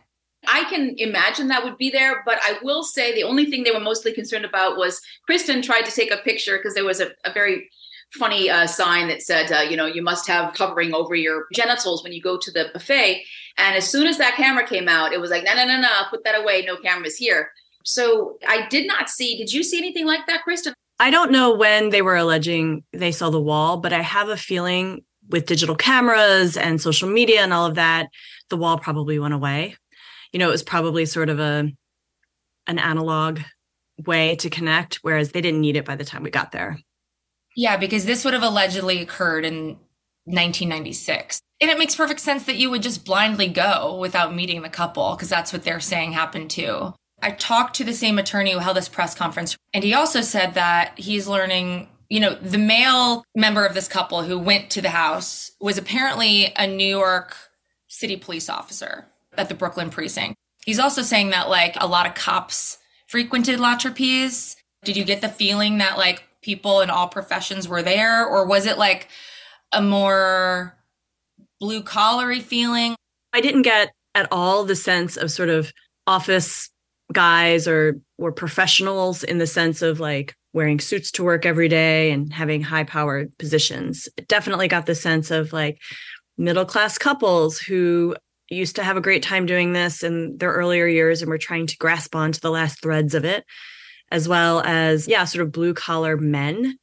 I 0.47 0.63
can 0.65 0.95
imagine 0.97 1.49
that 1.49 1.63
would 1.63 1.77
be 1.77 1.91
there, 1.91 2.23
but 2.25 2.39
I 2.41 2.57
will 2.63 2.83
say 2.83 3.13
the 3.13 3.23
only 3.23 3.45
thing 3.45 3.63
they 3.63 3.71
were 3.71 3.79
mostly 3.79 4.11
concerned 4.13 4.45
about 4.45 4.77
was 4.77 4.99
Kristen 5.25 5.61
tried 5.61 5.83
to 5.83 5.91
take 5.91 6.11
a 6.11 6.17
picture 6.17 6.57
because 6.57 6.73
there 6.73 6.85
was 6.85 6.99
a, 6.99 7.11
a 7.25 7.33
very 7.33 7.69
funny 8.13 8.49
uh, 8.49 8.65
sign 8.65 9.07
that 9.07 9.21
said, 9.21 9.51
uh, 9.51 9.61
you 9.61 9.77
know, 9.77 9.85
you 9.85 10.01
must 10.01 10.27
have 10.27 10.53
covering 10.53 10.93
over 10.93 11.15
your 11.15 11.45
genitals 11.53 12.03
when 12.03 12.11
you 12.11 12.21
go 12.21 12.37
to 12.37 12.51
the 12.51 12.69
buffet. 12.73 13.23
And 13.57 13.75
as 13.75 13.87
soon 13.87 14.07
as 14.07 14.17
that 14.17 14.35
camera 14.35 14.65
came 14.67 14.87
out, 14.87 15.13
it 15.13 15.21
was 15.21 15.29
like, 15.29 15.43
no, 15.43 15.53
no, 15.53 15.65
no, 15.65 15.79
no, 15.79 15.89
put 16.09 16.23
that 16.23 16.39
away. 16.39 16.63
No 16.65 16.75
cameras 16.77 17.17
here. 17.17 17.51
So 17.83 18.37
I 18.47 18.67
did 18.67 18.87
not 18.87 19.09
see. 19.09 19.37
Did 19.37 19.53
you 19.53 19.63
see 19.63 19.77
anything 19.77 20.05
like 20.05 20.25
that, 20.27 20.43
Kristen? 20.43 20.73
I 21.01 21.09
don't 21.09 21.31
know 21.31 21.55
when 21.55 21.89
they 21.89 22.03
were 22.03 22.15
alleging 22.15 22.83
they 22.93 23.11
saw 23.11 23.31
the 23.31 23.41
wall, 23.41 23.77
but 23.77 23.91
I 23.91 24.01
have 24.01 24.29
a 24.29 24.37
feeling 24.37 25.03
with 25.29 25.47
digital 25.47 25.75
cameras 25.75 26.55
and 26.55 26.79
social 26.79 27.09
media 27.09 27.41
and 27.41 27.51
all 27.51 27.65
of 27.65 27.73
that, 27.73 28.09
the 28.49 28.57
wall 28.57 28.77
probably 28.77 29.17
went 29.17 29.33
away. 29.33 29.75
You 30.31 30.37
know, 30.37 30.49
it 30.49 30.51
was 30.51 30.61
probably 30.61 31.07
sort 31.07 31.29
of 31.29 31.39
a 31.39 31.71
an 32.67 32.77
analog 32.77 33.39
way 34.05 34.35
to 34.35 34.49
connect, 34.51 34.99
whereas 35.01 35.31
they 35.31 35.41
didn't 35.41 35.61
need 35.61 35.75
it 35.75 35.85
by 35.85 35.95
the 35.95 36.05
time 36.05 36.21
we 36.21 36.29
got 36.29 36.51
there. 36.51 36.77
Yeah, 37.55 37.77
because 37.77 38.05
this 38.05 38.23
would 38.23 38.35
have 38.35 38.43
allegedly 38.43 38.99
occurred 38.99 39.43
in 39.43 39.77
1996. 40.25 41.41
And 41.61 41.71
it 41.71 41.79
makes 41.79 41.95
perfect 41.95 42.19
sense 42.19 42.43
that 42.43 42.57
you 42.57 42.69
would 42.69 42.83
just 42.83 43.05
blindly 43.05 43.47
go 43.47 43.97
without 43.99 44.35
meeting 44.35 44.61
the 44.61 44.69
couple, 44.69 45.15
because 45.15 45.29
that's 45.29 45.51
what 45.51 45.63
they're 45.63 45.79
saying 45.79 46.11
happened 46.11 46.51
too. 46.51 46.93
I 47.21 47.31
talked 47.31 47.75
to 47.75 47.83
the 47.83 47.93
same 47.93 48.17
attorney 48.17 48.51
who 48.51 48.59
held 48.59 48.77
this 48.77 48.89
press 48.89 49.13
conference, 49.13 49.55
and 49.73 49.83
he 49.83 49.93
also 49.93 50.21
said 50.21 50.55
that 50.55 50.97
he's 50.97 51.27
learning. 51.27 51.89
You 52.09 52.19
know, 52.19 52.35
the 52.35 52.57
male 52.57 53.23
member 53.35 53.65
of 53.65 53.73
this 53.73 53.87
couple 53.87 54.23
who 54.23 54.37
went 54.37 54.69
to 54.71 54.81
the 54.81 54.89
house 54.89 55.51
was 55.61 55.77
apparently 55.77 56.51
a 56.57 56.67
New 56.67 56.83
York 56.83 57.37
City 57.87 58.17
police 58.17 58.49
officer 58.49 59.05
at 59.37 59.47
the 59.47 59.55
Brooklyn 59.55 59.89
precinct. 59.89 60.35
He's 60.65 60.79
also 60.79 61.03
saying 61.03 61.29
that 61.29 61.49
like 61.49 61.75
a 61.79 61.87
lot 61.87 62.05
of 62.05 62.13
cops 62.13 62.77
frequented 63.07 63.59
La 63.59 63.77
Trapeze. 63.77 64.57
Did 64.83 64.97
you 64.97 65.05
get 65.05 65.21
the 65.21 65.29
feeling 65.29 65.77
that 65.77 65.97
like 65.97 66.23
people 66.41 66.81
in 66.81 66.89
all 66.89 67.07
professions 67.07 67.67
were 67.67 67.83
there, 67.83 68.25
or 68.25 68.45
was 68.45 68.65
it 68.65 68.77
like 68.77 69.07
a 69.71 69.81
more 69.81 70.75
blue 71.59 71.81
collary 71.81 72.39
feeling? 72.39 72.95
I 73.31 73.41
didn't 73.41 73.61
get 73.61 73.91
at 74.15 74.27
all 74.31 74.65
the 74.65 74.75
sense 74.75 75.15
of 75.15 75.31
sort 75.31 75.49
of 75.49 75.71
office 76.07 76.69
guys 77.11 77.67
or 77.67 77.99
were 78.17 78.31
professionals 78.31 79.23
in 79.23 79.37
the 79.37 79.47
sense 79.47 79.81
of 79.81 79.99
like 79.99 80.35
wearing 80.53 80.79
suits 80.79 81.11
to 81.11 81.23
work 81.23 81.45
every 81.45 81.67
day 81.67 82.11
and 82.11 82.33
having 82.33 82.61
high 82.61 82.83
powered 82.83 83.35
positions. 83.37 84.09
It 84.17 84.27
definitely 84.27 84.67
got 84.67 84.85
the 84.85 84.95
sense 84.95 85.31
of 85.31 85.53
like 85.53 85.79
middle 86.37 86.65
class 86.65 86.97
couples 86.97 87.59
who 87.59 88.15
used 88.49 88.75
to 88.75 88.83
have 88.83 88.97
a 88.97 89.01
great 89.01 89.23
time 89.23 89.45
doing 89.45 89.73
this 89.73 90.03
in 90.03 90.37
their 90.37 90.51
earlier 90.51 90.85
years 90.85 91.21
and 91.21 91.29
were 91.29 91.37
trying 91.37 91.67
to 91.67 91.77
grasp 91.77 92.15
onto 92.15 92.39
the 92.39 92.51
last 92.51 92.81
threads 92.81 93.13
of 93.13 93.23
it, 93.23 93.45
as 94.11 94.27
well 94.27 94.61
as, 94.61 95.07
yeah, 95.07 95.23
sort 95.23 95.45
of 95.45 95.53
blue 95.53 95.73
collar 95.73 96.17
men 96.17 96.77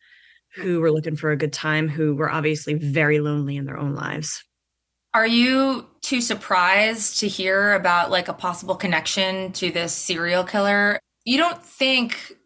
who 0.55 0.81
were 0.81 0.91
looking 0.91 1.15
for 1.15 1.31
a 1.31 1.37
good 1.37 1.53
time, 1.53 1.89
who 1.89 2.15
were 2.15 2.31
obviously 2.31 2.75
very 2.75 3.21
lonely 3.21 3.57
in 3.57 3.67
their 3.67 3.79
own 3.79 3.95
lives. 3.95 4.43
Are 5.15 5.27
you 5.27 5.87
too 6.03 6.21
surprised 6.21 7.21
to 7.21 7.29
hear 7.29 7.73
about 7.73 8.11
like 8.11 8.29
a 8.29 8.35
possible 8.35 8.77
connection 8.77 9.53
to 9.53 9.71
this 9.71 9.93
serial 9.93 10.45
killer? 10.45 10.99
You 11.25 11.39
don't 11.39 11.63
think 11.63 12.37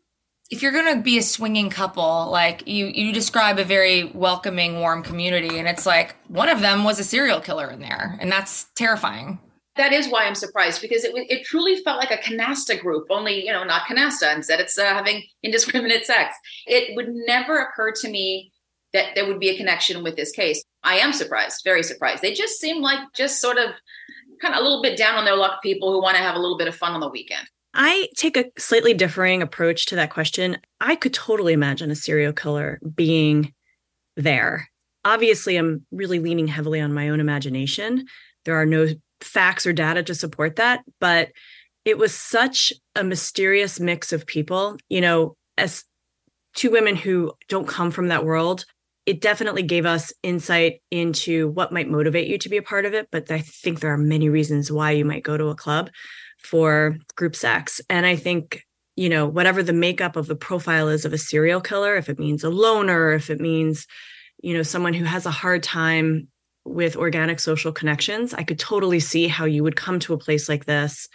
if 0.50 0.62
you're 0.62 0.72
going 0.72 0.94
to 0.94 1.02
be 1.02 1.18
a 1.18 1.22
swinging 1.22 1.70
couple, 1.70 2.30
like 2.30 2.66
you 2.68 2.86
you 2.86 3.12
describe 3.12 3.58
a 3.58 3.64
very 3.64 4.04
welcoming, 4.04 4.80
warm 4.80 5.02
community 5.02 5.58
and 5.58 5.66
it's 5.66 5.86
like 5.86 6.14
one 6.28 6.48
of 6.48 6.60
them 6.60 6.84
was 6.84 7.00
a 7.00 7.04
serial 7.04 7.40
killer 7.40 7.70
in 7.70 7.80
there 7.80 8.16
and 8.20 8.30
that's 8.30 8.66
terrifying. 8.76 9.40
That 9.76 9.92
is 9.92 10.08
why 10.08 10.24
I'm 10.24 10.34
surprised 10.34 10.82
because 10.82 11.02
it 11.02 11.12
it 11.14 11.44
truly 11.44 11.76
felt 11.82 11.98
like 11.98 12.10
a 12.10 12.22
canasta 12.22 12.78
group, 12.78 13.06
only 13.10 13.44
you 13.44 13.52
know 13.52 13.64
not 13.64 13.82
canasta. 13.88 14.34
Instead, 14.36 14.60
it's 14.60 14.78
uh, 14.78 14.84
having 14.84 15.24
indiscriminate 15.42 16.04
sex. 16.06 16.36
It 16.66 16.94
would 16.94 17.08
never 17.08 17.58
occur 17.58 17.92
to 18.02 18.08
me 18.08 18.52
that 18.92 19.14
there 19.14 19.26
would 19.26 19.40
be 19.40 19.48
a 19.48 19.56
connection 19.56 20.04
with 20.04 20.16
this 20.16 20.30
case. 20.30 20.62
I 20.84 20.98
am 20.98 21.12
surprised, 21.12 21.62
very 21.64 21.82
surprised. 21.82 22.22
They 22.22 22.34
just 22.34 22.60
seem 22.60 22.82
like 22.82 22.98
just 23.14 23.40
sort 23.40 23.58
of 23.58 23.70
kind 24.40 24.54
of 24.54 24.60
a 24.60 24.62
little 24.62 24.82
bit 24.82 24.98
down 24.98 25.16
on 25.16 25.24
their 25.24 25.36
luck 25.36 25.62
people 25.62 25.92
who 25.92 26.02
want 26.02 26.16
to 26.16 26.22
have 26.22 26.34
a 26.34 26.40
little 26.40 26.58
bit 26.58 26.68
of 26.68 26.74
fun 26.74 26.92
on 26.92 27.00
the 27.00 27.08
weekend. 27.08 27.46
I 27.74 28.08
take 28.16 28.36
a 28.36 28.50
slightly 28.58 28.92
differing 28.92 29.40
approach 29.40 29.86
to 29.86 29.96
that 29.96 30.10
question. 30.10 30.58
I 30.80 30.96
could 30.96 31.14
totally 31.14 31.52
imagine 31.52 31.90
a 31.90 31.94
serial 31.94 32.32
killer 32.32 32.80
being 32.94 33.54
there. 34.16 34.68
Obviously, 35.04 35.56
I'm 35.56 35.86
really 35.90 36.18
leaning 36.18 36.48
heavily 36.48 36.80
on 36.80 36.92
my 36.92 37.08
own 37.08 37.20
imagination. 37.20 38.06
There 38.44 38.56
are 38.56 38.66
no 38.66 38.88
facts 39.20 39.66
or 39.66 39.72
data 39.72 40.02
to 40.02 40.14
support 40.14 40.56
that, 40.56 40.82
but 41.00 41.30
it 41.84 41.96
was 41.96 42.14
such 42.14 42.72
a 42.94 43.02
mysterious 43.02 43.80
mix 43.80 44.12
of 44.12 44.26
people. 44.26 44.76
You 44.88 45.00
know, 45.00 45.36
as 45.56 45.84
two 46.54 46.70
women 46.70 46.94
who 46.94 47.32
don't 47.48 47.66
come 47.66 47.90
from 47.90 48.08
that 48.08 48.24
world, 48.24 48.64
it 49.04 49.20
definitely 49.20 49.62
gave 49.62 49.84
us 49.84 50.12
insight 50.22 50.80
into 50.90 51.48
what 51.48 51.72
might 51.72 51.90
motivate 51.90 52.28
you 52.28 52.38
to 52.38 52.48
be 52.48 52.56
a 52.56 52.62
part 52.62 52.84
of 52.84 52.94
it. 52.94 53.08
But 53.10 53.30
I 53.30 53.40
think 53.40 53.80
there 53.80 53.92
are 53.92 53.98
many 53.98 54.28
reasons 54.28 54.70
why 54.70 54.92
you 54.92 55.04
might 55.04 55.24
go 55.24 55.36
to 55.36 55.48
a 55.48 55.56
club 55.56 55.90
for 56.38 56.96
group 57.16 57.34
sex. 57.34 57.80
And 57.90 58.06
I 58.06 58.16
think, 58.16 58.64
you 58.96 59.08
know, 59.08 59.26
whatever 59.26 59.62
the 59.62 59.72
makeup 59.72 60.16
of 60.16 60.26
the 60.26 60.36
profile 60.36 60.88
is 60.88 61.04
of 61.04 61.12
a 61.12 61.18
serial 61.18 61.60
killer, 61.60 61.96
if 61.96 62.08
it 62.08 62.18
means 62.18 62.44
a 62.44 62.50
loner, 62.50 63.12
if 63.12 63.28
it 63.30 63.40
means, 63.40 63.86
you 64.42 64.54
know, 64.54 64.62
someone 64.62 64.94
who 64.94 65.04
has 65.04 65.26
a 65.26 65.30
hard 65.30 65.62
time 65.62 66.28
with 66.64 66.96
organic 66.96 67.40
social 67.40 67.72
connections, 67.72 68.32
I 68.34 68.44
could 68.44 68.58
totally 68.58 69.00
see 69.00 69.26
how 69.26 69.46
you 69.46 69.64
would 69.64 69.76
come 69.76 69.98
to 70.00 70.14
a 70.14 70.18
place 70.18 70.48
like 70.48 70.64
this 70.64 71.08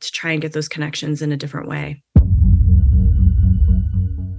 to 0.00 0.12
try 0.12 0.32
and 0.32 0.42
get 0.42 0.52
those 0.52 0.68
connections 0.68 1.22
in 1.22 1.32
a 1.32 1.36
different 1.38 1.68
way. 1.68 2.02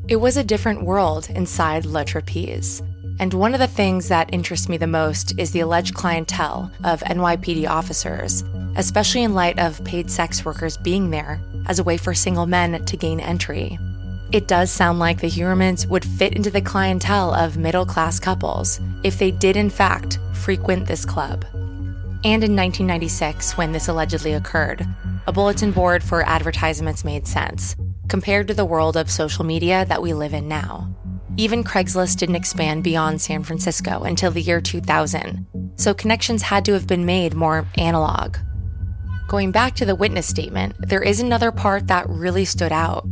It 0.08 0.18
was 0.18 0.38
a 0.38 0.44
different 0.44 0.84
world 0.84 1.30
inside 1.30 1.86
Le 1.86 2.06
Trapeze. 2.06 2.82
And 3.20 3.34
one 3.34 3.54
of 3.54 3.60
the 3.60 3.68
things 3.68 4.08
that 4.10 4.34
interests 4.34 4.70
me 4.70 4.78
the 4.78 4.88
most 4.88 5.38
is 5.40 5.52
the 5.52 5.62
alleged 5.62 5.96
clientele 5.96 6.72
of 6.84 7.02
NYPD 7.02 7.68
officers 7.68 8.44
especially 8.76 9.24
in 9.24 9.34
light 9.34 9.58
of 9.60 9.84
paid 9.84 10.12
sex 10.12 10.44
workers 10.44 10.78
being 10.78 11.10
there 11.10 11.40
as 11.68 11.80
a 11.80 11.84
way 11.84 11.98
for 11.98 12.14
single 12.14 12.46
men 12.46 12.84
to 12.86 12.98
gain 12.98 13.20
entry. 13.20 13.80
It 14.32 14.48
does 14.48 14.72
sound 14.72 15.00
like 15.00 15.22
the 15.22 15.30
Heuermanns 15.30 15.88
would 15.88 16.04
fit 16.04 16.36
into 16.36 16.50
the 16.50 16.62
clientele 16.62 17.34
of 17.34 17.58
middle 17.58 17.86
class 17.86 18.20
couples 18.20 18.80
if 19.04 19.18
they 19.18 19.32
did, 19.32 19.56
in 19.56 19.70
fact, 19.70 20.20
frequent 20.34 20.88
this 20.88 21.06
club. 21.06 21.46
And 22.24 22.44
in 22.44 22.56
1996, 22.56 23.56
when 23.58 23.72
this 23.72 23.88
allegedly 23.88 24.34
occurred, 24.34 24.86
a 25.28 25.32
bulletin 25.32 25.72
board 25.72 26.04
for 26.04 26.28
advertisements 26.28 27.06
made 27.06 27.28
sense 27.28 27.76
compared 28.08 28.48
to 28.48 28.54
the 28.54 28.66
world 28.66 28.98
of 28.98 29.10
social 29.10 29.46
media 29.46 29.86
that 29.86 30.02
we 30.02 30.14
live 30.14 30.34
in 30.34 30.48
now. 30.48 30.94
Even 31.38 31.64
Craigslist 31.64 32.18
didn't 32.18 32.36
expand 32.36 32.84
beyond 32.84 33.22
San 33.22 33.44
Francisco 33.44 34.04
until 34.04 34.32
the 34.32 34.42
year 34.42 34.62
2000, 34.62 35.46
so 35.76 35.94
connections 35.94 36.42
had 36.42 36.64
to 36.66 36.74
have 36.74 36.88
been 36.88 37.06
made 37.06 37.34
more 37.34 37.68
analog. 37.78 38.38
Going 39.28 39.52
back 39.52 39.76
to 39.76 39.86
the 39.86 39.96
witness 39.96 40.28
statement, 40.28 40.76
there 40.80 41.02
is 41.02 41.20
another 41.20 41.52
part 41.52 41.88
that 41.88 42.08
really 42.08 42.46
stood 42.46 42.72
out. 42.72 43.06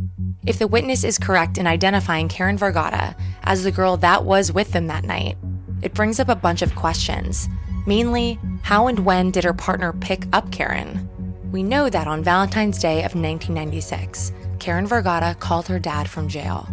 If 0.46 0.58
the 0.58 0.68
witness 0.68 1.04
is 1.04 1.18
correct 1.18 1.58
in 1.58 1.66
identifying 1.66 2.28
Karen 2.28 2.56
Vergata 2.56 3.14
as 3.42 3.64
the 3.64 3.72
girl 3.72 3.96
that 3.98 4.24
was 4.24 4.52
with 4.52 4.72
them 4.72 4.86
that 4.86 5.04
night, 5.04 5.36
it 5.82 5.92
brings 5.92 6.20
up 6.20 6.28
a 6.28 6.36
bunch 6.36 6.62
of 6.62 6.74
questions. 6.74 7.48
Mainly, 7.86 8.38
how 8.62 8.86
and 8.86 9.00
when 9.00 9.32
did 9.32 9.44
her 9.44 9.52
partner 9.52 9.92
pick 9.92 10.26
up 10.32 10.50
Karen? 10.50 11.08
We 11.50 11.62
know 11.62 11.90
that 11.90 12.06
on 12.06 12.24
Valentine's 12.24 12.78
Day 12.78 12.98
of 12.98 13.14
1996, 13.14 14.32
Karen 14.64 14.88
Vergata 14.88 15.38
called 15.38 15.68
her 15.68 15.78
dad 15.78 16.08
from 16.08 16.26
jail. 16.26 16.66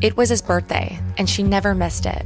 It 0.00 0.16
was 0.16 0.30
his 0.30 0.40
birthday, 0.40 0.98
and 1.18 1.28
she 1.28 1.42
never 1.42 1.74
missed 1.74 2.06
it. 2.06 2.24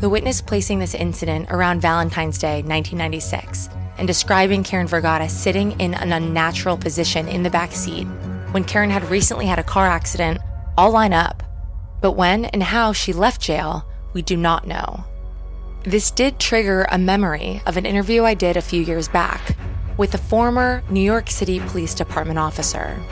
The 0.00 0.08
witness 0.08 0.40
placing 0.40 0.78
this 0.78 0.94
incident 0.94 1.50
around 1.50 1.80
Valentine's 1.80 2.38
Day 2.38 2.62
1996 2.62 3.68
and 3.98 4.06
describing 4.06 4.62
Karen 4.62 4.86
Vergata 4.86 5.28
sitting 5.28 5.72
in 5.80 5.94
an 5.94 6.12
unnatural 6.12 6.76
position 6.76 7.26
in 7.26 7.42
the 7.42 7.50
back 7.50 7.72
seat 7.72 8.04
when 8.52 8.62
Karen 8.62 8.90
had 8.90 9.10
recently 9.10 9.44
had 9.44 9.58
a 9.58 9.64
car 9.64 9.88
accident 9.88 10.38
all 10.78 10.92
line 10.92 11.14
up. 11.14 11.42
But 12.00 12.12
when 12.12 12.44
and 12.44 12.62
how 12.62 12.92
she 12.92 13.12
left 13.12 13.40
jail, 13.40 13.84
we 14.12 14.22
do 14.22 14.36
not 14.36 14.68
know. 14.68 15.04
This 15.82 16.12
did 16.12 16.38
trigger 16.38 16.86
a 16.92 16.96
memory 16.96 17.60
of 17.66 17.76
an 17.76 17.86
interview 17.86 18.22
I 18.22 18.34
did 18.34 18.56
a 18.56 18.62
few 18.62 18.82
years 18.82 19.08
back 19.08 19.56
with 19.96 20.14
a 20.14 20.18
former 20.18 20.84
New 20.88 21.00
York 21.00 21.28
City 21.28 21.58
Police 21.58 21.92
Department 21.92 22.38
officer. 22.38 23.02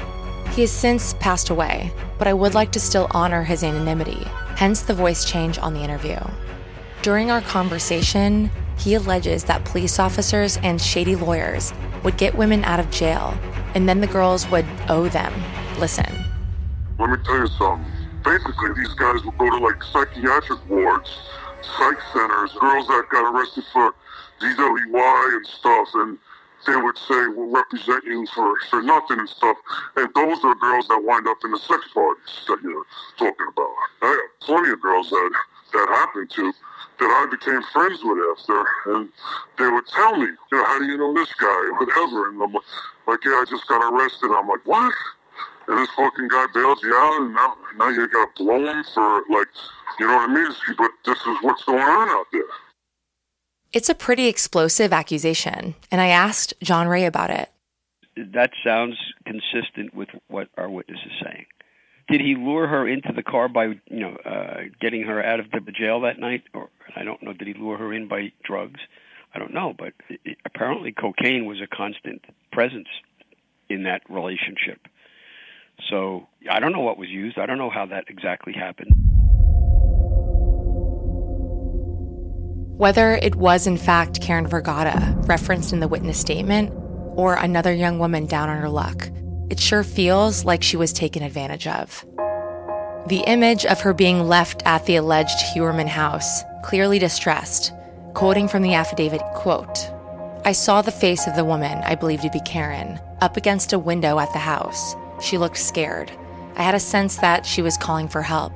He 0.59 0.63
has 0.63 0.73
since 0.73 1.15
passed 1.21 1.51
away, 1.51 1.93
but 2.19 2.27
I 2.27 2.35
would 2.35 2.53
like 2.53 2.73
to 2.73 2.81
still 2.81 3.07
honor 3.13 3.45
his 3.45 3.63
anonymity, 3.63 4.25
hence 4.57 4.83
the 4.83 4.93
voice 4.93 5.25
change 5.25 5.57
on 5.57 5.73
the 5.73 5.85
interview. 5.85 6.19
During 7.01 7.31
our 7.31 7.43
conversation, 7.43 8.51
he 8.77 8.95
alleges 8.95 9.45
that 9.45 9.65
police 9.65 10.01
officers 10.01 10.57
and 10.65 10.81
shady 10.81 11.15
lawyers 11.15 11.73
would 12.03 12.17
get 12.17 12.35
women 12.35 12.65
out 12.65 12.81
of 12.81 12.91
jail, 12.91 13.39
and 13.77 13.89
then 13.89 14.01
the 14.01 14.09
girls 14.09 14.51
would 14.51 14.67
owe 14.89 15.09
them. 15.09 15.33
Listen. 15.79 16.13
Let 16.99 17.11
me 17.11 17.19
tell 17.25 17.39
you 17.39 17.47
something. 17.57 17.87
Basically, 18.25 18.73
these 18.75 18.95
guys 18.95 19.25
would 19.25 19.39
go 19.39 19.49
to 19.49 19.65
like 19.65 19.81
psychiatric 19.81 20.69
wards, 20.69 21.21
psych 21.63 21.99
centers, 22.13 22.53
girls 22.55 22.89
that 22.89 23.07
got 23.13 23.33
arrested 23.33 23.63
for 23.73 23.95
DWI 24.41 25.37
and 25.37 25.47
stuff, 25.47 25.89
and 25.95 26.19
they 26.69 26.77
would 26.77 26.99
say, 26.99 27.29
we'll 27.33 27.51
represent 27.51 28.05
you 28.05 28.27
for, 28.35 28.55
for 28.69 28.83
nothing 28.83 29.19
and 29.19 29.29
stuff. 29.29 29.57
And 29.97 30.09
those 30.15 30.45
are 30.45 30.55
girls 30.57 30.87
that 30.89 31.03
wind 31.03 31.27
up 31.27 31.39
in 31.45 31.53
the 31.53 31.59
sex 31.59 31.81
parties 31.95 32.45
that 32.47 32.61
you're 32.63 32.85
talking 33.17 33.49
about. 33.49 33.73
I 34.03 34.07
have 34.07 34.41
plenty 34.41 34.71
of 34.71 34.81
girls 34.81 35.09
that 35.11 35.31
that 35.73 35.89
happened 35.89 36.31
to 36.31 36.53
that 36.99 37.11
I 37.13 37.27
became 37.31 37.63
friends 37.73 38.01
with 38.03 38.19
after, 38.33 38.65
and 38.87 39.09
they 39.59 39.69
would 39.69 39.87
tell 39.87 40.17
me, 40.17 40.27
you 40.27 40.57
know, 40.59 40.65
how 40.65 40.79
do 40.79 40.87
you 40.87 40.97
know 40.97 41.15
this 41.15 41.33
guy, 41.35 41.47
or 41.47 41.79
whatever, 41.79 42.31
and 42.31 42.43
I'm 42.43 42.53
like, 43.07 43.23
yeah, 43.25 43.39
I 43.39 43.45
just 43.49 43.69
got 43.69 43.85
arrested. 43.93 44.33
I'm 44.35 44.49
like, 44.49 44.65
what? 44.65 44.93
And 45.69 45.79
this 45.79 45.91
fucking 45.95 46.29
guy 46.29 46.47
bails 46.55 46.83
you 46.83 46.95
out, 46.95 47.21
and 47.21 47.35
now, 47.35 47.55
now 47.77 47.89
you 47.91 48.09
got 48.09 48.35
blown 48.35 48.83
for, 48.95 49.23
like, 49.31 49.47
you 50.01 50.09
know 50.09 50.17
what 50.17 50.31
I 50.31 50.35
mean? 50.35 50.53
But 50.77 50.91
this 51.05 51.19
is 51.19 51.37
what's 51.43 51.65
going 51.65 51.79
on 51.79 52.09
out 52.09 52.27
there. 52.33 52.48
It's 53.73 53.89
a 53.89 53.95
pretty 53.95 54.27
explosive 54.27 54.93
accusation, 54.93 55.75
and 55.91 56.01
I 56.01 56.09
asked 56.09 56.55
John 56.63 56.89
Ray 56.89 57.05
about 57.05 57.31
it. 57.31 57.51
That 58.17 58.51
sounds 58.65 58.97
consistent 59.25 59.95
with 59.95 60.09
what 60.29 60.49
our 60.57 60.69
witness 60.69 60.99
is 61.05 61.13
saying 61.23 61.47
did 62.09 62.21
he 62.21 62.35
lure 62.35 62.67
her 62.67 62.89
into 62.89 63.13
the 63.15 63.23
car 63.23 63.49
by 63.49 63.67
you 63.67 64.01
know 64.01 64.17
uh, 64.25 64.63
getting 64.81 65.03
her 65.03 65.23
out 65.23 65.41
of 65.41 65.51
the 65.51 65.61
jail 65.73 66.01
that 66.01 66.19
night, 66.19 66.43
or 66.55 66.69
I 66.97 67.05
don't 67.05 67.23
know. 67.23 67.33
Did 67.33 67.49
he 67.49 67.55
lure 67.55 67.77
her 67.77 67.93
in 67.93 68.09
by 68.09 68.33
drugs? 68.43 68.81
I 69.35 69.39
don't 69.39 69.53
know, 69.53 69.75
but 69.79 69.93
it, 70.09 70.39
apparently 70.45 70.93
cocaine 70.93 71.45
was 71.45 71.61
a 71.61 71.67
constant 71.67 72.25
presence 72.51 72.89
in 73.69 73.83
that 73.83 74.03
relationship. 74.09 74.81
So 75.91 76.27
I 76.51 76.61
don't 76.61 76.73
know 76.73 76.81
what 76.81 76.99
was 76.99 77.11
used. 77.11 77.39
I 77.39 77.47
don't 77.47 77.59
know 77.59 77.71
how 77.71 77.87
that 77.87 78.05
exactly 78.09 78.55
happened. 78.55 78.93
Whether 82.79 83.15
it 83.15 83.35
was 83.35 83.67
in 83.67 83.77
fact 83.77 84.23
Karen 84.23 84.47
Vergata, 84.47 85.27
referenced 85.29 85.73
in 85.73 85.81
the 85.81 85.89
witness 85.89 86.17
statement, 86.17 86.73
or 87.17 87.35
another 87.35 87.75
young 87.75 87.99
woman 87.99 88.27
down 88.27 88.49
on 88.49 88.59
her 88.59 88.69
luck, 88.69 89.11
it 89.51 89.59
sure 89.59 89.83
feels 89.83 90.45
like 90.45 90.63
she 90.63 90.77
was 90.77 90.93
taken 90.93 91.25
advantage 91.25 91.67
of. 91.67 92.07
The 93.09 93.25
image 93.27 93.67
of 93.67 93.81
her 93.81 93.93
being 93.93 94.29
left 94.29 94.63
at 94.65 94.87
the 94.87 94.95
alleged 94.95 95.41
Heuermann 95.53 95.89
house, 95.89 96.45
clearly 96.63 97.01
distressed, 97.01 97.73
quoting 98.15 98.47
from 98.47 98.63
the 98.63 98.75
affidavit, 98.75 99.23
quote, 99.35 99.91
I 100.45 100.53
saw 100.53 100.81
the 100.81 100.93
face 100.93 101.27
of 101.27 101.35
the 101.35 101.45
woman 101.45 101.79
I 101.79 101.97
believed 101.97 102.23
to 102.23 102.31
be 102.31 102.41
Karen 102.47 103.01
up 103.21 103.37
against 103.37 103.73
a 103.73 103.79
window 103.81 104.21
at 104.21 104.33
the 104.33 104.39
house. 104.39 104.95
She 105.21 105.37
looked 105.37 105.59
scared. 105.59 106.13
I 106.55 106.63
had 106.63 106.77
a 106.77 106.81
sense 106.81 107.17
that 107.17 107.45
she 107.45 107.61
was 107.61 107.77
calling 107.77 108.07
for 108.07 108.23
help. 108.23 108.53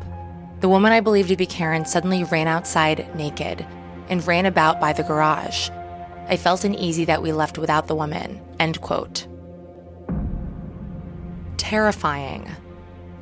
the 0.60 0.68
woman 0.68 0.92
I 0.92 1.00
believed 1.00 1.30
to 1.30 1.36
be 1.36 1.44
Karen 1.44 1.84
suddenly 1.84 2.22
ran 2.22 2.46
outside 2.46 3.12
naked 3.16 3.66
and 4.08 4.26
ran 4.26 4.46
about 4.46 4.80
by 4.80 4.92
the 4.92 5.02
garage. 5.02 5.70
I 6.28 6.36
felt 6.36 6.64
uneasy 6.64 7.04
that 7.06 7.22
we 7.22 7.32
left 7.32 7.58
without 7.58 7.88
the 7.88 7.94
woman. 7.94 8.40
End 8.58 8.80
quote. 8.80 9.26
Terrifying. 11.56 12.48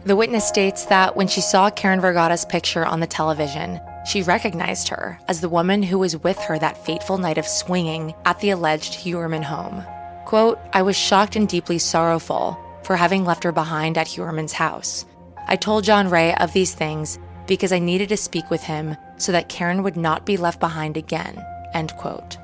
The 0.05 0.17
witness 0.17 0.47
states 0.47 0.87
that 0.87 1.17
when 1.17 1.29
she 1.29 1.41
saw 1.41 1.71
Karen 1.71 2.01
Vergata's 2.01 2.45
picture 2.45 2.87
on 2.87 3.01
the 3.01 3.07
television, 3.07 3.81
she 4.07 4.23
recognized 4.23 4.89
her 4.89 5.19
as 5.29 5.41
the 5.41 5.49
woman 5.49 5.83
who 5.83 5.99
was 5.99 6.17
with 6.17 6.39
her 6.39 6.59
that 6.59 6.85
fateful 6.85 7.19
night 7.19 7.37
of 7.37 7.47
swinging 7.47 8.15
at 8.25 8.41
the 8.41 8.51
alleged 8.51 8.95
Heuermann 8.95 9.43
home. 9.43 9.85
Quote, 10.25 10.59
I 10.73 10.83
was 10.83 10.97
shocked 10.97 11.37
and 11.37 11.49
deeply 11.49 11.79
sorrowful 11.79 12.59
for 12.83 12.97
having 12.97 13.25
left 13.25 13.45
her 13.45 13.53
behind 13.53 13.99
at 13.99 14.07
Heuermann's 14.09 14.55
house. 14.55 15.05
I 15.47 15.57
told 15.57 15.85
John 15.85 16.09
Ray 16.09 16.35
of 16.37 16.53
these 16.53 16.75
things 16.75 17.19
because 17.51 17.73
I 17.73 17.81
needed 17.81 18.11
to 18.11 18.17
speak 18.17 18.49
with 18.49 18.63
him 18.63 18.97
so 19.17 19.33
that 19.33 19.49
Karen 19.49 19.83
would 19.83 19.97
not 19.97 20.25
be 20.25 20.37
left 20.37 20.61
behind 20.61 20.97
again. 20.97 21.45
End 21.75 21.93
quote. 21.97 22.39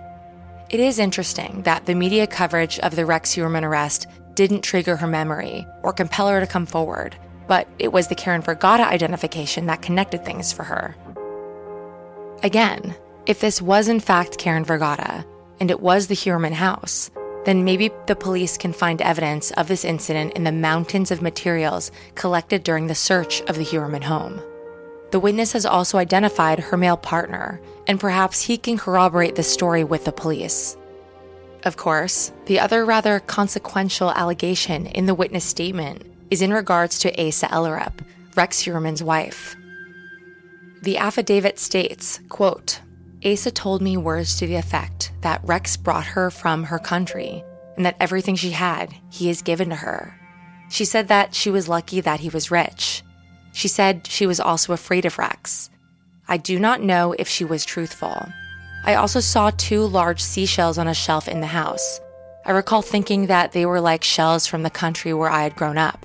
It 0.69 0.81
is 0.81 0.99
interesting 0.99 1.63
that 1.63 1.87
the 1.87 1.95
media 1.95 2.27
coverage 2.27 2.81
of 2.81 2.97
the 2.97 3.07
Rex 3.07 3.33
Heuermann 3.33 3.63
arrest 3.63 4.09
didn't 4.35 4.63
trigger 4.63 4.97
her 4.97 5.07
memory 5.07 5.65
or 5.85 5.93
compel 5.93 6.27
her 6.27 6.41
to 6.41 6.47
come 6.47 6.67
forward, 6.67 7.15
but 7.47 7.69
it 7.79 7.93
was 7.93 8.09
the 8.09 8.17
Karen 8.17 8.43
Vergata 8.43 8.85
identification 8.85 9.67
that 9.67 9.81
connected 9.81 10.25
things 10.25 10.53
for 10.53 10.65
her. 10.65 10.97
Again, 12.43 12.97
if 13.27 13.39
this 13.39 13.63
was 13.63 13.87
in 13.87 14.01
fact 14.01 14.39
Karen 14.39 14.65
Vergata, 14.65 15.25
and 15.61 15.71
it 15.71 15.79
was 15.79 16.09
the 16.09 16.17
Heuermann 16.17 16.53
house, 16.53 17.13
then 17.45 17.63
maybe 17.63 17.93
the 18.09 18.17
police 18.17 18.59
can 18.59 18.73
find 18.73 19.01
evidence 19.01 19.53
of 19.53 19.69
this 19.69 19.85
incident 19.85 20.33
in 20.33 20.43
the 20.43 20.51
mountains 20.51 21.13
of 21.13 21.23
materials 21.23 21.93
collected 22.17 22.65
during 22.65 22.89
the 22.89 22.95
search 22.97 23.41
of 23.43 23.57
the 23.57 23.65
Heuermann 23.65 24.03
home. 24.03 24.43
The 25.17 25.21
witness 25.21 25.53
has 25.53 25.65
also 25.65 25.97
identified 25.97 26.59
her 26.59 26.77
male 26.77 26.99
partner, 26.99 27.59
and 27.87 27.99
perhaps 27.99 28.43
he 28.43 28.59
can 28.59 28.77
corroborate 28.77 29.35
the 29.35 29.43
story 29.43 29.83
with 29.83 30.05
the 30.05 30.13
police. 30.13 30.77
Of 31.65 31.79
course, 31.79 32.33
the 32.45 32.61
other 32.61 32.85
rather 32.85 33.21
consequential 33.21 34.11
allegation 34.11 34.85
in 34.85 35.07
the 35.07 35.15
witness 35.15 35.47
statement 35.47 36.03
is 36.31 36.43
in 36.43 36.53
regards 36.53 36.99
to 36.99 37.19
Asa 37.19 37.47
Ellerup, 37.47 38.05
Rex 38.35 38.61
Heuermann's 38.61 39.03
wife. 39.03 39.57
The 40.83 40.99
affidavit 40.99 41.59
states, 41.59 42.21
quote, 42.29 42.83
Asa 43.25 43.53
told 43.53 43.81
me 43.81 43.97
words 43.97 44.37
to 44.39 44.47
the 44.47 44.57
effect 44.57 45.13
that 45.23 45.41
Rex 45.45 45.79
brought 45.79 46.09
her 46.09 46.31
from 46.31 46.65
her 46.65 46.79
country 46.79 47.43
and 47.79 47.87
that 47.87 47.97
everything 47.99 48.37
she 48.37 48.51
had, 48.51 48.95
he 49.09 49.29
has 49.29 49.41
given 49.41 49.71
to 49.71 49.77
her. 49.77 50.21
She 50.69 50.85
said 50.85 51.09
that 51.09 51.35
she 51.35 51.51
was 51.51 51.71
lucky 51.71 52.03
that 52.03 52.21
he 52.21 52.29
was 52.29 52.51
rich. 52.51 53.03
She 53.57 53.69
said 53.69 54.07
she 54.07 54.27
was 54.27 54.39
also 54.39 54.75
afraid 54.75 55.07
of 55.07 55.19
Rex. 55.19 55.71
I 56.29 56.37
do 56.37 56.59
not 56.61 56.83
know 56.83 57.15
if 57.19 57.27
she 57.27 57.43
was 57.43 57.65
truthful. 57.65 58.29
I 58.85 58.97
also 58.97 59.19
saw 59.19 59.49
two 59.49 59.87
large 59.87 60.21
seashells 60.21 60.77
on 60.77 60.89
a 60.89 60.93
shelf 60.93 61.27
in 61.27 61.41
the 61.41 61.47
house. 61.47 61.99
I 62.45 62.51
recall 62.51 62.83
thinking 62.83 63.29
that 63.29 63.53
they 63.53 63.65
were 63.65 63.81
like 63.81 64.05
shells 64.05 64.47
from 64.47 64.63
the 64.63 64.69
country 64.69 65.15
where 65.15 65.31
I 65.31 65.43
had 65.43 65.57
grown 65.57 65.79
up. 65.79 66.05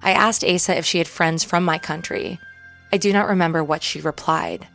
I 0.00 0.12
asked 0.12 0.44
Asa 0.44 0.78
if 0.78 0.86
she 0.86 0.98
had 0.98 1.08
friends 1.08 1.42
from 1.42 1.64
my 1.64 1.76
country. 1.76 2.38
I 2.92 2.98
do 2.98 3.12
not 3.12 3.26
remember 3.26 3.64
what 3.64 3.82
she 3.82 4.00
replied. 4.00 4.68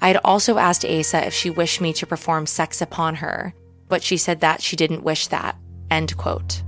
I 0.00 0.08
had 0.08 0.20
also 0.24 0.56
asked 0.56 0.86
Asa 0.86 1.26
if 1.26 1.34
she 1.34 1.50
wished 1.50 1.82
me 1.82 1.92
to 1.92 2.06
perform 2.06 2.46
sex 2.46 2.80
upon 2.80 3.16
her, 3.16 3.52
but 3.90 4.02
she 4.02 4.16
said 4.16 4.40
that 4.40 4.62
she 4.62 4.74
didn't 4.74 5.04
wish 5.04 5.26
that. 5.26 5.58
End 5.90 6.16
quote. 6.16 6.62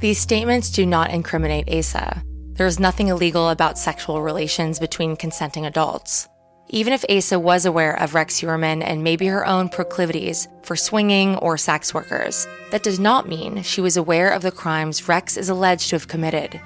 These 0.00 0.18
statements 0.18 0.68
do 0.68 0.84
not 0.84 1.10
incriminate 1.10 1.70
Asa. 1.72 2.22
There 2.56 2.66
is 2.66 2.80
nothing 2.80 3.08
illegal 3.08 3.50
about 3.50 3.76
sexual 3.76 4.22
relations 4.22 4.78
between 4.78 5.14
consenting 5.14 5.66
adults. 5.66 6.26
Even 6.68 6.94
if 6.94 7.04
Asa 7.10 7.38
was 7.38 7.66
aware 7.66 8.00
of 8.00 8.14
Rex 8.14 8.40
Heuermann 8.40 8.82
and 8.82 9.04
maybe 9.04 9.26
her 9.26 9.46
own 9.46 9.68
proclivities 9.68 10.48
for 10.62 10.74
swinging 10.74 11.36
or 11.36 11.58
sex 11.58 11.92
workers, 11.92 12.46
that 12.70 12.82
does 12.82 12.98
not 12.98 13.28
mean 13.28 13.62
she 13.62 13.82
was 13.82 13.98
aware 13.98 14.30
of 14.30 14.40
the 14.40 14.50
crimes 14.50 15.06
Rex 15.06 15.36
is 15.36 15.50
alleged 15.50 15.90
to 15.90 15.96
have 15.96 16.08
committed, 16.08 16.58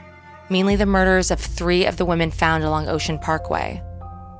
mainly 0.48 0.76
the 0.76 0.86
murders 0.86 1.32
of 1.32 1.40
three 1.40 1.84
of 1.84 1.96
the 1.96 2.04
women 2.04 2.30
found 2.30 2.62
along 2.62 2.88
Ocean 2.88 3.18
Parkway. 3.18 3.82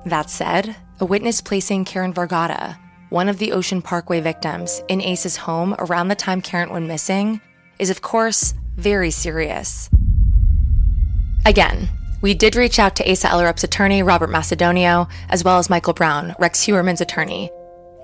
That 0.07 0.31
said, 0.31 0.77
a 1.01 1.05
witness 1.05 1.41
placing 1.41 1.85
Karen 1.85 2.15
Vergata, 2.15 2.79
one 3.09 3.29
of 3.29 3.39
the 3.39 3.51
Ocean 3.51 3.83
Parkway 3.83 4.21
victims, 4.21 4.83
in 4.89 5.03
Asa's 5.03 5.37
home 5.37 5.75
around 5.81 6.09
the 6.09 6.15
time 6.15 6.43
Karen 6.43 6.71
went 6.71 6.87
missing 6.87 7.41
is, 7.81 7.91
of 7.91 8.03
course, 8.03 8.55
very 8.77 9.11
serious. 9.11 9.91
Again, 11.47 11.89
we 12.21 12.35
did 12.35 12.55
reach 12.55 12.79
out 12.79 12.97
to 12.97 13.11
Asa 13.11 13.29
Ellerup's 13.29 13.65
attorney, 13.65 14.03
Robert 14.03 14.29
Macedonio, 14.29 15.09
as 15.31 15.43
well 15.43 15.59
as 15.59 15.71
Michael 15.71 15.95
Brown, 15.95 16.35
Rex 16.39 16.63
Heuermann's 16.63 17.01
attorney. 17.01 17.51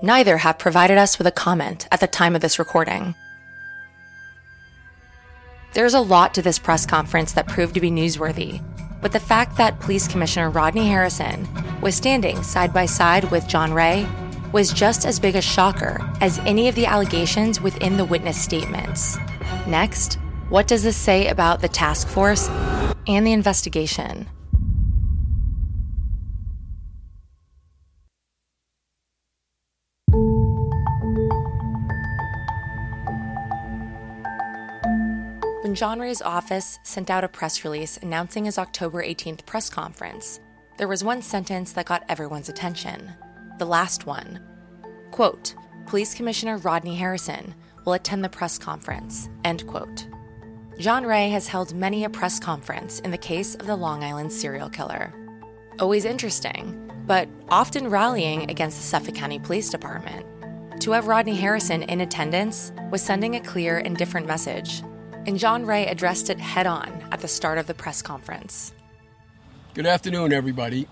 Neither 0.01 0.37
have 0.37 0.57
provided 0.57 0.97
us 0.97 1.17
with 1.17 1.27
a 1.27 1.31
comment 1.31 1.87
at 1.91 1.99
the 1.99 2.07
time 2.07 2.35
of 2.35 2.41
this 2.41 2.57
recording. 2.57 3.13
There's 5.73 5.93
a 5.93 5.99
lot 5.99 6.33
to 6.33 6.41
this 6.41 6.57
press 6.57 6.85
conference 6.87 7.33
that 7.33 7.47
proved 7.47 7.75
to 7.75 7.81
be 7.81 7.91
newsworthy, 7.91 8.63
but 9.01 9.11
the 9.11 9.19
fact 9.19 9.57
that 9.57 9.79
Police 9.79 10.07
Commissioner 10.07 10.49
Rodney 10.49 10.87
Harrison 10.87 11.47
was 11.81 11.93
standing 11.95 12.41
side 12.41 12.73
by 12.73 12.87
side 12.87 13.29
with 13.29 13.47
John 13.47 13.71
Ray 13.71 14.07
was 14.51 14.73
just 14.73 15.05
as 15.05 15.19
big 15.19 15.35
a 15.35 15.41
shocker 15.41 15.99
as 16.21 16.39
any 16.39 16.67
of 16.67 16.75
the 16.75 16.87
allegations 16.87 17.61
within 17.61 17.97
the 17.97 18.05
witness 18.05 18.41
statements. 18.41 19.17
Next, 19.67 20.17
what 20.49 20.67
does 20.67 20.83
this 20.83 20.97
say 20.97 21.27
about 21.27 21.61
the 21.61 21.67
task 21.67 22.07
force 22.07 22.49
and 23.07 23.25
the 23.25 23.33
investigation. 23.33 24.27
When 35.61 35.75
John 35.75 35.99
Ray's 35.99 36.21
office 36.21 36.79
sent 36.83 37.09
out 37.09 37.23
a 37.23 37.27
press 37.27 37.63
release 37.63 37.97
announcing 37.97 38.45
his 38.45 38.57
October 38.57 39.03
18th 39.03 39.45
press 39.45 39.69
conference, 39.69 40.39
there 40.77 40.87
was 40.87 41.03
one 41.03 41.21
sentence 41.21 41.73
that 41.73 41.87
got 41.87 42.03
everyone's 42.07 42.49
attention. 42.49 43.13
The 43.57 43.65
last 43.65 44.05
one. 44.05 44.39
Quote, 45.11 45.55
Police 45.87 46.13
Commissioner 46.13 46.57
Rodney 46.57 46.95
Harrison 46.95 47.53
will 47.85 47.93
attend 47.93 48.23
the 48.23 48.29
press 48.29 48.57
conference, 48.57 49.29
end 49.43 49.65
quote. 49.67 50.06
John 50.77 51.07
Ray 51.07 51.29
has 51.29 51.47
held 51.47 51.73
many 51.73 52.03
a 52.03 52.09
press 52.09 52.39
conference 52.39 52.99
in 52.99 53.09
the 53.09 53.17
case 53.17 53.55
of 53.55 53.65
the 53.65 53.75
Long 53.75 54.03
Island 54.03 54.31
serial 54.31 54.69
killer. 54.69 55.11
Always 55.79 56.05
interesting, 56.05 56.91
but 57.07 57.27
often 57.49 57.89
rallying 57.89 58.47
against 58.51 58.77
the 58.77 58.83
Suffolk 58.83 59.15
County 59.15 59.39
Police 59.39 59.71
Department. 59.71 60.23
To 60.81 60.91
have 60.91 61.07
Rodney 61.07 61.35
Harrison 61.35 61.81
in 61.81 62.01
attendance 62.01 62.71
was 62.91 63.01
sending 63.01 63.35
a 63.35 63.39
clear 63.39 63.79
and 63.79 63.97
different 63.97 64.27
message, 64.27 64.83
and 65.25 65.39
John 65.39 65.65
Ray 65.65 65.87
addressed 65.87 66.29
it 66.29 66.39
head 66.39 66.67
on 66.67 66.89
at 67.11 67.21
the 67.21 67.27
start 67.27 67.57
of 67.57 67.65
the 67.65 67.73
press 67.73 68.03
conference. 68.03 68.71
Good 69.73 69.87
afternoon, 69.87 70.31
everybody. 70.31 70.87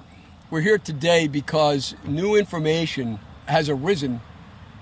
We're 0.49 0.61
here 0.61 0.79
today 0.79 1.27
because 1.27 1.93
new 2.03 2.35
information 2.35 3.19
has 3.45 3.69
arisen 3.69 4.19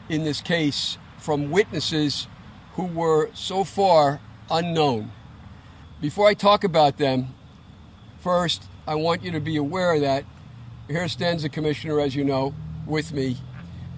in 0.07 0.23
this 0.23 0.39
case 0.39 0.97
from 1.17 1.51
witnesses 1.51 2.27
who 2.75 2.85
were 2.85 3.31
so 3.33 3.65
far 3.65 4.21
unknown. 4.53 5.11
Before 5.99 6.27
I 6.27 6.35
talk 6.35 6.63
about 6.63 6.97
them, 6.97 7.33
first, 8.19 8.63
I 8.87 8.95
want 8.95 9.23
you 9.23 9.31
to 9.31 9.39
be 9.39 9.57
aware 9.57 9.99
that 9.99 10.25
here 10.87 11.07
stands 11.07 11.41
the 11.41 11.49
commissioner, 11.49 11.99
as 11.99 12.15
you 12.15 12.23
know, 12.23 12.53
with 12.85 13.11
me. 13.11 13.37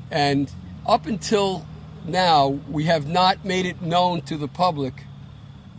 And 0.09 0.49
up 0.85 1.07
until 1.07 1.65
now, 2.05 2.47
we 2.69 2.85
have 2.85 3.05
not 3.05 3.43
made 3.43 3.65
it 3.65 3.81
known 3.81 4.21
to 4.21 4.37
the 4.37 4.47
public 4.47 5.03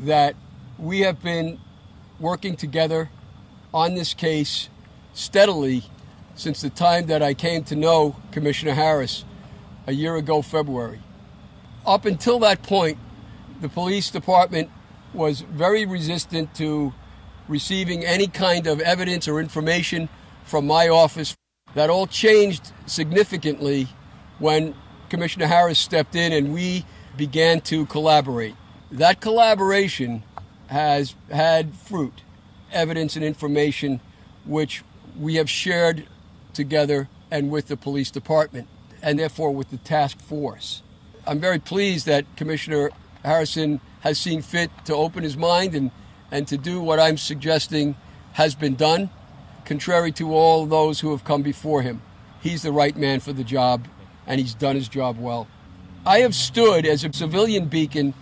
that 0.01 0.37
we 0.79 1.01
have 1.01 1.23
been 1.23 1.59
working 2.21 2.55
together 2.55 3.09
on 3.73 3.95
this 3.95 4.13
case 4.13 4.69
steadily 5.15 5.85
since 6.35 6.61
the 6.61 6.69
time 6.71 7.07
that 7.07 7.23
I 7.23 7.33
came 7.33 7.65
to 7.65 7.77
know 7.77 8.17
Commissioner 8.31 8.75
Harris 8.75 9.25
a 9.87 9.93
year 9.93 10.17
ago, 10.17 10.43
February. 10.43 11.01
Up 11.87 12.05
until 12.05 12.41
that 12.41 12.63
point, 12.63 12.99
the 13.61 13.69
police 13.69 14.11
department 14.11 14.71
was 15.13 15.41
very 15.41 15.87
resistant 15.87 16.55
to 16.57 16.93
receiving 17.49 18.05
any 18.05 18.27
kind 18.27 18.67
of 18.67 18.81
evidence 18.81 19.29
or 19.29 19.41
information 19.41 20.09
from 20.45 20.67
my 20.67 20.89
office. 20.89 21.37
That 21.75 21.91
all 21.91 22.07
changed 22.07 22.73
significantly 22.87 23.89
when 24.39 24.75
Commissioner 25.09 25.47
Harris 25.47 25.79
stepped 25.79 26.15
in 26.15 26.33
and 26.33 26.53
we 26.53 26.85
began 27.17 27.61
to 27.63 27.87
collaborate. 27.87 28.55
That 28.91 29.21
collaboration 29.21 30.23
has 30.69 31.15
had 31.31 31.75
fruit, 31.77 32.23
evidence 32.73 33.17
and 33.17 33.25
information 33.25 34.01
which 34.45 34.83
we 35.19 35.37
have 35.37 35.49
shared 35.49 36.07
together 36.53 37.09
and 37.31 37.51
with 37.51 37.69
the 37.69 37.77
police 37.77 38.11
department 38.11 38.69
and 39.03 39.19
therefore 39.19 39.53
with 39.53 39.71
the 39.71 39.77
task 39.79 40.19
force. 40.21 40.83
I'm 41.27 41.41
very 41.41 41.59
pleased 41.59 42.07
that 42.07 42.25
Commissioner 42.37 42.91
Harrison 43.27 43.81
has 44.03 44.21
seen 44.21 44.41
fit 44.41 44.71
to 44.85 44.95
open 44.95 45.25
his 45.25 45.37
mind 45.37 45.75
and, 45.75 45.91
and 46.31 46.47
to 46.47 46.57
do 46.57 46.81
what 46.81 47.01
I'm 47.01 47.17
suggesting 47.17 47.97
has 48.35 48.55
been 48.55 48.77
done. 48.77 49.11
contrary 49.65 50.13
to 50.13 50.33
all 50.33 50.65
those 50.65 51.01
who 51.01 51.11
have 51.11 51.25
come 51.25 51.43
before 51.43 51.83
him. 51.83 52.01
He's 52.41 52.63
the 52.63 52.71
right 52.71 52.97
man 52.97 53.19
for 53.19 53.33
the 53.33 53.43
job, 53.43 53.89
and 54.29 54.41
he's 54.41 54.55
done 54.55 54.77
his 54.77 54.89
job 54.89 55.19
well. 55.19 55.49
I 56.07 56.21
have 56.21 56.37
stood 56.37 56.87
as 56.87 57.03
a 57.03 57.13
civilian 57.13 57.67
beacon 57.67 58.15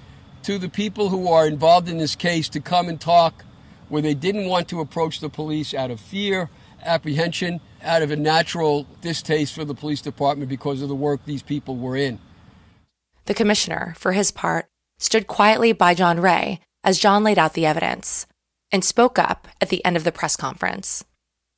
to 0.45 0.57
the 0.57 0.71
people 0.71 1.11
who 1.11 1.29
are 1.29 1.47
involved 1.47 1.87
in 1.87 1.99
this 1.99 2.17
case 2.17 2.49
to 2.49 2.61
come 2.61 2.89
and 2.89 2.99
talk 2.99 3.45
where 3.91 4.01
they 4.01 4.15
didn't 4.15 4.47
want 4.47 4.69
to 4.69 4.81
approach 4.81 5.21
the 5.21 5.29
police 5.29 5.75
out 5.75 5.91
of 5.91 6.01
fear, 6.01 6.49
apprehension, 6.83 7.61
out 7.83 8.01
of 8.01 8.11
a 8.11 8.17
natural 8.17 8.87
distaste 9.03 9.55
for 9.55 9.67
the 9.67 9.75
police 9.75 10.01
department 10.01 10.49
because 10.49 10.81
of 10.81 10.89
the 10.89 10.95
work 10.95 11.21
these 11.27 11.43
people 11.43 11.77
were 11.77 11.95
in. 11.95 12.19
The 13.27 13.35
commissioner, 13.35 13.95
for 13.99 14.13
his 14.13 14.31
part, 14.31 14.67
stood 14.99 15.27
quietly 15.27 15.73
by 15.73 15.95
John 15.95 16.21
Ray 16.21 16.61
as 16.83 16.99
John 16.99 17.25
laid 17.25 17.39
out 17.39 17.55
the 17.55 17.67
evidence 17.67 18.27
and 18.71 18.85
spoke 18.85 19.19
up 19.19 19.49
at 19.61 19.69
the 19.69 19.85
end 19.85 19.97
of 19.97 20.05
the 20.05 20.13
press 20.13 20.37
conference. 20.37 21.05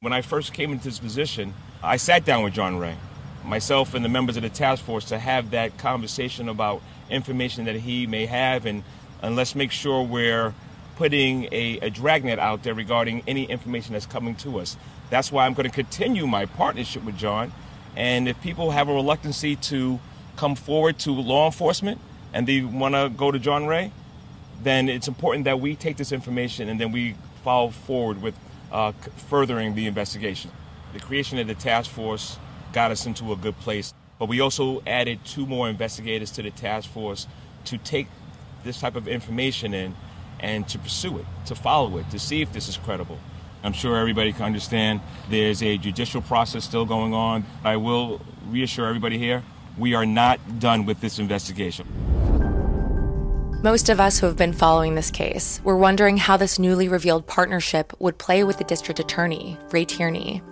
When 0.01 0.13
I 0.13 0.23
first 0.23 0.53
came 0.53 0.73
into 0.73 0.85
this 0.85 0.99
position, 0.99 1.55
I 1.83 1.97
sat 1.97 2.25
down 2.25 2.45
with 2.45 2.55
John 2.55 2.79
Ray, 2.79 2.97
myself 3.45 3.95
and 3.95 4.05
the 4.05 4.09
members 4.09 4.37
of 4.37 4.43
the 4.43 4.51
task 4.51 4.85
force, 4.85 5.07
to 5.07 5.19
have 5.19 5.51
that 5.51 5.79
conversation 5.79 6.49
about 6.49 6.83
information 7.11 7.65
that 7.65 7.77
he 7.77 8.07
may 8.07 8.27
have, 8.27 8.67
and, 8.67 8.85
and 9.23 9.37
let's 9.37 9.55
make 9.55 9.71
sure 9.71 10.03
we're 10.03 10.55
putting 10.97 11.45
a, 11.53 11.79
a 11.83 11.91
dragnet 11.91 12.39
out 12.39 12.63
there 12.63 12.75
regarding 12.75 13.23
any 13.27 13.45
information 13.45 13.93
that's 13.93 14.07
coming 14.07 14.35
to 14.37 14.59
us. 14.59 14.77
That's 15.11 15.31
why 15.31 15.47
I'm 15.47 15.55
going 15.55 15.69
to 15.69 15.75
continue 15.75 16.27
my 16.27 16.47
partnership 16.47 17.05
with 17.05 17.17
John. 17.17 17.53
And 17.95 18.29
if 18.29 18.41
people 18.43 18.73
have 18.73 18.89
a 18.89 18.95
reluctancy 18.95 19.57
to 19.57 20.01
come 20.37 20.55
forward 20.55 20.99
to 21.01 21.13
law 21.13 21.47
enforcement 21.47 22.01
and 22.37 22.47
they 22.47 22.61
want 22.61 22.95
to 22.95 23.09
go 23.09 23.31
to 23.31 23.39
John 23.39 23.67
Ray, 23.67 23.91
then 24.63 24.91
it's 24.91 25.09
important 25.09 25.47
that 25.47 25.59
we 25.59 25.75
take 25.75 25.97
this 25.97 26.13
information 26.13 26.69
and 26.69 26.79
then 26.79 26.93
we 26.93 27.15
follow 27.43 27.71
forward 27.71 28.21
with 28.21 28.35
uh, 28.71 28.93
furthering 29.31 29.75
the 29.75 29.87
investigation. 29.87 30.51
The 30.93 31.01
creation 31.01 31.39
of 31.39 31.47
the 31.47 31.55
task 31.55 31.91
force 31.91 32.39
got 32.75 32.91
us 32.91 33.07
into 33.07 33.33
a 33.33 33.37
good 33.37 33.59
place, 33.61 33.95
but 34.19 34.29
we 34.29 34.41
also 34.41 34.83
added 34.87 35.25
two 35.25 35.47
more 35.47 35.71
investigators 35.71 36.31
to 36.33 36.43
the 36.43 36.51
task 36.51 36.91
force 36.91 37.27
to 37.65 37.79
take 37.79 38.07
this 38.65 38.81
type 38.81 38.97
of 38.97 39.09
information 39.09 39.73
in 39.73 39.97
and 40.39 40.69
to 40.69 40.79
pursue 40.79 41.17
it, 41.17 41.25
to 41.47 41.55
follow 41.55 41.97
it, 41.97 42.11
to 42.11 42.19
see 42.19 42.43
if 42.43 42.53
this 42.53 42.69
is 42.69 42.77
credible. 42.77 43.19
I'm 43.63 43.73
sure 43.73 43.97
everybody 43.97 44.35
can 44.35 44.43
understand 44.43 45.01
there's 45.31 45.63
a 45.63 45.79
judicial 45.79 46.21
process 46.21 46.65
still 46.65 46.85
going 46.85 47.15
on. 47.15 47.47
I 47.65 47.77
will 47.79 48.21
reassure 48.51 48.87
everybody 48.89 49.17
here 49.17 49.43
we 49.79 49.95
are 49.95 50.07
not 50.07 50.59
done 50.59 50.87
with 50.87 51.01
this 51.01 51.19
investigation. 51.19 51.87
Most 53.63 53.89
of 53.89 54.01
us 54.01 54.19
who 54.19 54.27
have 54.27 54.37
been 54.37 54.53
following 54.53 54.95
this 54.95 55.11
case 55.11 55.61
were 55.65 55.79
wondering 55.79 56.19
how 56.19 56.37
this 56.37 56.59
newly 56.59 56.89
revealed 56.89 57.27
partnership 57.27 57.93
would 57.99 58.19
play 58.19 58.45
with 58.45 58.59
the 58.59 58.65
district 58.65 59.01
attorney, 59.01 59.57
Ray 59.71 59.87
Tierney. 59.87 60.43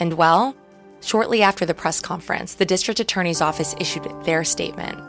And 0.00 0.14
well, 0.14 0.56
shortly 1.00 1.42
after 1.42 1.64
the 1.64 1.74
press 1.74 2.00
conference, 2.00 2.54
the 2.54 2.66
district 2.66 2.98
attorney's 2.98 3.40
office 3.40 3.76
issued 3.78 4.04
their 4.24 4.42
statement. 4.42 5.00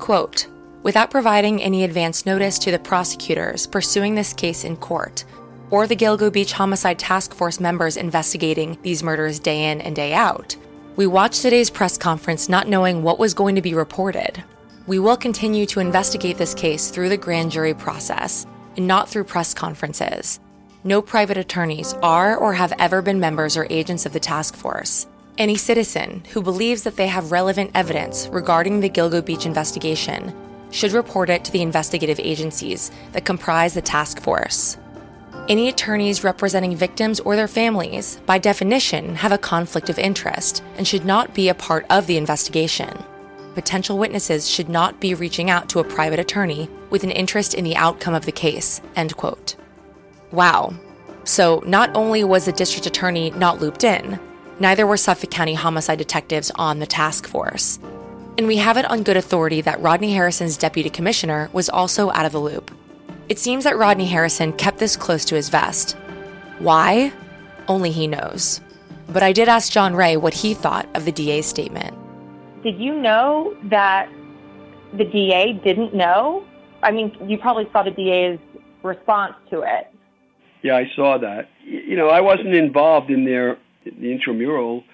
Quote, 0.00 0.48
without 0.82 1.10
providing 1.10 1.62
any 1.62 1.84
advance 1.84 2.26
notice 2.26 2.58
to 2.58 2.72
the 2.72 2.78
prosecutors 2.80 3.66
pursuing 3.66 4.16
this 4.16 4.32
case 4.32 4.64
in 4.64 4.76
court, 4.76 5.24
or 5.70 5.86
the 5.86 5.96
Gilgo 5.96 6.32
Beach 6.32 6.52
Homicide 6.52 6.98
Task 6.98 7.32
Force 7.32 7.60
members 7.60 7.96
investigating 7.96 8.76
these 8.82 9.04
murders 9.04 9.38
day 9.38 9.70
in 9.70 9.80
and 9.80 9.94
day 9.94 10.14
out, 10.14 10.56
we 10.96 11.06
watched 11.06 11.42
today's 11.42 11.70
press 11.70 11.96
conference 11.96 12.48
not 12.48 12.68
knowing 12.68 13.04
what 13.04 13.20
was 13.20 13.34
going 13.34 13.54
to 13.54 13.62
be 13.62 13.72
reported. 13.72 14.42
We 14.88 14.98
will 14.98 15.18
continue 15.18 15.66
to 15.66 15.80
investigate 15.80 16.38
this 16.38 16.54
case 16.54 16.90
through 16.90 17.10
the 17.10 17.18
grand 17.18 17.52
jury 17.52 17.74
process 17.74 18.46
and 18.74 18.86
not 18.86 19.06
through 19.06 19.24
press 19.24 19.52
conferences. 19.52 20.40
No 20.82 21.02
private 21.02 21.36
attorneys 21.36 21.92
are 22.02 22.38
or 22.38 22.54
have 22.54 22.72
ever 22.78 23.02
been 23.02 23.20
members 23.20 23.54
or 23.54 23.66
agents 23.68 24.06
of 24.06 24.14
the 24.14 24.18
task 24.18 24.56
force. 24.56 25.06
Any 25.36 25.56
citizen 25.56 26.22
who 26.32 26.40
believes 26.40 26.84
that 26.84 26.96
they 26.96 27.06
have 27.06 27.32
relevant 27.32 27.72
evidence 27.74 28.28
regarding 28.28 28.80
the 28.80 28.88
Gilgo 28.88 29.22
Beach 29.22 29.44
investigation 29.44 30.34
should 30.70 30.92
report 30.92 31.28
it 31.28 31.44
to 31.44 31.52
the 31.52 31.60
investigative 31.60 32.18
agencies 32.18 32.90
that 33.12 33.26
comprise 33.26 33.74
the 33.74 33.82
task 33.82 34.22
force. 34.22 34.78
Any 35.50 35.68
attorneys 35.68 36.24
representing 36.24 36.74
victims 36.74 37.20
or 37.20 37.36
their 37.36 37.46
families, 37.46 38.16
by 38.24 38.38
definition, 38.38 39.16
have 39.16 39.32
a 39.32 39.38
conflict 39.38 39.90
of 39.90 39.98
interest 39.98 40.62
and 40.78 40.88
should 40.88 41.04
not 41.04 41.34
be 41.34 41.50
a 41.50 41.54
part 41.54 41.84
of 41.90 42.06
the 42.06 42.16
investigation. 42.16 43.04
Potential 43.58 43.98
witnesses 43.98 44.48
should 44.48 44.68
not 44.68 45.00
be 45.00 45.14
reaching 45.14 45.50
out 45.50 45.68
to 45.68 45.80
a 45.80 45.84
private 45.84 46.20
attorney 46.20 46.70
with 46.90 47.02
an 47.02 47.10
interest 47.10 47.54
in 47.54 47.64
the 47.64 47.74
outcome 47.74 48.14
of 48.14 48.24
the 48.24 48.30
case. 48.30 48.80
End 48.94 49.16
quote. 49.16 49.56
Wow. 50.30 50.74
So, 51.24 51.60
not 51.66 51.90
only 51.96 52.22
was 52.22 52.44
the 52.44 52.52
district 52.52 52.86
attorney 52.86 53.32
not 53.32 53.60
looped 53.60 53.82
in, 53.82 54.20
neither 54.60 54.86
were 54.86 54.96
Suffolk 54.96 55.32
County 55.32 55.54
homicide 55.54 55.98
detectives 55.98 56.52
on 56.54 56.78
the 56.78 56.86
task 56.86 57.26
force. 57.26 57.80
And 58.38 58.46
we 58.46 58.58
have 58.58 58.76
it 58.76 58.88
on 58.88 59.02
good 59.02 59.16
authority 59.16 59.60
that 59.62 59.80
Rodney 59.80 60.12
Harrison's 60.12 60.56
deputy 60.56 60.88
commissioner 60.88 61.50
was 61.52 61.68
also 61.68 62.12
out 62.12 62.26
of 62.26 62.30
the 62.30 62.38
loop. 62.38 62.70
It 63.28 63.40
seems 63.40 63.64
that 63.64 63.76
Rodney 63.76 64.06
Harrison 64.06 64.52
kept 64.52 64.78
this 64.78 64.96
close 64.96 65.24
to 65.24 65.34
his 65.34 65.48
vest. 65.48 65.96
Why? 66.60 67.12
Only 67.66 67.90
he 67.90 68.06
knows. 68.06 68.60
But 69.08 69.24
I 69.24 69.32
did 69.32 69.48
ask 69.48 69.72
John 69.72 69.96
Ray 69.96 70.16
what 70.16 70.32
he 70.32 70.54
thought 70.54 70.88
of 70.94 71.04
the 71.04 71.10
DA's 71.10 71.46
statement. 71.46 71.98
Did 72.62 72.78
you 72.78 72.94
know 72.94 73.56
that 73.70 74.10
the 74.96 75.04
DA 75.04 75.52
didn't 75.64 75.94
know? 75.94 76.44
I 76.82 76.90
mean, 76.90 77.16
you 77.26 77.38
probably 77.38 77.68
saw 77.72 77.82
the 77.82 77.90
DA's 77.90 78.38
response 78.82 79.34
to 79.50 79.62
it. 79.62 79.92
Yeah, 80.62 80.76
I 80.76 80.90
saw 80.96 81.18
that. 81.18 81.48
You 81.64 81.96
know, 81.96 82.08
I 82.08 82.20
wasn't 82.20 82.54
involved 82.54 83.10
in 83.10 83.24
their 83.24 83.58
the 83.84 84.12
intramural 84.12 84.84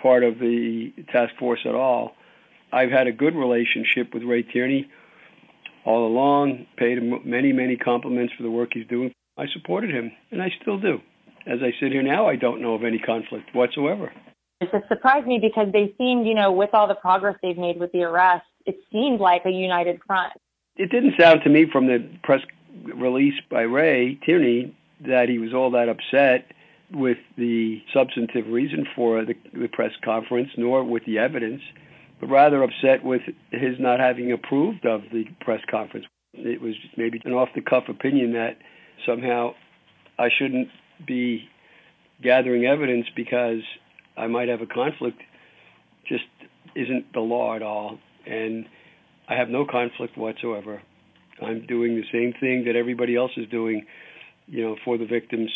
part 0.00 0.24
of 0.24 0.38
the 0.38 0.92
task 1.12 1.32
force 1.38 1.60
at 1.64 1.74
all. 1.74 2.12
I've 2.72 2.90
had 2.90 3.06
a 3.06 3.12
good 3.12 3.34
relationship 3.34 4.12
with 4.12 4.24
Ray 4.24 4.42
Tierney 4.42 4.90
all 5.84 6.06
along, 6.06 6.66
paid 6.76 6.98
him 6.98 7.20
many, 7.24 7.52
many 7.52 7.76
compliments 7.76 8.32
for 8.36 8.42
the 8.42 8.50
work 8.50 8.70
he's 8.72 8.86
doing. 8.86 9.12
I 9.36 9.46
supported 9.52 9.90
him, 9.90 10.12
and 10.30 10.42
I 10.42 10.50
still 10.60 10.78
do. 10.78 11.00
As 11.46 11.58
I 11.62 11.72
sit 11.80 11.92
here 11.92 12.02
now, 12.02 12.28
I 12.28 12.36
don't 12.36 12.60
know 12.60 12.74
of 12.74 12.84
any 12.84 12.98
conflict 12.98 13.54
whatsoever. 13.54 14.12
It 14.62 14.84
surprised 14.88 15.26
me 15.26 15.38
because 15.38 15.72
they 15.72 15.94
seemed, 15.98 16.26
you 16.26 16.34
know, 16.34 16.52
with 16.52 16.70
all 16.72 16.88
the 16.88 16.94
progress 16.94 17.36
they've 17.42 17.58
made 17.58 17.78
with 17.78 17.92
the 17.92 18.02
arrest, 18.02 18.46
it 18.66 18.76
seemed 18.90 19.20
like 19.20 19.44
a 19.44 19.50
united 19.50 20.00
front. 20.06 20.32
It 20.76 20.90
didn't 20.90 21.14
sound 21.18 21.40
to 21.44 21.50
me 21.50 21.66
from 21.70 21.86
the 21.86 22.08
press 22.22 22.40
release 22.94 23.34
by 23.50 23.62
Ray 23.62 24.14
Tierney 24.24 24.74
that 25.00 25.28
he 25.28 25.38
was 25.38 25.52
all 25.52 25.70
that 25.72 25.88
upset 25.88 26.52
with 26.90 27.18
the 27.36 27.82
substantive 27.92 28.46
reason 28.46 28.86
for 28.94 29.24
the, 29.24 29.34
the 29.52 29.68
press 29.68 29.92
conference, 30.04 30.50
nor 30.56 30.84
with 30.84 31.04
the 31.04 31.18
evidence 31.18 31.62
but 32.22 32.30
rather 32.30 32.62
upset 32.62 33.02
with 33.04 33.22
his 33.50 33.80
not 33.80 33.98
having 33.98 34.30
approved 34.30 34.86
of 34.86 35.02
the 35.12 35.24
press 35.40 35.60
conference. 35.68 36.06
It 36.34 36.62
was 36.62 36.76
maybe 36.96 37.20
an 37.24 37.32
off 37.32 37.48
the 37.52 37.60
cuff 37.60 37.88
opinion 37.88 38.34
that 38.34 38.58
somehow 39.04 39.54
I 40.20 40.30
shouldn't 40.30 40.68
be 41.04 41.48
gathering 42.22 42.64
evidence 42.64 43.08
because 43.16 43.62
I 44.16 44.26
might 44.26 44.48
have 44.48 44.60
a 44.60 44.66
conflict 44.66 45.20
just 46.06 46.24
isn't 46.74 47.12
the 47.12 47.20
law 47.20 47.54
at 47.54 47.62
all. 47.62 47.98
And 48.26 48.66
I 49.28 49.34
have 49.34 49.48
no 49.48 49.64
conflict 49.64 50.16
whatsoever. 50.16 50.82
I'm 51.40 51.66
doing 51.66 51.96
the 51.96 52.04
same 52.12 52.34
thing 52.38 52.64
that 52.66 52.76
everybody 52.76 53.16
else 53.16 53.32
is 53.36 53.48
doing, 53.48 53.86
you 54.46 54.62
know, 54.62 54.76
for 54.84 54.98
the 54.98 55.06
victims. 55.06 55.50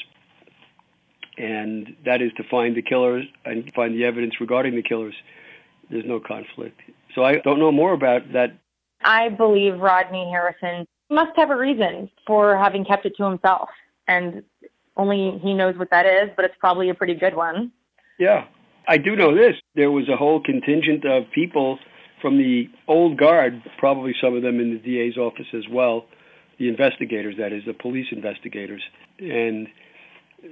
And 1.39 1.97
that 2.05 2.23
is 2.23 2.33
to 2.39 2.45
find 2.45 2.77
the 2.77 2.83
killers 2.83 3.25
and 3.45 3.71
find 3.75 3.95
the 3.95 4.05
evidence 4.05 4.41
regarding 4.41 4.75
the 4.75 4.83
killers 4.83 5.15
there's 5.91 6.05
no 6.05 6.21
conflict. 6.21 6.81
So 7.15 7.25
I 7.25 7.39
don't 7.39 7.59
know 7.59 7.73
more 7.73 7.93
about 7.93 8.33
that. 8.33 8.53
I 9.03 9.29
believe 9.29 9.79
Rodney 9.79 10.29
Harrison 10.31 10.87
must 11.11 11.37
have 11.37 11.51
a 11.51 11.57
reason 11.57 12.11
for 12.27 12.57
having 12.57 12.85
kept 12.85 13.07
it 13.07 13.15
to 13.19 13.25
himself, 13.25 13.69
and 14.09 14.43
only 14.97 15.39
he 15.43 15.55
knows 15.55 15.77
what 15.77 15.91
that 15.91 16.07
is, 16.07 16.31
but 16.35 16.45
it's 16.45 16.55
probably 16.59 16.91
a 16.91 16.95
pretty 16.95 17.15
good 17.15 17.35
one. 17.35 17.71
Yeah. 18.19 18.45
I 18.89 18.99
do 18.99 19.17
know 19.17 19.35
this. 19.35 19.57
There 19.75 19.91
was 19.91 20.09
a 20.09 20.17
whole 20.17 20.41
contingent 20.41 21.05
of 21.05 21.25
people 21.35 21.79
from 22.23 22.39
the 22.39 22.69
old 22.89 23.19
guard, 23.19 23.63
probably 23.79 24.15
some 24.21 24.37
of 24.37 24.43
them 24.43 24.61
in 24.61 24.71
the 24.71 24.79
DA's 24.79 25.17
office 25.17 25.47
as 25.53 25.65
well, 25.71 26.07
the 26.59 26.69
investigators, 26.69 27.37
that 27.39 27.53
is, 27.53 27.65
the 27.67 27.75
police 27.75 28.07
investigators. 28.13 28.83
And 29.19 29.69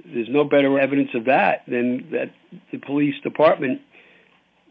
there's 0.05 0.29
no 0.29 0.45
better 0.45 0.79
evidence 0.79 1.11
of 1.15 1.27
that 1.27 1.63
than 1.67 2.11
that 2.11 2.33
the 2.73 2.79
police 2.79 3.15
department 3.23 3.81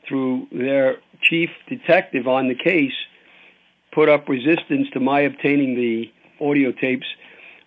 through 0.07 0.47
their 0.51 0.97
chief 1.21 1.49
detective 1.69 2.27
on 2.27 2.47
the 2.49 2.55
case, 2.55 2.93
put 3.93 4.09
up 4.09 4.27
resistance 4.27 4.87
to 4.93 4.99
my 4.99 5.21
obtaining 5.21 5.75
the 5.75 6.11
audio 6.45 6.71
tapes 6.71 7.05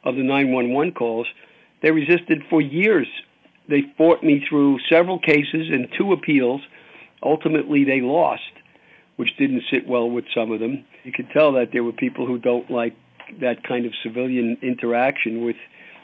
of 0.05 0.17
the 0.17 0.23
911 0.23 0.93
calls. 0.93 1.27
They 1.83 1.91
resisted 1.91 2.43
for 2.51 2.61
years. 2.61 3.07
They 3.69 3.83
fought 3.97 4.23
me 4.23 4.45
through 4.49 4.79
several 4.89 5.19
cases 5.19 5.69
and 5.71 5.89
two 5.97 6.13
appeals. 6.13 6.61
Ultimately, 7.23 7.85
they 7.85 8.01
lost, 8.01 8.43
which 9.17 9.37
didn't 9.37 9.65
sit 9.71 9.87
well 9.87 10.09
with 10.09 10.25
some 10.35 10.53
of 10.53 10.61
them. 10.61 10.85
You 11.05 11.13
could 11.13 11.31
tell 11.31 11.53
that 11.53 11.71
there 11.73 11.85
were 11.85 11.93
people 11.93 12.27
who 12.27 12.39
don't 12.39 12.71
like 12.71 12.95
that 13.41 13.65
kind 13.65 13.87
of 13.87 13.93
civilian 14.03 14.59
interaction 14.63 15.45
with 15.45 15.57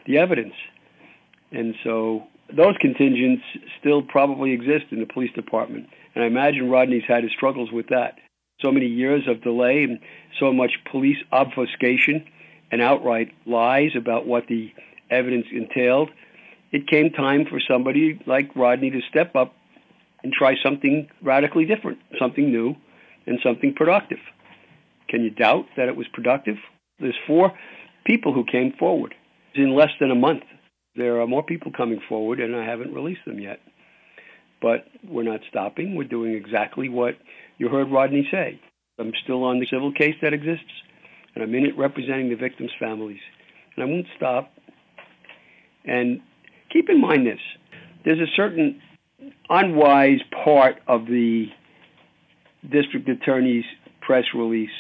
the 0.06 0.18
evidence. 0.18 0.54
And 1.52 1.74
so 1.84 2.24
those 2.54 2.76
contingents 2.80 3.44
still 3.78 4.02
probably 4.02 4.52
exist 4.52 4.86
in 4.90 5.00
the 5.00 5.06
police 5.06 5.32
department. 5.32 5.88
And 6.14 6.24
I 6.24 6.26
imagine 6.26 6.70
Rodney's 6.70 7.04
had 7.06 7.22
his 7.22 7.32
struggles 7.32 7.70
with 7.70 7.88
that. 7.88 8.18
So 8.60 8.70
many 8.70 8.86
years 8.86 9.26
of 9.28 9.42
delay 9.42 9.84
and 9.84 9.98
so 10.38 10.52
much 10.52 10.72
police 10.90 11.18
obfuscation 11.30 12.24
and 12.70 12.80
outright 12.80 13.32
lies 13.46 13.90
about 13.96 14.26
what 14.26 14.46
the 14.46 14.72
evidence 15.10 15.46
entailed. 15.52 16.10
It 16.72 16.88
came 16.88 17.10
time 17.10 17.44
for 17.48 17.60
somebody 17.60 18.18
like 18.26 18.56
Rodney 18.56 18.90
to 18.90 19.00
step 19.10 19.36
up 19.36 19.54
and 20.22 20.32
try 20.32 20.54
something 20.64 21.08
radically 21.22 21.66
different, 21.66 21.98
something 22.18 22.50
new, 22.50 22.74
and 23.26 23.38
something 23.44 23.74
productive. 23.74 24.18
Can 25.08 25.22
you 25.22 25.30
doubt 25.30 25.66
that 25.76 25.88
it 25.88 25.96
was 25.96 26.06
productive? 26.12 26.56
There's 26.98 27.18
four 27.26 27.52
people 28.04 28.32
who 28.32 28.44
came 28.44 28.72
forward 28.78 29.14
in 29.54 29.76
less 29.76 29.90
than 30.00 30.10
a 30.10 30.14
month. 30.14 30.44
There 30.96 31.20
are 31.20 31.26
more 31.26 31.42
people 31.42 31.72
coming 31.76 32.00
forward, 32.08 32.40
and 32.40 32.56
I 32.56 32.64
haven't 32.64 32.94
released 32.94 33.24
them 33.26 33.38
yet. 33.38 33.60
But 34.60 34.86
we're 35.06 35.24
not 35.24 35.40
stopping. 35.50 35.94
We're 35.94 36.04
doing 36.08 36.34
exactly 36.34 36.88
what 36.88 37.14
you 37.58 37.68
heard 37.68 37.90
Rodney 37.90 38.26
say. 38.30 38.60
I'm 38.98 39.12
still 39.24 39.44
on 39.44 39.58
the 39.58 39.66
civil 39.70 39.92
case 39.92 40.14
that 40.22 40.32
exists, 40.32 40.72
and 41.34 41.42
I'm 41.42 41.54
in 41.54 41.66
it 41.66 41.76
representing 41.76 42.30
the 42.30 42.36
victims' 42.36 42.70
families. 42.78 43.20
And 43.74 43.84
I 43.84 43.86
won't 43.86 44.06
stop. 44.16 44.52
And 45.84 46.20
keep 46.72 46.88
in 46.88 47.00
mind 47.00 47.26
this 47.26 47.40
there's 48.04 48.20
a 48.20 48.30
certain 48.34 48.80
unwise 49.48 50.20
part 50.44 50.76
of 50.86 51.06
the 51.06 51.46
district 52.70 53.08
attorney's 53.08 53.64
press 54.00 54.24
release 54.34 54.70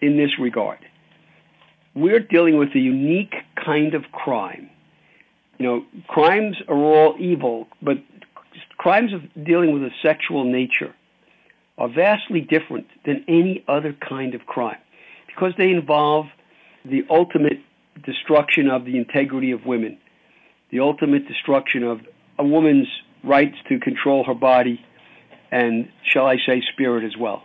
in 0.00 0.16
this 0.16 0.30
regard. 0.38 0.78
We're 1.94 2.20
dealing 2.20 2.58
with 2.58 2.70
a 2.74 2.78
unique 2.78 3.34
kind 3.62 3.94
of 3.94 4.04
crime. 4.12 4.70
You 5.58 5.66
know, 5.66 5.84
crimes 6.08 6.56
are 6.68 6.76
all 6.76 7.16
evil, 7.18 7.68
but 7.80 7.98
crimes 8.78 9.12
of 9.12 9.22
dealing 9.44 9.72
with 9.72 9.82
a 9.82 9.90
sexual 10.02 10.44
nature 10.44 10.94
are 11.78 11.88
vastly 11.88 12.40
different 12.40 12.86
than 13.06 13.24
any 13.28 13.64
other 13.68 13.94
kind 14.08 14.34
of 14.34 14.46
crime 14.46 14.78
because 15.26 15.52
they 15.56 15.70
involve 15.70 16.26
the 16.84 17.02
ultimate 17.08 17.58
destruction 18.04 18.68
of 18.68 18.84
the 18.84 18.96
integrity 18.96 19.52
of 19.52 19.64
women, 19.64 19.98
the 20.72 20.80
ultimate 20.80 21.28
destruction 21.28 21.84
of 21.84 22.00
a 22.38 22.44
woman's 22.44 22.88
rights 23.22 23.56
to 23.68 23.78
control 23.78 24.24
her 24.24 24.34
body 24.34 24.84
and, 25.52 25.88
shall 26.02 26.26
I 26.26 26.38
say, 26.44 26.62
spirit 26.72 27.04
as 27.04 27.16
well. 27.16 27.44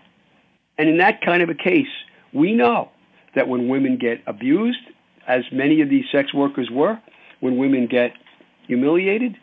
And 0.77 0.89
in 0.89 0.97
that 0.97 1.21
kind 1.21 1.43
of 1.43 1.49
a 1.49 1.53
case, 1.53 1.87
we 2.33 2.53
know 2.53 2.89
that 3.35 3.47
when 3.47 3.67
women 3.67 3.97
get 3.97 4.21
abused, 4.25 4.79
as 5.27 5.43
many 5.51 5.81
of 5.81 5.89
these 5.89 6.05
sex 6.11 6.33
workers 6.33 6.69
were, 6.71 6.99
when 7.41 7.57
women 7.57 7.87
get 7.87 8.13
humiliated, 8.65 9.35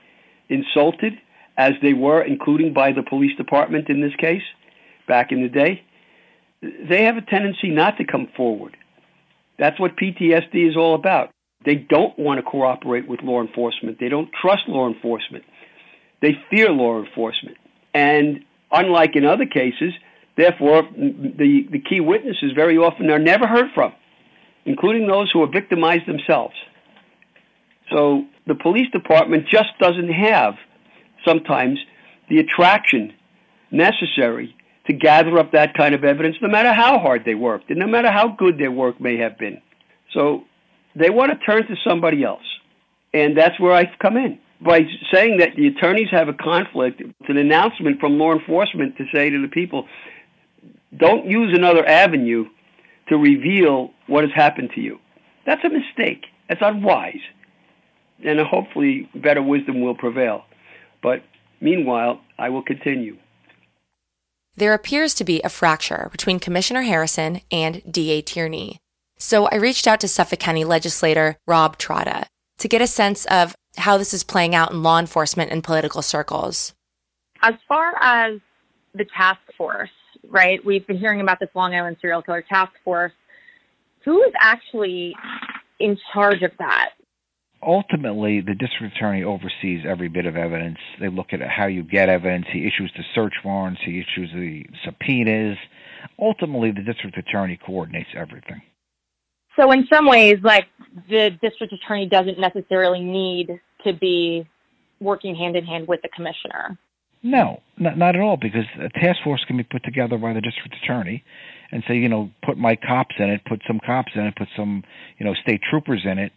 insulted, 0.48 1.12
as 1.56 1.72
they 1.82 1.92
were, 1.92 2.22
including 2.22 2.72
by 2.72 2.92
the 2.92 3.02
police 3.02 3.36
department 3.36 3.88
in 3.88 4.00
this 4.00 4.14
case, 4.16 4.42
back 5.06 5.30
in 5.30 5.42
the 5.42 5.48
day, 5.48 5.82
they 6.62 7.04
have 7.04 7.16
a 7.16 7.22
tendency 7.22 7.68
not 7.68 7.98
to 7.98 8.04
come 8.04 8.28
forward. 8.34 8.76
That's 9.58 9.78
what 9.78 9.96
PTSD 9.96 10.68
is 10.68 10.76
all 10.76 10.94
about. 10.94 11.30
They 11.64 11.76
don't 11.76 12.18
want 12.18 12.38
to 12.38 12.42
cooperate 12.42 13.08
with 13.08 13.22
law 13.22 13.40
enforcement. 13.40 13.98
They 13.98 14.08
don't 14.08 14.30
trust 14.32 14.62
law 14.68 14.88
enforcement. 14.88 15.44
They 16.20 16.32
fear 16.50 16.70
law 16.70 17.02
enforcement. 17.02 17.56
And 17.92 18.44
unlike 18.70 19.16
in 19.16 19.24
other 19.24 19.46
cases, 19.46 19.92
therefore, 20.36 20.82
the, 20.82 21.66
the 21.70 21.80
key 21.80 22.00
witnesses 22.00 22.52
very 22.54 22.76
often 22.76 23.10
are 23.10 23.18
never 23.18 23.46
heard 23.46 23.70
from, 23.74 23.92
including 24.64 25.06
those 25.06 25.30
who 25.32 25.42
are 25.42 25.50
victimized 25.50 26.06
themselves. 26.06 26.54
So 27.90 28.24
the 28.46 28.54
police 28.54 28.90
department 28.90 29.46
just 29.48 29.78
doesn't 29.80 30.12
have 30.12 30.54
sometimes 31.24 31.78
the 32.28 32.38
attraction 32.38 33.12
necessary 33.70 34.54
to 34.86 34.92
gather 34.92 35.38
up 35.38 35.52
that 35.52 35.74
kind 35.74 35.94
of 35.94 36.04
evidence, 36.04 36.36
no 36.42 36.48
matter 36.48 36.72
how 36.72 36.98
hard 36.98 37.24
they 37.24 37.34
worked 37.34 37.70
and 37.70 37.78
no 37.78 37.86
matter 37.86 38.10
how 38.10 38.28
good 38.28 38.58
their 38.58 38.70
work 38.70 39.00
may 39.00 39.16
have 39.18 39.38
been. 39.38 39.60
So 40.12 40.44
they 40.96 41.10
want 41.10 41.32
to 41.32 41.38
turn 41.38 41.66
to 41.66 41.76
somebody 41.86 42.22
else. 42.24 42.44
And 43.12 43.36
that's 43.36 43.58
where 43.60 43.72
I 43.72 43.84
come 44.00 44.16
in. 44.16 44.38
By 44.60 44.80
saying 45.12 45.38
that 45.38 45.50
the 45.56 45.66
attorneys 45.66 46.08
have 46.10 46.28
a 46.28 46.32
conflict, 46.32 47.00
it's 47.00 47.28
an 47.28 47.36
announcement 47.36 48.00
from 48.00 48.18
law 48.18 48.32
enforcement 48.32 48.96
to 48.96 49.04
say 49.12 49.30
to 49.30 49.42
the 49.42 49.48
people, 49.48 49.86
don't 50.96 51.26
use 51.26 51.52
another 51.56 51.86
avenue 51.86 52.46
to 53.08 53.16
reveal 53.16 53.90
what 54.06 54.24
has 54.24 54.32
happened 54.34 54.70
to 54.74 54.80
you. 54.80 54.98
That's 55.46 55.62
a 55.64 55.68
mistake. 55.68 56.24
That's 56.48 56.62
unwise. 56.62 57.20
And 58.24 58.40
hopefully 58.40 59.10
better 59.14 59.42
wisdom 59.42 59.82
will 59.82 59.96
prevail. 59.96 60.44
But 61.02 61.22
meanwhile, 61.60 62.20
I 62.38 62.48
will 62.48 62.62
continue. 62.62 63.18
There 64.56 64.72
appears 64.72 65.14
to 65.14 65.24
be 65.24 65.42
a 65.42 65.48
fracture 65.48 66.08
between 66.12 66.38
Commissioner 66.38 66.82
Harrison 66.82 67.40
and 67.50 67.82
DA 67.90 68.22
Tierney. 68.22 68.78
So 69.18 69.46
I 69.46 69.56
reached 69.56 69.86
out 69.86 70.00
to 70.00 70.08
Suffolk 70.08 70.38
County 70.38 70.64
legislator 70.64 71.36
Rob 71.46 71.78
Trotta 71.78 72.26
to 72.58 72.68
get 72.68 72.82
a 72.82 72.86
sense 72.86 73.24
of 73.26 73.54
how 73.76 73.98
this 73.98 74.14
is 74.14 74.24
playing 74.24 74.54
out 74.54 74.70
in 74.70 74.82
law 74.82 74.98
enforcement 74.98 75.50
and 75.50 75.62
political 75.62 76.02
circles. 76.02 76.74
As 77.42 77.54
far 77.68 77.94
as 78.00 78.40
the 78.94 79.04
task 79.16 79.40
force, 79.56 79.90
right? 80.28 80.64
We've 80.64 80.86
been 80.86 80.98
hearing 80.98 81.20
about 81.20 81.40
this 81.40 81.50
Long 81.54 81.74
Island 81.74 81.96
serial 82.00 82.22
killer 82.22 82.44
task 82.48 82.72
force. 82.84 83.12
Who 84.04 84.22
is 84.22 84.32
actually 84.38 85.14
in 85.80 85.98
charge 86.12 86.42
of 86.42 86.52
that? 86.58 86.90
ultimately, 87.66 88.40
the 88.40 88.54
district 88.54 88.96
attorney 88.96 89.22
oversees 89.22 89.84
every 89.88 90.08
bit 90.08 90.26
of 90.26 90.36
evidence. 90.36 90.78
They 91.00 91.08
look 91.08 91.32
at 91.32 91.40
how 91.40 91.66
you 91.66 91.82
get 91.82 92.08
evidence. 92.08 92.46
He 92.52 92.60
issues 92.60 92.92
the 92.96 93.04
search 93.14 93.34
warrants. 93.44 93.80
He 93.84 94.00
issues 94.00 94.30
the 94.32 94.64
subpoenas. 94.84 95.56
Ultimately, 96.18 96.70
the 96.70 96.82
district 96.82 97.16
attorney 97.16 97.58
coordinates 97.64 98.10
everything. 98.16 98.62
So, 99.56 99.70
in 99.72 99.86
some 99.92 100.06
ways, 100.06 100.38
like 100.42 100.66
the 101.08 101.30
district 101.42 101.72
attorney 101.72 102.06
doesn't 102.08 102.38
necessarily 102.38 103.00
need 103.00 103.60
to 103.84 103.92
be 103.92 104.46
working 105.00 105.34
hand 105.34 105.56
in 105.56 105.64
hand 105.64 105.86
with 105.86 106.00
the 106.02 106.08
commissioner. 106.08 106.78
No, 107.22 107.62
not, 107.78 107.96
not 107.96 108.16
at 108.16 108.20
all, 108.20 108.36
because 108.36 108.64
a 108.78 108.88
task 109.00 109.18
force 109.24 109.42
can 109.46 109.56
be 109.56 109.62
put 109.62 109.82
together 109.84 110.18
by 110.18 110.32
the 110.32 110.40
district 110.40 110.74
attorney 110.82 111.24
and 111.72 111.82
say, 111.88 111.96
you 111.96 112.08
know, 112.08 112.30
put 112.44 112.58
my 112.58 112.76
cops 112.76 113.14
in 113.18 113.30
it, 113.30 113.40
put 113.46 113.62
some 113.66 113.80
cops 113.84 114.12
in 114.14 114.22
it, 114.22 114.36
put 114.36 114.48
some, 114.56 114.82
you 115.18 115.24
know, 115.24 115.34
state 115.34 115.60
troopers 115.70 116.02
in 116.04 116.18
it, 116.18 116.32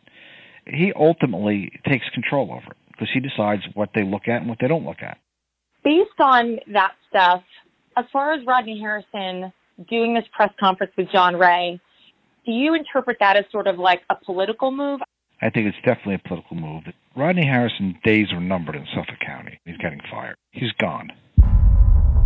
he 0.66 0.94
ultimately 0.96 1.72
takes 1.88 2.06
control 2.14 2.52
over 2.52 2.72
it 2.72 2.78
because 2.92 3.10
he 3.14 3.20
decides 3.20 3.62
what 3.74 3.90
they 3.94 4.04
look 4.04 4.28
at 4.28 4.42
and 4.42 4.50
what 4.50 4.58
they 4.62 4.68
don't 4.68 4.86
look 4.86 5.02
at. 5.02 5.18
Based 5.84 6.20
on 6.20 6.58
that 6.74 6.94
stuff, 7.10 7.44
as 7.96 8.06
far 8.12 8.34
as 8.34 8.46
Rodney 8.46 8.80
Harrison 8.80 9.52
doing 9.90 10.14
this 10.14 10.26
press 10.36 10.52
conference 10.60 10.94
with 10.98 11.08
John 11.12 11.36
Ray, 11.36 11.80
do 12.48 12.54
you 12.54 12.74
interpret 12.74 13.18
that 13.20 13.36
as 13.36 13.44
sort 13.52 13.68
of 13.68 13.78
like 13.78 14.02
a 14.10 14.16
political 14.16 14.72
move? 14.72 15.02
I 15.42 15.50
think 15.50 15.68
it's 15.68 15.78
definitely 15.86 16.16
a 16.16 16.28
political 16.28 16.56
move. 16.56 16.84
Rodney 17.16 17.46
Harrison's 17.46 17.98
days 18.06 18.32
are 18.32 18.40
numbered 18.40 18.76
in 18.76 18.88
Suffolk 18.96 19.20
County. 19.20 19.60
He's 19.66 19.76
getting 19.78 20.00
fired. 20.10 20.38
He's 20.52 20.72
gone. 20.80 21.12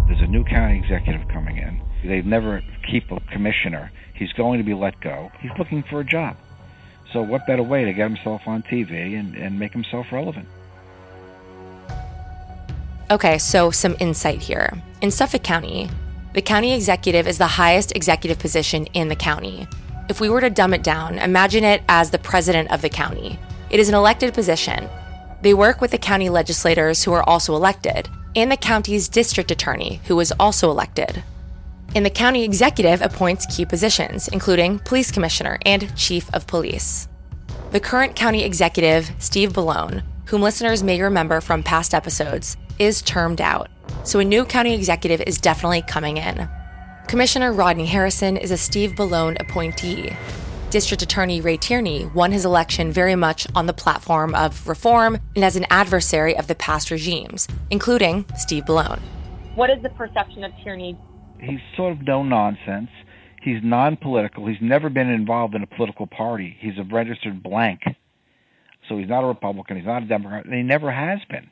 There's 0.08 0.22
a 0.22 0.28
new 0.28 0.44
county 0.44 0.78
executive 0.78 1.28
coming 1.30 1.58
in. 1.58 1.82
They 2.08 2.22
never 2.22 2.62
keep 2.90 3.12
a 3.12 3.20
commissioner. 3.32 3.92
He's 4.14 4.32
going 4.34 4.60
to 4.60 4.64
be 4.64 4.76
let 4.76 5.02
go. 5.02 5.32
He's 5.40 5.52
looking 5.58 5.84
for 5.90 6.02
a 6.02 6.06
job. 6.06 6.38
So, 7.12 7.24
what 7.24 7.48
better 7.48 7.64
way 7.64 7.84
to 7.84 7.92
get 7.92 8.08
himself 8.08 8.42
on 8.46 8.62
TV 8.64 9.20
and, 9.20 9.36
and 9.36 9.58
make 9.58 9.74
himself 9.74 10.06
relevant? 10.12 10.48
Okay, 13.10 13.40
so 13.40 13.72
some 13.72 13.96
insight 14.00 14.40
here. 14.40 14.72
In 15.02 15.10
Suffolk 15.10 15.44
County, 15.44 15.90
the 16.34 16.42
county 16.42 16.74
executive 16.74 17.28
is 17.28 17.40
the 17.40 17.48
highest 17.48 17.96
executive 17.96 18.40
position 18.40 18.86
in 18.94 19.08
the 19.08 19.16
county. 19.16 19.68
If 20.10 20.20
we 20.20 20.30
were 20.30 20.42
to 20.42 20.50
dumb 20.50 20.74
it 20.74 20.84
down, 20.84 21.20
imagine 21.20 21.64
it 21.64 21.84
as 21.88 22.12
the 22.12 22.20
president 22.20 22.72
of 22.72 22.82
the 22.82 22.90
county. 22.90 23.40
It 23.70 23.80
is 23.80 23.90
an 23.90 23.96
elected 23.96 24.34
position. 24.34 24.90
They 25.42 25.54
work 25.54 25.82
with 25.82 25.92
the 25.92 25.98
county 25.98 26.30
legislators 26.30 27.04
who 27.04 27.14
are 27.14 27.28
also 27.28 27.56
elected, 27.56 28.10
and 28.36 28.52
the 28.52 28.58
county's 28.58 29.08
district 29.08 29.52
attorney, 29.52 30.02
who 30.06 30.20
is 30.20 30.34
also 30.40 30.70
elected 30.70 31.24
and 31.96 32.06
the 32.06 32.10
county 32.10 32.44
executive 32.44 33.02
appoints 33.02 33.46
key 33.46 33.66
positions, 33.66 34.28
including 34.30 34.80
police 34.80 35.12
commissioner 35.12 35.60
and 35.66 35.96
chief 35.96 36.34
of 36.34 36.48
police. 36.48 37.08
The 37.72 37.80
current 37.80 38.16
county 38.16 38.44
executive, 38.44 39.12
Steve 39.20 39.54
Bellone, 39.54 40.04
whom 40.26 40.42
listeners 40.42 40.84
may 40.84 41.02
remember 41.02 41.42
from 41.42 41.64
past 41.64 41.94
episodes, 41.94 42.58
is 42.80 43.02
termed 43.02 43.42
out, 43.42 43.70
so 44.04 44.20
a 44.20 44.26
new 44.26 44.46
county 44.46 44.74
executive 44.74 45.22
is 45.22 45.38
definitely 45.38 45.82
coming 45.82 46.18
in. 46.18 46.50
Commissioner 47.08 47.52
Rodney 47.52 47.86
Harrison 47.86 48.38
is 48.38 48.52
a 48.52 48.58
Steve 48.58 48.92
Bellone 48.92 49.40
appointee. 49.40 50.12
District 50.70 51.04
Attorney 51.04 51.42
Ray 51.42 51.58
Tierney 51.58 52.06
won 52.14 52.32
his 52.32 52.46
election 52.46 52.92
very 52.92 53.16
much 53.16 53.46
on 53.56 53.66
the 53.66 53.74
platform 53.74 54.34
of 54.36 54.68
reform 54.68 55.20
and 55.36 55.44
as 55.44 55.56
an 55.56 55.66
adversary 55.70 56.36
of 56.38 56.48
the 56.48 56.56
past 56.56 56.90
regimes, 56.92 57.48
including 57.70 58.26
Steve 58.38 58.64
Bellone. 58.64 59.02
What 59.56 59.70
is 59.70 59.82
the 59.84 59.90
perception 59.90 60.44
of 60.44 60.52
Tierney 60.64 60.98
he's 61.42 61.60
sort 61.76 61.94
of 61.94 62.02
no 62.04 62.24
nonsense. 62.24 62.90
He's 63.42 63.58
non 63.64 63.98
political. 63.98 64.48
He's 64.48 64.62
never 64.62 64.90
been 64.90 65.10
involved 65.10 65.56
in 65.56 65.64
a 65.64 65.68
political 65.68 66.08
party. 66.08 66.56
He's 66.60 66.78
a 66.78 66.84
registered 66.84 67.42
blank. 67.42 67.82
So 68.88 68.98
he's 68.98 69.10
not 69.10 69.24
a 69.24 69.28
Republican. 69.28 69.78
He's 69.78 69.86
not 69.86 70.04
a 70.04 70.06
Democrat, 70.06 70.46
and 70.46 70.54
he 70.54 70.64
never 70.64 70.92
has 70.92 71.20
been. 71.30 71.50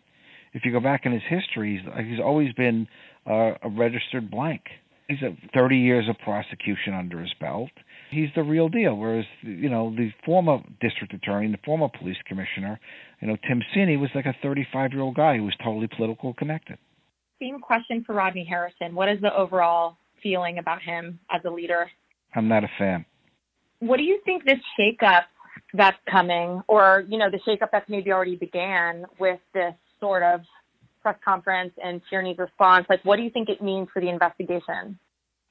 If 0.54 0.66
you 0.66 0.72
go 0.72 0.80
back 0.80 1.06
in 1.06 1.12
his 1.12 1.22
history, 1.28 1.78
he's, 1.78 2.06
he's 2.06 2.20
always 2.20 2.54
been 2.54 2.88
uh, 3.28 3.54
a 3.62 3.70
registered 3.70 4.30
blank. 4.30 4.62
He's 5.10 5.24
a 5.24 5.36
30 5.56 5.76
years 5.76 6.08
of 6.08 6.18
prosecution 6.20 6.94
under 6.94 7.20
his 7.20 7.34
belt. 7.42 7.72
He's 8.12 8.30
the 8.36 8.44
real 8.44 8.70
deal. 8.70 8.96
Whereas, 8.96 9.26
you 9.42 9.70
know, 9.70 9.94
the 9.96 10.12
former 10.24 10.60
district 10.82 11.16
attorney, 11.16 11.52
the 11.52 11.58
former 11.66 11.88
police 12.00 12.18
commissioner, 12.28 12.80
you 13.20 13.28
know, 13.28 13.36
Tim 13.48 13.64
Sini 13.76 14.00
was 14.00 14.12
like 14.14 14.28
a 14.28 14.36
35 14.44 14.94
year 14.94 15.02
old 15.02 15.16
guy 15.16 15.38
who 15.38 15.46
was 15.46 15.56
totally 15.64 15.88
political 15.98 16.36
connected. 16.36 16.78
Same 17.42 17.60
question 17.60 18.04
for 18.06 18.14
Rodney 18.14 18.46
Harrison. 18.48 18.94
What 18.94 19.10
is 19.10 19.20
the 19.20 19.36
overall 19.36 19.98
feeling 20.22 20.60
about 20.60 20.82
him 20.84 21.20
as 21.32 21.42
a 21.44 21.50
leader? 21.50 21.90
I'm 22.36 22.48
not 22.48 22.64
a 22.64 22.70
fan. 22.78 23.04
What 23.80 23.98
do 23.98 24.04
you 24.04 24.20
think 24.26 24.46
this 24.46 24.60
shakeup 24.80 25.24
that's 25.74 25.98
coming, 26.10 26.62
or 26.68 27.04
you 27.08 27.18
know, 27.18 27.30
the 27.32 27.40
shakeup 27.48 27.70
that's 27.72 27.90
maybe 27.90 28.12
already 28.12 28.36
began 28.36 29.06
with 29.20 29.40
this 29.56 29.74
sort 30.00 30.22
of 30.22 30.42
press 31.02 31.18
conference 31.24 31.74
and 31.84 32.02
Tierney's 32.10 32.38
response, 32.38 32.86
like 32.90 33.04
what 33.04 33.18
do 33.18 33.24
you 33.24 33.30
think 33.30 33.50
it 33.50 33.62
means 33.62 33.88
for 33.94 34.02
the 34.02 34.10
investigation? 34.10 35.00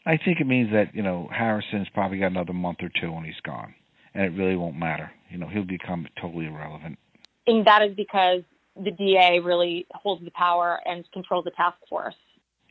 I 0.06 0.18
think 0.24 0.40
it 0.40 0.46
means 0.46 0.70
that 0.72 0.94
you 0.94 1.02
know 1.02 1.28
Harrison's 1.30 1.88
probably 1.92 2.18
got 2.18 2.28
another 2.30 2.52
month 2.52 2.78
or 2.82 2.90
two 3.00 3.12
when 3.12 3.24
he's 3.24 3.40
gone, 3.44 3.74
and 4.14 4.24
it 4.24 4.38
really 4.38 4.56
won't 4.56 4.76
matter. 4.76 5.10
You 5.30 5.38
know, 5.38 5.48
he'll 5.48 5.64
become 5.64 6.06
totally 6.20 6.46
irrelevant. 6.46 6.98
And 7.46 7.66
that 7.66 7.82
is 7.82 7.94
because 7.94 8.42
the 8.76 8.90
DA 8.90 9.40
really 9.40 9.86
holds 9.92 10.24
the 10.24 10.30
power 10.30 10.80
and 10.84 11.04
controls 11.12 11.44
the 11.44 11.50
task 11.50 11.76
force. 11.88 12.14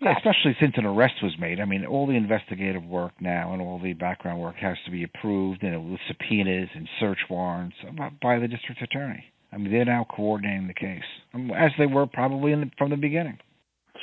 Yeah, 0.02 0.14
especially 0.16 0.56
since 0.60 0.74
an 0.78 0.86
arrest 0.86 1.16
was 1.24 1.34
made. 1.40 1.60
I 1.60 1.66
mean, 1.66 1.84
all 1.86 2.06
the 2.06 2.14
investigative 2.14 2.84
work 2.84 3.14
now 3.20 3.54
and 3.54 3.62
all 3.62 3.80
the 3.80 3.94
background 3.94 4.40
work 4.40 4.56
has 4.58 4.78
to 4.86 4.92
be 4.92 5.04
approved, 5.04 5.64
you 5.64 5.72
know, 5.72 5.82
with 5.82 6.00
subpoenas 6.08 6.70
and 6.76 6.88
search 7.00 7.18
warrants 7.30 7.76
by 8.22 8.38
the 8.38 8.48
district 8.48 8.82
attorney. 8.82 9.26
I 9.52 9.58
mean, 9.58 9.72
they're 9.72 9.86
now 9.86 10.06
coordinating 10.10 10.68
the 10.68 10.74
case, 10.74 11.04
um, 11.34 11.52
as 11.52 11.72
they 11.78 11.86
were 11.86 12.06
probably 12.06 12.54
the, 12.54 12.70
from 12.78 12.90
the 12.90 12.98
beginning. 12.98 13.40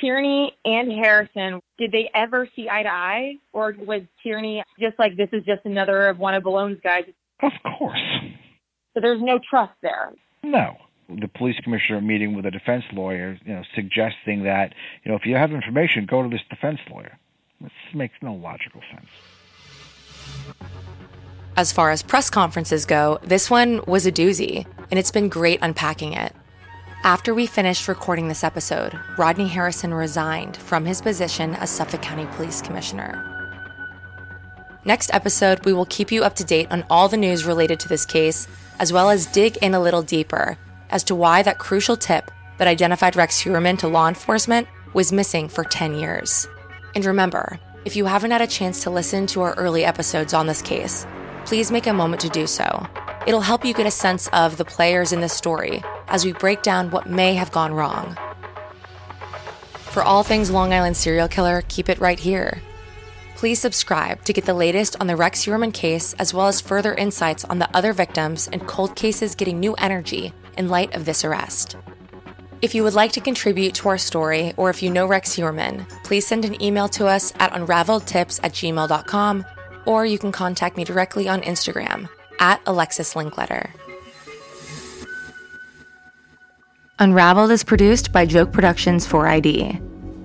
Tierney 0.01 0.51
and 0.65 0.91
Harrison, 0.91 1.61
did 1.77 1.91
they 1.91 2.09
ever 2.13 2.49
see 2.55 2.67
eye 2.69 2.83
to 2.83 2.89
eye, 2.89 3.35
or 3.53 3.75
was 3.85 4.01
Tierney 4.21 4.63
just 4.79 4.97
like 4.99 5.15
this 5.15 5.29
is 5.31 5.43
just 5.45 5.61
another 5.65 6.07
of 6.07 6.19
one 6.19 6.33
of 6.33 6.43
Bellone's 6.43 6.79
guys? 6.83 7.05
Of 7.41 7.51
course. 7.77 7.99
So 8.93 9.01
there's 9.01 9.21
no 9.21 9.39
trust 9.49 9.73
there. 9.81 10.13
No, 10.43 10.75
the 11.09 11.27
police 11.27 11.55
commissioner 11.63 12.01
meeting 12.01 12.35
with 12.35 12.45
a 12.45 12.51
defense 12.51 12.83
lawyer, 12.91 13.37
you 13.45 13.53
know, 13.53 13.63
suggesting 13.73 14.43
that, 14.43 14.73
you 15.03 15.11
know, 15.11 15.17
if 15.17 15.25
you 15.25 15.35
have 15.35 15.51
information, 15.51 16.05
go 16.05 16.23
to 16.23 16.29
this 16.29 16.41
defense 16.49 16.79
lawyer. 16.89 17.17
This 17.61 17.71
makes 17.93 18.15
no 18.21 18.33
logical 18.33 18.81
sense. 18.91 19.07
As 21.57 21.71
far 21.71 21.91
as 21.91 22.03
press 22.03 22.29
conferences 22.29 22.85
go, 22.85 23.17
this 23.23 23.49
one 23.49 23.81
was 23.87 24.05
a 24.05 24.11
doozy, 24.11 24.65
and 24.89 24.99
it's 24.99 25.11
been 25.11 25.29
great 25.29 25.59
unpacking 25.61 26.13
it. 26.13 26.33
After 27.03 27.35
we 27.35 27.45
finished 27.45 27.87
recording 27.87 28.27
this 28.27 28.43
episode, 28.43 28.99
Rodney 29.17 29.47
Harrison 29.47 29.93
resigned 29.93 30.57
from 30.57 30.85
his 30.85 31.01
position 31.01 31.53
as 31.55 31.69
Suffolk 31.69 32.01
County 32.01 32.25
Police 32.35 32.61
Commissioner. 32.61 33.31
Next 34.85 35.13
episode, 35.13 35.65
we 35.65 35.73
will 35.73 35.85
keep 35.85 36.11
you 36.11 36.23
up 36.23 36.35
to 36.35 36.43
date 36.43 36.71
on 36.71 36.83
all 36.89 37.07
the 37.07 37.17
news 37.17 37.45
related 37.45 37.79
to 37.81 37.87
this 37.87 38.05
case, 38.05 38.47
as 38.79 38.93
well 38.93 39.09
as 39.09 39.25
dig 39.25 39.57
in 39.57 39.73
a 39.73 39.79
little 39.79 40.01
deeper 40.01 40.57
as 40.89 41.03
to 41.03 41.15
why 41.15 41.41
that 41.43 41.57
crucial 41.57 41.97
tip 41.97 42.31
that 42.57 42.67
identified 42.67 43.15
Rex 43.15 43.43
Heuermann 43.43 43.77
to 43.79 43.87
law 43.87 44.07
enforcement 44.07 44.67
was 44.93 45.11
missing 45.11 45.49
for 45.49 45.63
10 45.63 45.95
years. 45.95 46.47
And 46.95 47.03
remember, 47.05 47.59
if 47.83 47.95
you 47.95 48.05
haven't 48.05 48.31
had 48.31 48.41
a 48.41 48.47
chance 48.47 48.81
to 48.83 48.89
listen 48.89 49.27
to 49.27 49.41
our 49.41 49.53
early 49.55 49.85
episodes 49.85 50.33
on 50.33 50.47
this 50.47 50.61
case, 50.61 51.05
please 51.45 51.71
make 51.71 51.87
a 51.87 51.93
moment 51.93 52.21
to 52.21 52.29
do 52.29 52.47
so. 52.47 52.87
It'll 53.25 53.41
help 53.41 53.65
you 53.65 53.73
get 53.73 53.87
a 53.87 53.91
sense 53.91 54.27
of 54.27 54.57
the 54.57 54.65
players 54.65 55.11
in 55.11 55.19
this 55.19 55.33
story 55.33 55.83
as 56.07 56.23
we 56.23 56.31
break 56.31 56.61
down 56.61 56.91
what 56.91 57.09
may 57.09 57.33
have 57.33 57.51
gone 57.51 57.73
wrong. 57.73 58.15
For 59.73 60.03
all 60.03 60.21
things 60.21 60.51
Long 60.51 60.73
Island 60.73 60.95
serial 60.95 61.27
killer, 61.27 61.63
keep 61.67 61.89
it 61.89 61.99
right 61.99 62.19
here. 62.19 62.61
Please 63.35 63.59
subscribe 63.59 64.23
to 64.25 64.33
get 64.33 64.45
the 64.45 64.53
latest 64.53 64.95
on 65.01 65.07
the 65.07 65.15
Rex 65.15 65.43
Heuermann 65.43 65.73
case, 65.73 66.13
as 66.19 66.33
well 66.33 66.47
as 66.47 66.61
further 66.61 66.93
insights 66.93 67.43
on 67.45 67.57
the 67.57 67.75
other 67.75 67.93
victims 67.93 68.47
and 68.53 68.67
cold 68.67 68.95
cases 68.95 69.33
getting 69.33 69.59
new 69.59 69.73
energy 69.75 70.31
in 70.57 70.69
light 70.69 70.93
of 70.93 71.05
this 71.05 71.25
arrest. 71.25 71.77
If 72.61 72.75
you 72.75 72.83
would 72.83 72.93
like 72.93 73.11
to 73.13 73.21
contribute 73.21 73.73
to 73.75 73.89
our 73.89 73.97
story, 73.97 74.53
or 74.55 74.69
if 74.69 74.83
you 74.83 74.91
know 74.91 75.07
Rex 75.07 75.35
Heuermann, 75.35 75.87
please 76.03 76.27
send 76.27 76.45
an 76.45 76.61
email 76.61 76.87
to 76.89 77.07
us 77.07 77.33
at 77.39 77.53
unraveledtips 77.53 78.39
at 78.43 78.53
gmail.com, 78.53 79.45
or 79.85 80.05
you 80.05 80.19
can 80.19 80.31
contact 80.31 80.77
me 80.77 80.83
directly 80.83 81.27
on 81.27 81.41
Instagram 81.41 82.07
at 82.39 82.61
Alexis 82.65 83.13
Linkletter. 83.13 83.69
Unraveled 86.99 87.51
is 87.51 87.63
produced 87.63 88.11
by 88.13 88.25
Joke 88.25 88.53
Productions 88.53 89.05
for 89.05 89.27
ID. 89.27 89.79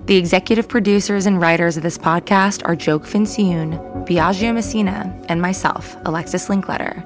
The 0.05 0.15
executive 0.15 0.67
producers 0.67 1.25
and 1.25 1.39
writers 1.39 1.77
of 1.77 1.83
this 1.83 1.97
podcast 1.97 2.61
are 2.65 2.75
Joke 2.75 3.05
Fincioen, 3.05 3.77
Biagio 4.07 4.53
Messina, 4.53 5.13
and 5.27 5.41
myself, 5.41 5.95
Alexis 6.05 6.47
Linkletter. 6.47 7.03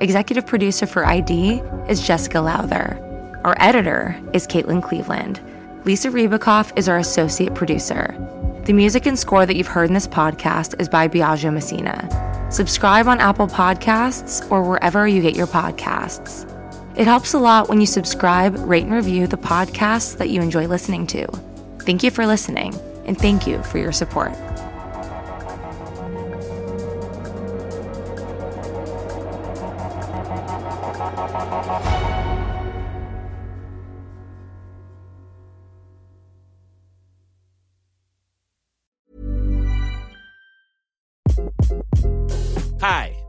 Executive 0.00 0.46
producer 0.46 0.86
for 0.86 1.04
ID 1.04 1.60
is 1.88 2.06
Jessica 2.06 2.40
Lowther. 2.40 3.04
Our 3.44 3.56
editor 3.58 4.20
is 4.32 4.46
Caitlin 4.46 4.82
Cleveland. 4.82 5.40
Lisa 5.84 6.10
Ribicoff 6.10 6.72
is 6.76 6.88
our 6.88 6.98
associate 6.98 7.54
producer. 7.54 8.14
The 8.66 8.72
music 8.72 9.06
and 9.06 9.18
score 9.18 9.46
that 9.46 9.56
you've 9.56 9.66
heard 9.66 9.88
in 9.88 9.94
this 9.94 10.06
podcast 10.06 10.80
is 10.80 10.88
by 10.88 11.08
Biagio 11.08 11.52
Messina. 11.52 12.08
Subscribe 12.50 13.06
on 13.08 13.20
Apple 13.20 13.46
Podcasts 13.46 14.50
or 14.50 14.62
wherever 14.62 15.06
you 15.06 15.20
get 15.20 15.36
your 15.36 15.46
podcasts. 15.46 16.46
It 16.96 17.06
helps 17.06 17.34
a 17.34 17.38
lot 17.38 17.68
when 17.68 17.80
you 17.80 17.86
subscribe, 17.86 18.56
rate, 18.58 18.84
and 18.84 18.92
review 18.92 19.26
the 19.26 19.36
podcasts 19.36 20.16
that 20.16 20.30
you 20.30 20.40
enjoy 20.40 20.66
listening 20.66 21.06
to. 21.08 21.26
Thank 21.80 22.02
you 22.02 22.10
for 22.10 22.26
listening, 22.26 22.74
and 23.04 23.16
thank 23.16 23.46
you 23.46 23.62
for 23.62 23.78
your 23.78 23.92
support. 23.92 24.32